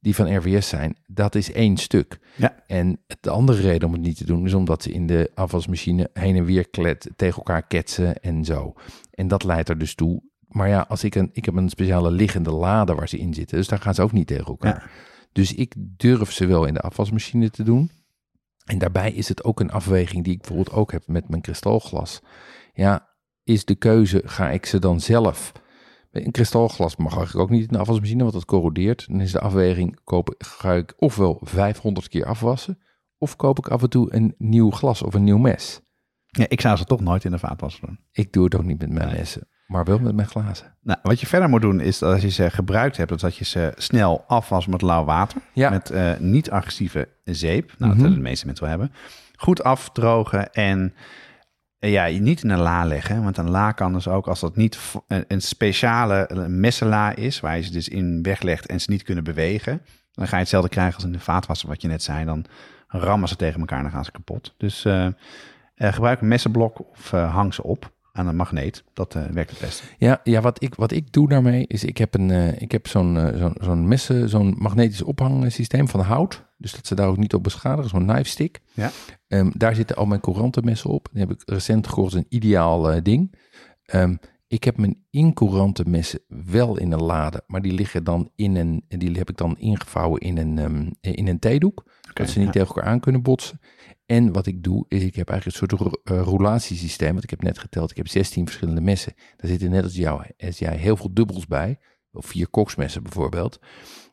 die 0.00 0.14
van 0.14 0.36
RWS 0.36 0.68
zijn, 0.68 0.96
dat 1.06 1.34
is 1.34 1.52
één 1.52 1.76
stuk. 1.76 2.18
Ja. 2.36 2.54
En 2.66 2.98
de 3.20 3.30
andere 3.30 3.60
reden 3.60 3.88
om 3.88 3.94
het 3.94 4.02
niet 4.02 4.16
te 4.16 4.24
doen 4.26 4.46
is 4.46 4.54
omdat 4.54 4.82
ze 4.82 4.92
in 4.92 5.06
de 5.06 5.30
afwasmachine 5.34 6.10
heen 6.12 6.36
en 6.36 6.44
weer 6.44 6.68
klet, 6.68 7.10
tegen 7.16 7.36
elkaar 7.36 7.62
ketsen 7.66 8.20
en 8.22 8.44
zo. 8.44 8.72
En 9.10 9.28
dat 9.28 9.44
leidt 9.44 9.68
er 9.68 9.78
dus 9.78 9.94
toe. 9.94 10.22
Maar 10.48 10.68
ja, 10.68 10.84
als 10.88 11.04
ik 11.04 11.14
een, 11.14 11.30
ik 11.32 11.44
heb 11.44 11.54
een 11.54 11.68
speciale 11.68 12.10
liggende 12.10 12.50
lade 12.50 12.94
waar 12.94 13.08
ze 13.08 13.18
in 13.18 13.34
zitten, 13.34 13.56
dus 13.56 13.68
daar 13.68 13.78
gaan 13.80 13.94
ze 13.94 14.02
ook 14.02 14.12
niet 14.12 14.26
tegen 14.26 14.46
elkaar. 14.46 14.90
Dus 15.32 15.54
ik 15.54 15.74
durf 15.76 16.32
ze 16.32 16.46
wel 16.46 16.64
in 16.64 16.74
de 16.74 16.80
afwasmachine 16.80 17.50
te 17.50 17.62
doen. 17.62 17.90
En 18.70 18.78
daarbij 18.78 19.12
is 19.12 19.28
het 19.28 19.44
ook 19.44 19.60
een 19.60 19.70
afweging 19.70 20.24
die 20.24 20.32
ik 20.32 20.38
bijvoorbeeld 20.38 20.76
ook 20.76 20.92
heb 20.92 21.02
met 21.06 21.28
mijn 21.28 21.42
kristalglas. 21.42 22.20
Ja, 22.72 23.08
is 23.44 23.64
de 23.64 23.74
keuze, 23.74 24.22
ga 24.24 24.50
ik 24.50 24.66
ze 24.66 24.78
dan 24.78 25.00
zelf... 25.00 25.52
Een 26.10 26.30
kristalglas 26.30 26.96
mag 26.96 27.16
eigenlijk 27.16 27.44
ook 27.44 27.50
niet 27.56 27.62
in 27.62 27.72
de 27.72 27.78
afwasmachine, 27.78 28.22
want 28.22 28.32
dat 28.34 28.44
corrodeert. 28.44 29.06
Dan 29.08 29.20
is 29.20 29.32
de 29.32 29.40
afweging, 29.40 30.00
koop, 30.04 30.34
ga 30.38 30.72
ik 30.72 30.94
ofwel 30.96 31.40
500 31.42 32.08
keer 32.08 32.24
afwassen... 32.24 32.78
of 33.18 33.36
koop 33.36 33.58
ik 33.58 33.68
af 33.68 33.82
en 33.82 33.90
toe 33.90 34.14
een 34.14 34.34
nieuw 34.38 34.70
glas 34.70 35.02
of 35.02 35.14
een 35.14 35.24
nieuw 35.24 35.38
mes. 35.38 35.80
Ja, 36.30 36.44
ik 36.48 36.60
zou 36.60 36.76
ze 36.76 36.84
toch 36.84 37.00
nooit 37.00 37.24
in 37.24 37.30
de 37.30 37.38
vaatwasser 37.38 37.86
doen. 37.86 37.98
Ik 38.12 38.32
doe 38.32 38.44
het 38.44 38.54
ook 38.54 38.64
niet 38.64 38.78
met 38.78 38.90
mijn 38.92 39.12
messen, 39.12 39.48
maar 39.66 39.84
wel 39.84 39.98
met 39.98 40.14
mijn 40.14 40.28
glazen. 40.28 40.76
Nou, 40.82 40.98
wat 41.02 41.20
je 41.20 41.26
verder 41.26 41.48
moet 41.48 41.60
doen 41.60 41.80
is 41.80 41.98
dat 41.98 42.12
als 42.12 42.22
je 42.22 42.30
ze 42.30 42.50
gebruikt 42.50 42.96
hebt, 42.96 43.20
dat 43.20 43.36
je 43.36 43.44
ze 43.44 43.72
snel 43.76 44.24
afwas 44.26 44.66
met 44.66 44.82
lauw 44.82 45.04
water. 45.04 45.42
Ja. 45.52 45.70
Met 45.70 45.90
eh, 45.90 46.12
niet-agressieve 46.18 47.08
zeep. 47.24 47.72
Nou, 47.78 47.94
Mhm. 47.94 48.02
dat 48.02 48.14
de 48.14 48.20
meeste 48.20 48.46
mensen 48.46 48.64
wel 48.66 48.78
hebben. 48.78 48.96
Goed 49.36 49.62
afdrogen 49.64 50.52
en 50.52 50.94
eh, 51.78 51.92
ja, 51.92 52.06
niet 52.20 52.42
in 52.42 52.50
een 52.50 52.58
la 52.58 52.84
leggen. 52.84 53.22
Want 53.22 53.36
een 53.36 53.50
la 53.50 53.72
kan 53.72 53.92
dus 53.92 54.08
ook, 54.08 54.26
als 54.28 54.40
dat 54.40 54.56
niet 54.56 54.76
v- 54.76 54.94
een, 55.08 55.42
speciale 55.42 56.48
messenla 56.48 57.14
is, 57.16 57.40
waar 57.40 57.56
je 57.56 57.62
ze 57.62 57.72
dus 57.72 57.88
in 57.88 58.22
weglegt 58.22 58.66
en 58.66 58.80
ze 58.80 58.90
niet 58.90 59.02
kunnen 59.02 59.24
bewegen, 59.24 59.82
dan 60.12 60.26
ga 60.26 60.34
je 60.36 60.40
hetzelfde 60.42 60.68
krijgen 60.70 60.94
als 60.94 61.04
in 61.04 61.12
de 61.12 61.20
vaatwasser, 61.20 61.68
wat 61.68 61.82
je 61.82 61.88
net 61.88 62.02
zei. 62.02 62.24
Dan 62.24 62.44
rammen 62.88 63.28
ze 63.28 63.36
tegen 63.36 63.60
elkaar 63.60 63.76
en 63.78 63.84
dan 63.84 63.92
gaan 63.92 64.04
ze 64.04 64.10
kapot. 64.10 64.54
Dus 64.56 64.84
eh, 64.84 65.06
eh, 65.06 65.12
gebruik 65.88 66.20
een 66.20 66.28
messenblok 66.28 66.80
of 66.90 67.12
eh, 67.12 67.34
hang 67.34 67.54
ze 67.54 67.62
op 67.62 67.92
aan 68.12 68.26
een 68.26 68.36
magneet. 68.36 68.84
Dat 68.92 69.14
eh, 69.14 69.24
werkt 69.24 69.50
het 69.50 69.60
beste. 69.60 69.84
Ja, 69.98 70.20
ja 70.24 70.40
wat, 70.40 70.62
ik, 70.62 70.74
wat 70.74 70.90
ik 70.92 71.12
doe 71.12 71.28
daarmee 71.28 71.64
is, 71.66 71.84
ik 71.84 71.98
heb, 71.98 72.14
een, 72.14 72.30
eh, 72.30 72.60
ik 72.60 72.72
heb 72.72 72.86
zo'n 72.86 73.16
eh, 73.16 73.38
zo'n 73.38 73.54
zo'n 73.60 73.88
messen, 73.88 74.28
zo'n 74.28 74.54
magnetisch 74.58 75.02
ophangsysteem 75.02 75.88
van 75.88 76.00
hout. 76.00 76.48
Dus 76.56 76.72
dat 76.72 76.86
ze 76.86 76.94
daar 76.94 77.08
ook 77.08 77.16
niet 77.16 77.34
op 77.34 77.42
beschadigen, 77.42 77.90
zo'n 77.90 78.06
knife 78.06 78.28
stick. 78.28 78.60
Ja. 78.72 78.90
Ehm, 79.28 79.50
daar 79.54 79.74
zitten 79.74 79.96
al 79.96 80.06
mijn 80.06 80.20
courantenmessen 80.20 80.90
op. 80.90 81.08
Die 81.12 81.20
heb 81.20 81.30
ik 81.30 81.42
recent 81.44 81.86
gehoord, 81.86 82.12
een 82.12 82.26
ideaal 82.28 82.90
eh, 82.90 83.02
ding. 83.02 83.34
Ehm, 83.84 84.16
ik 84.46 84.64
heb 84.64 84.76
mijn 84.76 85.04
incouranten 85.10 85.90
messen 85.90 86.20
wel 86.28 86.78
in 86.78 86.92
een 86.92 87.02
lade, 87.02 87.42
maar 87.46 87.62
die 87.62 87.72
liggen 87.72 88.04
dan 88.04 88.30
in 88.36 88.56
een, 88.56 88.84
die 88.88 89.18
heb 89.18 89.30
ik 89.30 89.36
dan 89.36 89.58
ingevouwen 89.58 90.20
in 90.20 90.36
een, 90.38 90.58
ehm, 90.58 91.14
in 91.14 91.28
een 91.28 91.38
theedoek. 91.38 91.84
dat 92.14 92.28
ze 92.28 92.38
niet 92.38 92.46
ja. 92.46 92.52
tegen 92.52 92.68
elkaar 92.68 92.84
aan 92.84 93.00
kunnen 93.00 93.22
botsen. 93.22 93.60
En 94.10 94.32
wat 94.32 94.46
ik 94.46 94.62
doe, 94.62 94.84
is 94.88 95.02
ik 95.02 95.14
heb 95.14 95.28
eigenlijk 95.28 95.60
een 95.60 95.68
soort 95.68 95.80
ro- 95.82 96.00
eh, 96.16 96.22
roulatiesysteem. 96.22 97.10
Want 97.12 97.24
ik 97.24 97.30
heb 97.30 97.42
net 97.42 97.58
geteld, 97.58 97.90
ik 97.90 97.96
heb 97.96 98.08
16 98.08 98.44
verschillende 98.46 98.80
messen. 98.80 99.12
Daar 99.36 99.50
zitten 99.50 99.70
net 99.70 99.84
als, 99.84 99.94
jou, 99.94 100.22
als 100.38 100.58
jij 100.58 100.76
heel 100.76 100.96
veel 100.96 101.14
dubbels 101.14 101.46
bij. 101.46 101.78
Of 102.12 102.26
vier 102.26 102.48
koksmessen 102.48 103.02
bijvoorbeeld. 103.02 103.58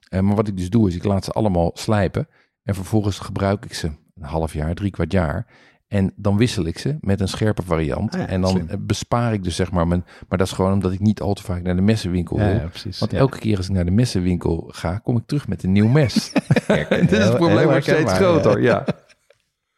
Eh, 0.10 0.20
maar 0.20 0.36
wat 0.36 0.48
ik 0.48 0.58
dus 0.58 0.70
doe, 0.70 0.88
is 0.88 0.95
ik 0.95 1.04
laat 1.04 1.24
ze 1.26 1.32
allemaal 1.32 1.72
slijpen. 1.74 2.28
En 2.64 2.76
vervolgens 2.76 3.20
gebruik 3.20 3.66
ik 3.66 3.74
ze 3.74 3.88
een 3.88 4.24
half 4.24 4.54
jaar, 4.54 4.76
drie 4.76 4.91
kwart 4.91 5.12
jaar. 5.12 5.48
En 5.88 6.14
dan 6.16 6.38
wissel 6.38 6.66
ik 6.66 6.78
ze 6.78 6.98
met 7.00 7.20
een 7.22 7.28
scherpe 7.28 7.62
variant. 7.64 8.14
Ah 8.14 8.20
ja, 8.20 8.28
en 8.28 8.41
dan 8.41 8.50
slim. 8.50 8.68
eh, 8.70 8.78
bespaar 8.80 9.34
ik 9.34 9.43
dus 9.43 9.56
zeg 9.56 9.72
maar 9.72 9.88
mijn... 9.88 10.04
Maar 10.28 10.38
dat 10.38 10.48
is 10.48 10.54
gewoon 10.54 10.74
omdat 10.74 10.91
ik 10.91 11.00
niet 11.00 11.22
al 11.22 11.34
te 11.34 11.43
vaak 11.43 11.62
naar 11.64 11.76
de 11.76 11.82
messenwinkel 11.82 12.38
wil. 12.38 12.45
Ja, 12.48 12.54
ja, 12.54 12.68
precies. 12.68 13.00
Want 13.00 13.14
elke 13.14 13.38
keer 13.39 13.58
als 13.58 13.66
ik 13.68 13.74
naar 13.74 13.86
de 13.86 13.91
messenwinkel 13.91 14.70
ga, 14.72 14.98
kom 14.98 15.18
ik 15.18 15.24
terug 15.26 15.48
met 15.48 15.64
een 15.64 15.72
nieuw 15.72 15.88
mes. 15.88 16.32
Dit 16.89 17.12
is 17.12 17.18
het 17.18 17.36
probleem 17.36 17.66
wordt 17.68 17.84
steeds 17.84 18.14
groter, 18.14 18.62
ja. 18.62 18.86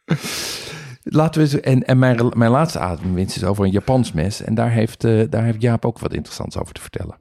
Laten 1.03 1.41
we 1.41 1.47
eens, 1.47 1.60
en, 1.60 1.86
en 1.86 1.99
mijn, 1.99 2.32
mijn 2.36 2.51
laatste 2.51 2.80
ademwinst 2.80 3.36
is 3.36 3.43
over 3.43 3.66
een 3.66 3.72
Japans 3.72 4.12
mes. 4.12 4.41
En 4.41 4.55
daar 4.55 4.72
heeft, 4.72 5.03
eh, 5.03 5.24
daar 5.30 5.43
heeft 5.43 5.62
Jaap 5.62 5.86
ook 5.86 5.99
wat 5.99 6.14
interessants 6.14 6.57
over 6.57 6.74
te 6.74 6.82
vertellen. 6.82 7.18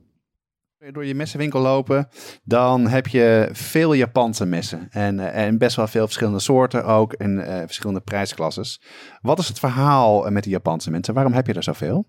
door 0.92 1.04
je 1.04 1.14
messenwinkel 1.14 1.60
lopen, 1.60 2.08
dan 2.44 2.86
heb 2.86 3.06
je 3.06 3.48
veel 3.52 3.92
Japanse 3.92 4.46
messen. 4.46 4.86
En, 4.90 5.20
eh, 5.20 5.46
en 5.46 5.58
best 5.58 5.76
wel 5.76 5.86
veel 5.86 6.04
verschillende 6.04 6.38
soorten 6.38 6.84
ook 6.84 7.12
en 7.12 7.46
eh, 7.46 7.58
verschillende 7.58 8.00
prijsklasses. 8.00 8.82
Wat 9.20 9.38
is 9.38 9.48
het 9.48 9.58
verhaal 9.58 10.30
met 10.30 10.42
die 10.42 10.52
Japanse 10.52 10.90
mensen? 10.90 11.14
Waarom 11.14 11.32
heb 11.32 11.46
je 11.46 11.54
er 11.54 11.62
zoveel? 11.62 12.06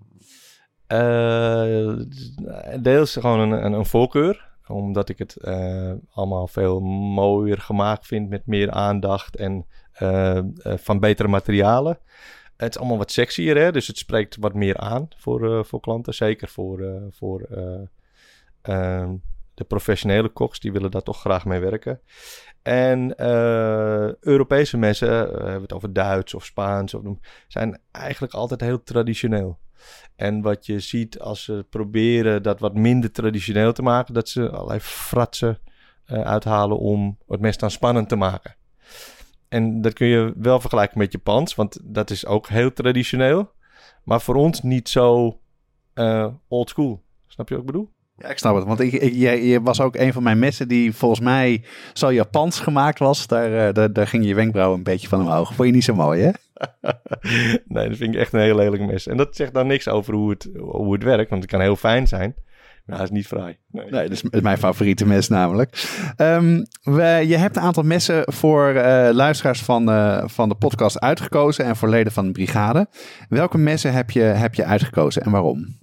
Eh, 0.87 1.93
deels 2.81 3.13
gewoon 3.13 3.39
een, 3.39 3.65
een, 3.65 3.73
een 3.73 3.85
voorkeur. 3.85 4.48
Omdat 4.69 5.09
ik 5.09 5.17
het 5.17 5.35
eh, 5.35 5.91
allemaal 6.13 6.47
veel 6.47 6.79
mooier 7.13 7.57
gemaakt 7.57 8.05
vind 8.05 8.29
met 8.29 8.45
meer 8.45 8.71
aandacht 8.71 9.35
en 9.35 9.65
eh, 9.99 10.37
eh, 10.37 10.43
van 10.63 10.99
betere 10.99 11.27
materialen. 11.27 11.99
Het 12.57 12.69
is 12.69 12.77
allemaal 12.77 12.97
wat 12.97 13.11
sexier, 13.11 13.57
hè? 13.57 13.71
dus 13.71 13.87
het 13.87 13.97
spreekt 13.97 14.37
wat 14.39 14.53
meer 14.53 14.77
aan 14.77 15.07
voor, 15.17 15.65
voor 15.65 15.79
klanten. 15.79 16.13
Zeker 16.13 16.47
voor, 16.47 17.01
voor 17.11 17.41
eh, 17.41 17.81
ehm, 18.61 19.15
de 19.53 19.63
professionele 19.63 20.29
koks, 20.29 20.59
die 20.59 20.71
willen 20.71 20.91
daar 20.91 21.01
toch 21.01 21.19
graag 21.19 21.45
mee 21.45 21.59
werken. 21.59 22.01
En 22.61 23.21
Europese 24.19 24.77
messen, 24.77 25.09
hebben 25.09 25.53
we 25.53 25.61
het 25.61 25.73
over 25.73 25.93
Duits 25.93 26.33
of 26.33 26.45
Spaans, 26.45 26.93
of, 26.93 27.03
zijn 27.47 27.79
eigenlijk 27.91 28.33
altijd 28.33 28.61
heel 28.61 28.83
traditioneel. 28.83 29.57
En 30.15 30.41
wat 30.41 30.65
je 30.65 30.79
ziet 30.79 31.19
als 31.19 31.43
ze 31.43 31.65
proberen 31.69 32.43
dat 32.43 32.59
wat 32.59 32.73
minder 32.73 33.11
traditioneel 33.11 33.73
te 33.73 33.81
maken, 33.81 34.13
dat 34.13 34.29
ze 34.29 34.49
allerlei 34.49 34.79
fratsen 34.79 35.59
eh, 36.05 36.21
uithalen 36.21 36.77
om 36.77 37.17
het 37.27 37.39
mes 37.39 37.57
dan 37.57 37.71
spannend 37.71 38.09
te 38.09 38.15
maken. 38.15 38.55
En 39.47 39.81
dat 39.81 39.93
kun 39.93 40.07
je 40.07 40.33
wel 40.37 40.59
vergelijken 40.59 40.97
met 40.97 41.11
Japans, 41.11 41.55
want 41.55 41.79
dat 41.83 42.09
is 42.09 42.25
ook 42.25 42.47
heel 42.47 42.73
traditioneel. 42.73 43.51
Maar 44.03 44.21
voor 44.21 44.35
ons 44.35 44.61
niet 44.61 44.89
zo 44.89 45.39
eh 45.93 46.27
old 46.47 46.69
school. 46.69 47.03
Snap 47.27 47.49
je 47.49 47.55
wat 47.55 47.63
ik 47.63 47.71
bedoel? 47.71 47.89
Ja, 48.19 48.27
ik 48.27 48.37
snap 48.37 48.55
het. 48.55 48.65
Want 48.65 48.79
ik, 48.79 48.93
ik, 48.93 49.13
jij, 49.13 49.43
je 49.43 49.61
was 49.61 49.81
ook 49.81 49.95
een 49.95 50.13
van 50.13 50.23
mijn 50.23 50.39
messen 50.39 50.67
die 50.67 50.95
volgens 50.95 51.19
mij 51.21 51.63
zo 51.93 52.13
Japans 52.13 52.59
gemaakt 52.59 52.99
was. 52.99 53.27
Daar, 53.27 53.67
eh, 53.67 53.73
daar, 53.73 53.93
daar 53.93 54.07
ging 54.07 54.25
je 54.25 54.35
wenkbrauw 54.35 54.73
een 54.73 54.83
beetje 54.83 55.07
van 55.07 55.21
omhoog. 55.21 55.53
Vond 55.53 55.67
je 55.67 55.73
niet 55.73 55.83
zo 55.83 55.95
mooi, 55.95 56.21
hè? 56.21 56.31
nee, 57.67 57.87
dat 57.89 57.97
vind 57.97 58.13
ik 58.13 58.19
echt 58.19 58.33
een 58.33 58.39
heel 58.39 58.55
lelijk 58.55 58.85
mes. 58.85 59.07
En 59.07 59.17
dat 59.17 59.35
zegt 59.35 59.53
dan 59.53 59.67
niks 59.67 59.87
over 59.87 60.13
hoe 60.13 60.29
het, 60.29 60.49
hoe 60.57 60.93
het 60.93 61.03
werkt, 61.03 61.29
want 61.29 61.41
het 61.41 61.51
kan 61.51 61.61
heel 61.61 61.75
fijn 61.75 62.07
zijn. 62.07 62.35
Maar 62.85 62.97
hij 62.97 63.05
is 63.05 63.11
niet 63.11 63.27
fraai. 63.27 63.57
Nee. 63.71 63.85
Nee, 63.89 64.09
dat 64.09 64.23
is 64.31 64.41
mijn 64.41 64.57
favoriete 64.57 65.05
mes 65.05 65.27
namelijk. 65.27 65.87
Ehm, 66.15 66.63
we, 66.83 67.23
je 67.27 67.37
hebt 67.37 67.55
een 67.55 67.61
aantal 67.61 67.83
messen 67.83 68.23
voor 68.25 68.67
eh, 68.67 69.13
luisteraars 69.13 69.61
van, 69.61 69.89
eh, 69.89 70.23
van 70.25 70.49
de 70.49 70.55
podcast 70.55 70.99
uitgekozen 70.99 71.65
en 71.65 71.75
voor 71.75 71.89
leden 71.89 72.11
van 72.11 72.25
de 72.25 72.31
brigade. 72.31 72.87
Welke 73.29 73.57
messen 73.57 73.93
heb 73.93 74.11
je, 74.11 74.21
heb 74.21 74.55
je 74.55 74.65
uitgekozen 74.65 75.21
en 75.21 75.31
waarom? 75.31 75.78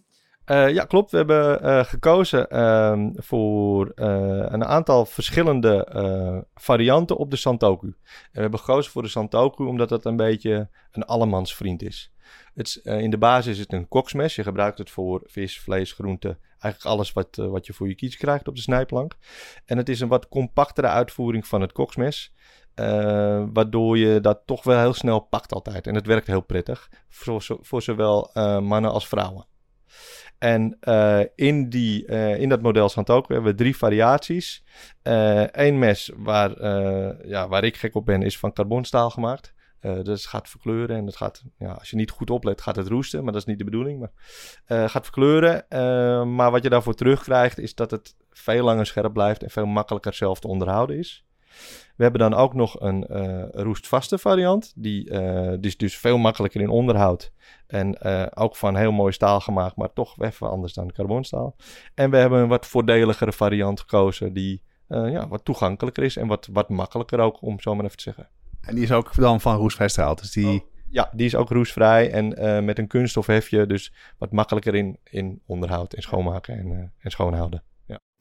Eh, 0.46 0.70
ja, 0.70 0.84
klopt. 0.84 1.10
We 1.10 1.16
hebben 1.16 1.62
eh, 1.62 1.84
gekozen 1.84 2.50
ehm, 2.50 3.10
voor 3.14 3.92
eh, 3.94 4.06
een 4.48 4.64
aantal 4.64 5.06
verschillende 5.06 6.44
varianten 6.54 7.16
op 7.16 7.30
de 7.30 7.36
Santoku. 7.36 7.86
En 7.86 7.94
we 8.32 8.40
hebben 8.40 8.60
gekozen 8.60 8.92
voor 8.92 9.02
de 9.02 9.08
Santoku 9.08 9.64
omdat 9.64 9.88
dat 9.88 10.04
een 10.04 10.16
beetje 10.16 10.68
een 10.92 11.04
allemansvriend 11.04 11.82
is. 11.82 12.12
Het 12.54 12.80
in 12.82 13.10
de 13.10 13.18
basis 13.18 13.52
is 13.52 13.58
het 13.58 13.72
een 13.72 13.88
koksmes. 13.88 14.34
Je 14.34 14.42
gebruikt 14.42 14.78
het 14.78 14.90
voor 14.90 15.22
vis, 15.24 15.60
vlees, 15.60 15.92
groente. 15.92 16.38
Eigenlijk 16.58 16.94
alles 16.94 17.12
wat, 17.12 17.36
wat 17.36 17.66
je 17.66 17.72
voor 17.72 17.88
je 17.88 17.94
kies 17.94 18.16
krijgt 18.16 18.48
op 18.48 18.54
de 18.54 18.60
snijplank. 18.60 19.16
En 19.64 19.76
het 19.76 19.88
is 19.88 20.00
een 20.00 20.08
wat 20.08 20.28
compactere 20.28 20.86
uitvoering 20.86 21.46
van 21.46 21.60
het 21.60 21.72
koksmes. 21.72 22.32
waardoor 23.52 23.98
je 23.98 24.20
dat 24.20 24.40
toch 24.44 24.62
wel 24.64 24.78
heel 24.78 24.94
snel 24.94 25.20
pakt 25.20 25.52
altijd. 25.52 25.86
En 25.86 25.94
het 25.94 26.06
werkt 26.06 26.26
heel 26.26 26.40
prettig. 26.40 26.90
Voor, 27.08 27.42
zo- 27.42 27.58
voor 27.60 27.82
zowel 27.82 28.30
mannen 28.60 28.90
als 28.90 29.08
vrouwen. 29.08 29.46
En 30.38 30.76
eh, 30.80 31.20
in, 31.34 31.68
die, 31.68 32.06
eh, 32.06 32.40
in 32.40 32.48
dat 32.48 32.62
model 32.62 32.88
Santoku 32.88 33.34
hebben 33.34 33.50
we 33.50 33.58
drie 33.58 33.76
variaties. 33.76 34.64
Eén 35.52 35.78
mes 35.78 36.10
waar, 36.16 36.52
eh, 36.52 37.28
ja, 37.28 37.48
waar 37.48 37.64
ik 37.64 37.76
gek 37.76 37.94
op 37.94 38.04
ben, 38.06 38.22
is 38.22 38.38
van 38.38 38.52
carbonstaal 38.52 39.10
gemaakt. 39.10 39.54
Eh, 39.80 39.94
dus 40.02 40.20
het 40.20 40.30
gaat 40.30 40.48
verkleuren 40.48 40.96
en 40.96 41.06
het 41.06 41.16
gaat, 41.16 41.42
ja, 41.58 41.72
als 41.72 41.90
je 41.90 41.96
niet 41.96 42.10
goed 42.10 42.30
oplet, 42.30 42.60
gaat 42.60 42.76
het 42.76 42.88
roesten. 42.88 43.24
Maar 43.24 43.32
dat 43.32 43.40
is 43.40 43.48
niet 43.48 43.58
de 43.58 43.64
bedoeling. 43.64 44.00
Maar 44.00 44.10
eh, 44.64 44.88
gaat 44.88 45.02
verkleuren. 45.02 45.68
eh, 45.68 46.24
maar 46.24 46.50
wat 46.50 46.62
je 46.62 46.68
daarvoor 46.68 46.94
terugkrijgt, 46.94 47.58
is 47.58 47.74
dat 47.74 47.90
het 47.90 48.16
veel 48.30 48.64
langer 48.64 48.86
scherp 48.86 49.12
blijft 49.12 49.42
en 49.42 49.50
veel 49.50 49.66
makkelijker 49.66 50.14
zelf 50.14 50.40
te 50.40 50.48
onderhouden 50.48 50.98
is. 50.98 51.24
We 51.96 52.02
hebben 52.02 52.20
dan 52.20 52.34
ook 52.34 52.54
nog 52.54 52.80
een 52.80 53.06
eh, 53.06 53.42
roestvaste 53.50 54.18
variant. 54.18 54.72
Die, 54.76 55.10
eh, 55.10 55.50
die 55.50 55.70
is 55.70 55.76
dus 55.76 55.96
veel 55.96 56.18
makkelijker 56.18 56.60
in 56.60 56.68
onderhoud. 56.68 57.32
En 57.66 57.94
eh, 57.94 58.26
ook 58.34 58.56
van 58.56 58.76
heel 58.76 58.92
mooi 58.92 59.12
staal 59.12 59.40
gemaakt, 59.40 59.76
maar 59.76 59.92
toch 59.92 60.22
even 60.22 60.50
anders 60.50 60.72
dan 60.72 60.92
carbonstaal. 60.92 61.56
En 61.94 62.10
we 62.10 62.16
hebben 62.16 62.40
een 62.40 62.48
wat 62.48 62.66
voordeligere 62.66 63.32
variant 63.32 63.80
gekozen 63.80 64.32
die 64.32 64.62
ja, 64.88 65.28
wat 65.28 65.44
toegankelijker 65.44 66.02
is 66.02 66.16
en 66.16 66.26
wat, 66.26 66.48
wat 66.52 66.68
makkelijker 66.68 67.18
ook, 67.18 67.42
om 67.42 67.60
zo 67.60 67.74
maar 67.74 67.84
even 67.84 67.96
te 67.96 68.02
zeggen. 68.02 68.28
En 68.60 68.74
die 68.74 68.84
is 68.84 68.92
ook 68.92 69.14
dan 69.14 69.40
van 69.40 69.56
roestvrij 69.56 69.88
straal. 69.88 70.14
Dus 70.14 70.32
die... 70.32 70.64
Ja, 70.90 71.10
die 71.14 71.26
is 71.26 71.34
ook 71.34 71.48
roestvrij 71.48 72.10
en 72.10 72.64
met 72.64 72.78
een 72.78 72.86
kunststof 72.86 73.26
hefje, 73.26 73.66
dus 73.66 73.92
wat 74.18 74.32
makkelijker 74.32 74.74
in, 74.74 74.98
in 75.04 75.40
onderhoud 75.46 75.92
en 75.92 76.02
schoonmaken 76.02 76.58
en, 76.58 76.92
en 76.98 77.10
schoonhouden. 77.10 77.62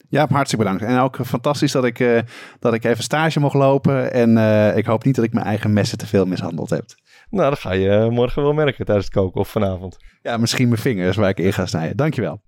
Ja, 0.08 0.26
hartstikke 0.30 0.64
bedankt. 0.64 0.84
En 0.84 0.98
ook 0.98 1.26
fantastisch 1.26 1.72
dat 1.72 1.84
ik, 1.84 2.00
eh, 2.00 2.20
dat 2.58 2.74
ik 2.74 2.84
even 2.84 3.02
stage 3.02 3.40
mocht 3.40 3.54
lopen. 3.54 4.12
En 4.12 4.38
eh, 4.38 4.76
ik 4.76 4.86
hoop 4.86 5.04
niet 5.04 5.14
dat 5.14 5.24
ik 5.24 5.32
mijn 5.32 5.46
eigen 5.46 5.72
messen 5.72 5.98
te 5.98 6.06
veel 6.06 6.24
mishandeld 6.24 6.70
heb. 6.70 6.84
Nou, 7.30 7.50
dat 7.50 7.58
ga 7.58 7.72
je 7.72 7.88
eh, 7.88 8.08
morgen 8.08 8.42
wel 8.42 8.52
merken 8.52 8.84
tijdens 8.84 9.06
het 9.06 9.14
koken 9.14 9.40
of 9.40 9.48
vanavond. 9.48 9.96
Ja, 10.22 10.36
misschien 10.36 10.68
mijn 10.68 10.80
vingers 10.80 11.16
waar 11.16 11.28
ik 11.28 11.38
in 11.38 11.52
ga 11.52 11.66
snijden. 11.66 11.96
Dankjewel. 11.96 12.40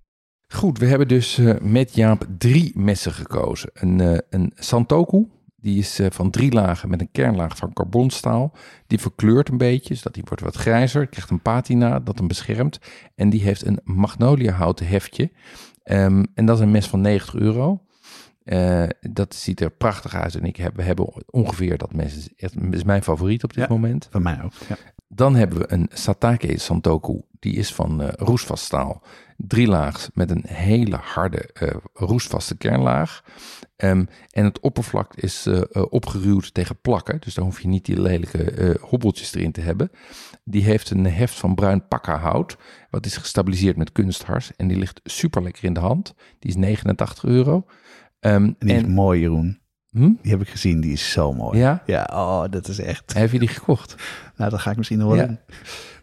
Goed, 0.53 0.77
we 0.77 0.85
hebben 0.85 1.07
dus 1.07 1.37
eh, 1.37 1.55
met 1.61 1.95
Jaap 1.95 2.25
drie 2.37 2.71
messen 2.75 3.11
gekozen. 3.11 3.69
Een, 3.73 4.01
eh, 4.01 4.17
een 4.29 4.51
Santoku, 4.55 5.27
die 5.55 5.79
is 5.79 5.99
eh, 5.99 6.07
van 6.09 6.31
drie 6.31 6.51
lagen 6.51 6.89
met 6.89 7.01
een 7.01 7.11
kernlaag 7.11 7.57
van 7.57 7.73
carbonstaal. 7.73 8.51
Die 8.87 8.99
verkleurt 8.99 9.49
een 9.49 9.57
beetje, 9.57 9.95
zodat 9.95 10.13
die 10.13 10.23
wordt 10.25 10.43
wat 10.43 10.55
grijzer. 10.55 11.07
Krijgt 11.07 11.29
een 11.29 11.41
patina 11.41 11.99
dat 11.99 12.17
hem 12.17 12.27
beschermt. 12.27 12.79
En 13.15 13.29
die 13.29 13.41
heeft 13.41 13.65
een 13.65 13.79
magnolia 13.83 14.51
houten 14.51 14.87
heftje. 14.87 15.31
Ehm, 15.89 16.23
en 16.33 16.45
dat 16.45 16.55
is 16.57 16.63
een 16.63 16.71
mes 16.71 16.87
van 16.87 17.01
90 17.01 17.35
euro. 17.35 17.81
Eh, 18.43 18.83
dat 19.11 19.35
ziet 19.35 19.61
er 19.61 19.69
prachtig 19.71 20.15
uit. 20.15 20.35
En 20.35 20.45
ik 20.45 20.55
heb, 20.55 20.75
we 20.75 20.83
hebben 20.83 21.09
ongeveer 21.31 21.77
dat 21.77 21.93
mes. 21.93 22.29
Is, 22.35 22.83
mijn 22.83 23.03
favoriet 23.03 23.43
op 23.43 23.53
dit 23.53 23.63
Ja. 23.63 23.69
moment. 23.73 24.07
Van 24.11 24.21
mij 24.21 24.41
ook. 24.43 24.51
Ja. 24.69 24.75
Dan 25.07 25.35
hebben 25.35 25.57
we 25.59 25.71
een 25.73 25.89
Satake 25.93 26.59
Santoku. 26.59 27.21
Die 27.39 27.55
is 27.55 27.73
van 27.73 28.01
eh 28.01 28.07
roestvast 28.15 28.63
staal. 28.63 29.01
Drie 29.37 29.67
laags 29.67 30.09
met 30.13 30.29
een 30.31 30.43
hele 30.47 30.95
harde 30.95 31.49
eh, 31.53 31.75
roestvaste 31.93 32.57
kernlaag. 32.57 33.23
Ehm, 33.75 34.05
en 34.31 34.43
het 34.43 34.59
oppervlak 34.59 35.15
is 35.15 35.45
eh, 35.45 35.61
eh, 35.71 35.83
opgeruwd 35.89 36.53
tegen 36.53 36.77
plakken. 36.81 37.17
Dus 37.19 37.33
dan 37.33 37.43
hoef 37.43 37.59
je 37.61 37.67
niet 37.67 37.85
die 37.85 38.01
lelijke 38.01 38.43
eh, 38.51 38.75
hobbeltjes 38.81 39.33
erin 39.33 39.51
te 39.51 39.61
hebben. 39.61 39.91
Die 40.49 40.63
heeft 40.63 40.89
een 40.89 41.05
heft 41.05 41.33
van 41.39 41.55
bruin 41.55 41.87
pakkahout. 41.87 42.57
Wat 42.89 43.05
is 43.05 43.17
gestabiliseerd 43.17 43.77
met 43.77 43.91
kunsthars. 43.91 44.55
En 44.55 44.67
die 44.67 44.77
ligt 44.77 44.99
super 45.03 45.43
lekker 45.43 45.63
in 45.63 45.73
de 45.73 45.79
hand. 45.79 46.13
Die 46.39 46.49
is 46.49 46.55
89 46.55 47.23
euro. 47.23 47.65
Ehm, 48.19 48.33
En 48.43 48.55
die 48.59 48.75
is 48.75 48.85
mooi, 48.85 49.19
Jeroen. 49.19 49.59
Hm? 49.89 50.11
Die 50.21 50.31
heb 50.31 50.41
ik 50.41 50.49
gezien. 50.49 50.81
Die 50.81 50.91
is 50.91 51.11
zo 51.11 51.33
mooi. 51.33 51.59
Ja? 51.59 51.83
Ja, 51.85 52.09
oh, 52.11 52.43
dat 52.49 52.67
is 52.67 52.79
echt... 52.79 53.13
Heb 53.13 53.31
je 53.31 53.39
die 53.39 53.47
gekocht? 53.47 53.95
Nou, 54.39 54.51
dat 54.51 54.59
ga 54.59 54.71
ik 54.71 54.77
misschien 54.77 54.97
wel 54.97 55.15
Ja. 55.15 55.37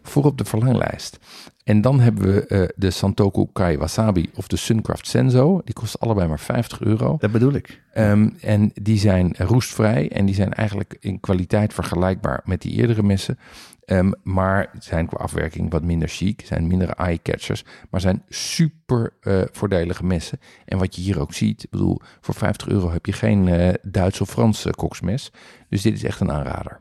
voor 0.01 0.23
op 0.25 0.37
de 0.37 0.45
verlanglijst. 0.45 1.19
En 1.63 1.81
dan 1.81 1.99
hebben 1.99 2.33
we 2.33 2.45
eh, 2.47 2.67
de 2.75 2.91
Santoku 2.91 3.45
Kai 3.53 3.77
Wasabi 3.77 4.29
of 4.35 4.47
de 4.47 4.55
Suncraft 4.55 5.07
Senzo. 5.07 5.61
Die 5.63 5.73
kosten 5.73 5.99
allebei 5.99 6.27
maar 6.27 6.39
50 6.39 6.81
euro. 6.81 7.17
Dat 7.19 7.31
bedoel 7.31 7.53
ik. 7.53 7.81
Ehm, 7.93 8.29
en 8.41 8.71
die 8.73 8.97
zijn 8.97 9.33
roestvrij 9.37 10.11
en 10.11 10.25
die 10.25 10.35
zijn 10.35 10.53
eigenlijk 10.53 10.97
in 10.99 11.19
kwaliteit 11.19 11.73
vergelijkbaar 11.73 12.41
met 12.45 12.61
die 12.61 12.71
eerdere 12.71 13.03
messen. 13.03 13.39
Ehm, 13.85 14.11
maar 14.23 14.69
zijn 14.79 15.07
qua 15.07 15.17
afwerking 15.17 15.71
wat 15.71 15.83
minder 15.83 16.07
chic, 16.09 16.41
zijn 16.45 16.67
minder 16.67 16.89
eye-catchers, 16.89 17.63
maar 17.89 18.01
zijn 18.01 18.23
super 18.29 19.13
eh, 19.21 19.41
voordelige 19.51 20.03
messen. 20.05 20.39
En 20.65 20.77
wat 20.77 20.95
je 20.95 21.01
hier 21.01 21.19
ook 21.19 21.33
ziet, 21.33 21.63
ik 21.63 21.69
bedoel, 21.69 21.99
voor 22.21 22.33
50 22.33 22.67
euro 22.67 22.91
heb 22.91 23.05
je 23.05 23.13
geen 23.13 23.47
eh 23.47 23.73
Duits 23.81 24.21
of 24.21 24.29
Frans 24.29 24.65
koksmes. 24.71 25.31
Dus 25.69 25.81
dit 25.81 25.93
is 25.93 26.03
echt 26.03 26.19
een 26.19 26.31
aanrader. 26.31 26.79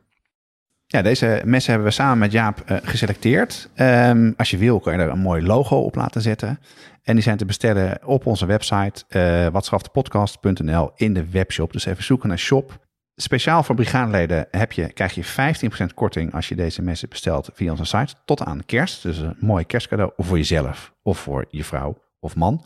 Ja, 0.88 1.02
deze 1.02 1.42
messen 1.44 1.72
hebben 1.72 1.88
we 1.88 1.94
samen 1.94 2.18
met 2.18 2.32
Jaap 2.32 2.60
eh, 2.60 2.76
geselecteerd. 2.82 3.68
Ehm, 3.74 4.32
als 4.36 4.50
je 4.50 4.56
wil, 4.56 4.80
kan 4.80 4.92
je 4.92 4.98
er 4.98 5.10
een 5.10 5.18
mooi 5.18 5.42
logo 5.46 5.76
op 5.76 5.94
laten 5.94 6.20
zetten. 6.20 6.58
En 7.02 7.14
die 7.14 7.22
zijn 7.22 7.36
te 7.36 7.44
bestellen 7.44 7.98
op 8.04 8.26
onze 8.26 8.46
website, 8.46 9.04
eh 9.08 9.46
watschafdepodcast.nl 9.46 10.90
in 10.94 11.14
de 11.14 11.30
webshop. 11.30 11.72
Dus 11.72 11.84
even 11.84 12.04
zoeken 12.04 12.28
naar 12.28 12.38
shop. 12.38 12.84
Speciaal 13.16 13.62
voor 13.62 13.74
brigadeleden 13.74 14.46
heb 14.50 14.72
je, 14.72 14.92
krijg 14.92 15.14
je 15.14 15.24
15% 15.90 15.94
korting 15.94 16.34
als 16.34 16.48
je 16.48 16.54
deze 16.54 16.82
messen 16.82 17.08
bestelt 17.08 17.50
via 17.52 17.70
onze 17.70 17.84
site. 17.84 18.14
Tot 18.24 18.42
aan 18.42 18.64
kerst. 18.66 19.02
Dus 19.02 19.18
een 19.18 19.36
mooi 19.40 19.64
kerstcadeau 19.64 20.12
voor 20.16 20.36
jezelf 20.36 20.92
of 21.02 21.18
voor 21.18 21.44
je 21.48 21.64
vrouw 21.64 21.98
of 22.20 22.36
man. 22.36 22.64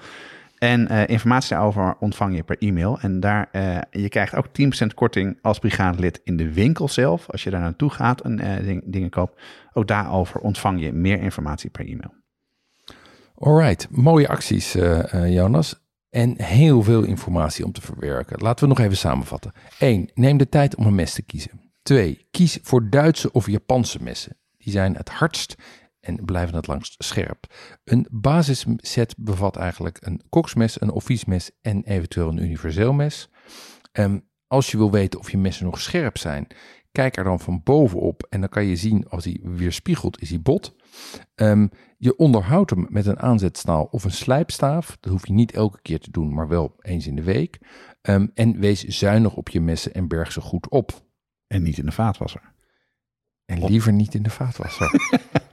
En 0.60 0.88
eh, 0.88 1.08
informatie 1.08 1.50
daarover 1.50 1.96
ontvang 2.00 2.36
je 2.36 2.42
per 2.42 2.58
e-mail. 2.58 2.98
En 3.00 3.20
daar, 3.20 3.48
eh, 3.52 3.78
je 3.90 4.08
krijgt 4.08 4.34
ook 4.34 4.46
10% 4.52 4.94
korting 4.94 5.38
als 5.42 5.58
brigadelid 5.58 6.20
in 6.24 6.36
de 6.36 6.52
winkel 6.52 6.88
zelf. 6.88 7.30
Als 7.30 7.42
je 7.42 7.50
daar 7.50 7.60
naartoe 7.60 7.90
gaat 7.90 8.20
en 8.20 8.38
eh, 8.38 8.64
ding- 8.64 8.82
dingen 8.86 9.10
koopt. 9.10 9.40
Ook 9.72 9.86
daarover 9.86 10.40
ontvang 10.40 10.80
je 10.80 10.92
meer 10.92 11.20
informatie 11.20 11.70
per 11.70 11.86
e-mail. 11.86 12.14
Alright, 13.34 13.88
mooie 13.90 14.28
acties 14.28 14.72
Jonas. 15.26 15.80
En 16.10 16.42
heel 16.42 16.82
veel 16.82 17.02
informatie 17.02 17.64
om 17.64 17.72
te 17.72 17.80
verwerken. 17.80 18.38
Laten 18.38 18.62
we 18.62 18.74
nog 18.74 18.84
even 18.84 18.96
samenvatten. 18.96 19.52
1. 19.78 20.10
Neem 20.14 20.36
de 20.36 20.48
tijd 20.48 20.76
om 20.76 20.86
een 20.86 20.94
mes 20.94 21.14
te 21.14 21.22
kiezen. 21.22 21.72
2. 21.82 22.26
Kies 22.30 22.58
voor 22.62 22.90
Duitse 22.90 23.32
of 23.32 23.46
Japanse 23.46 23.98
messen. 24.02 24.36
Die 24.58 24.72
zijn 24.72 24.96
het 24.96 25.08
hardst 25.08 25.56
en 26.00 26.24
blijven 26.24 26.54
het 26.54 26.66
langst 26.66 26.94
scherp. 26.98 27.46
Een 27.84 28.06
basisset 28.10 29.14
bevat 29.18 29.56
eigenlijk 29.56 29.98
een 30.00 30.22
koksmes, 30.28 30.80
een 30.80 30.90
offiesmes 30.90 31.50
en 31.60 31.82
eventueel 31.84 32.28
een 32.28 32.42
universeel 32.42 32.92
mes. 32.92 33.30
Ehm, 33.92 34.18
als 34.46 34.70
je 34.70 34.76
wil 34.76 34.90
weten 34.90 35.20
of 35.20 35.30
je 35.30 35.38
messen 35.38 35.64
nog 35.64 35.80
scherp 35.80 36.18
zijn, 36.18 36.46
kijk 36.92 37.16
er 37.16 37.24
dan 37.24 37.40
van 37.40 37.62
bovenop 37.62 38.26
en 38.28 38.40
dan 38.40 38.48
kan 38.48 38.64
je 38.64 38.76
zien 38.76 39.08
als 39.08 39.24
hij 39.24 39.40
weerspiegelt, 39.42 40.20
is 40.20 40.30
hij 40.30 40.40
bot. 40.40 40.74
Ehm, 41.34 41.66
je 41.98 42.16
onderhoudt 42.16 42.70
hem 42.70 42.86
met 42.88 43.06
een 43.06 43.18
aanzetstaal 43.18 43.84
of 43.84 44.04
een 44.04 44.10
slijpstaaf. 44.10 44.96
Dat 45.00 45.12
hoef 45.12 45.26
je 45.26 45.32
niet 45.32 45.52
elke 45.52 45.82
keer 45.82 46.00
te 46.00 46.10
doen, 46.10 46.34
maar 46.34 46.48
wel 46.48 46.76
eens 46.80 47.06
in 47.06 47.16
de 47.16 47.22
week. 47.22 47.58
Ehm, 48.02 48.26
en 48.34 48.58
wees 48.58 48.84
zuinig 48.84 49.34
op 49.34 49.48
je 49.48 49.60
messen 49.60 49.94
en 49.94 50.08
berg 50.08 50.32
ze 50.32 50.40
goed 50.40 50.68
op. 50.68 51.08
En 51.46 51.62
niet 51.62 51.78
in 51.78 51.86
de 51.86 51.92
vaatwasser. 51.92 52.52
En 53.44 53.64
liever 53.64 53.92
niet 53.92 54.14
in 54.14 54.22
de 54.22 54.30
vaatwasser. 54.30 54.90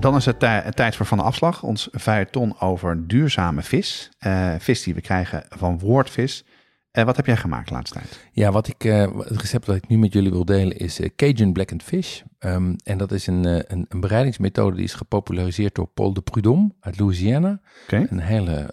Dan 0.00 0.16
is 0.16 0.24
het 0.24 0.38
tij- 0.38 0.70
tijd 0.70 0.96
voor 0.96 1.06
Van 1.06 1.18
de 1.18 1.24
Afslag. 1.24 1.62
Ons 1.62 1.90
ton 2.30 2.60
over 2.60 3.06
duurzame 3.06 3.62
vis. 3.62 4.10
Eh, 4.18 4.54
vis 4.58 4.82
die 4.82 4.94
we 4.94 5.00
krijgen 5.00 5.44
van 5.48 5.78
Woordvis. 5.78 6.44
Eh, 6.90 7.04
wat 7.04 7.16
heb 7.16 7.26
jij 7.26 7.36
gemaakt 7.36 7.68
de 7.68 7.74
laatste 7.74 7.98
tijd? 7.98 8.28
Ja, 8.32 8.50
wat 8.50 8.68
ik, 8.68 8.84
eh, 8.84 9.18
het 9.18 9.40
recept 9.40 9.66
dat 9.66 9.76
ik 9.76 9.88
nu 9.88 9.98
met 9.98 10.12
jullie 10.12 10.30
wil 10.30 10.44
delen 10.44 10.76
is 10.76 11.00
Cajun 11.16 11.52
Blackened 11.52 11.82
Fish. 11.82 12.20
Ehm, 12.38 12.74
en 12.84 12.98
dat 12.98 13.12
is 13.12 13.26
een, 13.26 13.44
een, 13.44 13.86
een 13.88 14.00
bereidingsmethode 14.00 14.76
die 14.76 14.84
is 14.84 14.94
gepopulariseerd 14.94 15.74
door 15.74 15.86
Paul 15.86 16.12
de 16.12 16.20
Prudhomme 16.20 16.74
uit 16.80 16.98
Louisiana. 16.98 17.60
Een 17.88 18.20
hele 18.20 18.70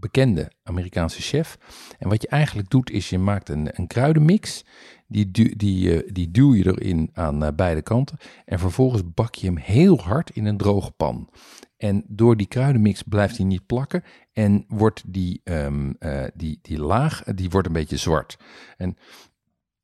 bekende 0.00 0.52
Amerikaanse 0.62 1.22
chef. 1.22 1.58
En 1.98 2.08
wat 2.08 2.22
je 2.22 2.28
eigenlijk 2.28 2.70
doet 2.70 2.90
is 2.90 3.10
je 3.10 3.18
maakt 3.18 3.48
een, 3.48 3.68
een 3.72 3.86
kruidenmix. 3.86 4.64
Die, 5.10 5.30
du- 5.30 5.56
die, 5.56 6.02
eh, 6.02 6.10
die 6.12 6.30
duw 6.30 6.54
je 6.54 6.66
erin 6.66 7.10
aan 7.12 7.44
eh, 7.44 7.52
beide 7.56 7.82
kanten. 7.82 8.18
En 8.44 8.58
vervolgens 8.58 9.02
bak 9.14 9.34
je 9.34 9.46
hem 9.46 9.56
heel 9.56 9.98
hard 10.00 10.30
in 10.30 10.44
een 10.44 10.56
droge 10.56 10.90
pan. 10.90 11.28
En 11.76 12.04
door 12.08 12.36
die 12.36 12.46
kruidenmix 12.46 13.02
blijft 13.02 13.36
hij 13.36 13.46
niet 13.46 13.66
plakken. 13.66 14.02
En 14.32 14.64
wordt 14.68 15.02
die, 15.06 15.40
ehm, 15.44 15.90
eh, 15.98 16.24
die, 16.34 16.58
die 16.62 16.78
laag, 16.80 17.22
die 17.24 17.50
wordt 17.50 17.66
een 17.66 17.72
beetje 17.72 17.96
zwart. 17.96 18.38
En 18.76 18.96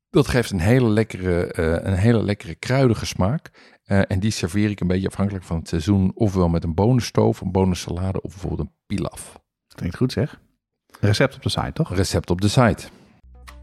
Dat 0.09 0.27
geeft 0.27 0.51
een 0.51 0.59
hele 0.59 0.89
lekkere, 0.89 1.45
eh, 1.51 1.91
een 1.91 1.97
hele 1.97 2.23
lekkere 2.23 2.55
kruidige 2.55 3.05
smaak. 3.05 3.75
En 3.83 4.19
die 4.19 4.31
serveer 4.31 4.69
ik 4.69 4.79
een 4.79 4.87
beetje 4.87 5.07
afhankelijk 5.07 5.45
van 5.45 5.57
het 5.57 5.67
seizoen. 5.67 6.11
Ofwel 6.15 6.49
met 6.49 6.63
een 6.63 6.73
bonenstoof, 6.73 7.41
een 7.41 7.51
bonensalade 7.51 8.21
of 8.21 8.31
bijvoorbeeld 8.31 8.67
een 8.69 8.73
pilaf. 8.87 9.39
Klinkt 9.75 9.95
goed 9.97 10.11
zeg. 10.11 10.39
Recept 10.99 11.35
op 11.35 11.41
de 11.43 11.49
site, 11.49 11.71
toch? 11.73 11.95
Recept 11.95 12.29
op 12.29 12.41
de 12.41 12.47
site. 12.47 12.87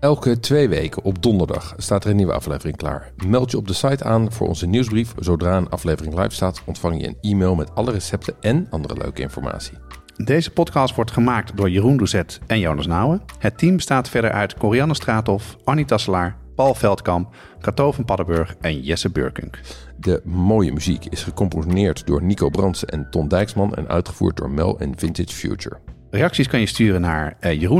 Elke 0.04 0.40
twee 0.40 0.68
weken 0.68 1.04
op 1.04 1.22
donderdag 1.22 1.74
staat 1.76 2.04
er 2.04 2.10
een 2.10 2.16
nieuwe 2.16 2.32
aflevering 2.32 2.76
klaar. 2.76 3.12
Meld 3.26 3.50
je 3.50 3.56
op 3.56 3.66
de 3.66 3.72
site 3.72 4.04
aan 4.04 4.32
voor 4.32 4.48
onze 4.48 4.66
nieuwsbrief. 4.66 5.14
Zodra 5.18 5.56
een 5.56 5.68
aflevering 5.68 6.14
live 6.14 6.34
staat, 6.34 6.62
ontvang 6.64 7.00
je 7.00 7.06
een 7.06 7.16
e-mail 7.20 7.54
met 7.54 7.74
alle 7.74 7.90
recepten 7.90 8.34
en 8.40 8.66
andere 8.70 8.96
leuke 8.96 9.22
informatie. 9.22 9.78
Deze 10.24 10.50
podcast 10.50 10.94
wordt 10.94 11.10
gemaakt 11.10 11.56
door 11.56 11.70
Jeroen 11.70 11.96
Doezet 11.96 12.40
en 12.46 12.58
Jonas 12.58 12.86
Nouwen. 12.86 13.22
Het 13.38 13.58
team 13.58 13.76
bestaat 13.76 14.08
verder 14.08 14.30
uit 14.30 14.54
Corianne 14.54 14.94
Straathof, 14.94 15.56
Annie 15.64 15.84
Tasselaar, 15.84 16.36
Paul 16.54 16.74
Veldkamp, 16.74 17.34
Kato 17.60 17.92
van 17.92 18.04
Paddenburg 18.04 18.54
en 18.60 18.80
Jesse 18.80 19.10
Burkunk. 19.10 19.60
De 19.96 20.20
mooie 20.24 20.72
muziek 20.72 21.06
is 21.06 21.22
gecomponeerd 21.22 22.06
door 22.06 22.22
Nico 22.22 22.48
Brandsen 22.48 22.88
en 22.88 23.10
Ton 23.10 23.28
Dijksman 23.28 23.74
en 23.74 23.88
uitgevoerd 23.88 24.36
door 24.36 24.50
Mel 24.50 24.78
en 24.78 24.98
Vintage 24.98 25.34
Future. 25.34 25.76
Reacties 26.14 26.48
kan 26.48 26.60
je 26.60 26.66
sturen 26.66 27.00
naar 27.00 27.36
uh, 27.40 27.70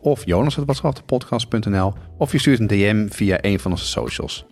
of 0.00 0.24
jonas.watschaftepodcast.nl 0.26 1.92
of 2.18 2.32
je 2.32 2.38
stuurt 2.38 2.60
een 2.60 2.66
DM 2.66 3.08
via 3.08 3.38
een 3.40 3.60
van 3.60 3.70
onze 3.70 3.86
socials. 3.86 4.46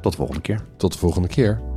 Tot 0.00 0.12
de 0.12 0.18
volgende 0.18 0.40
keer. 0.40 0.60
Tot 0.76 0.92
de 0.92 0.98
volgende 0.98 1.28
keer. 1.28 1.71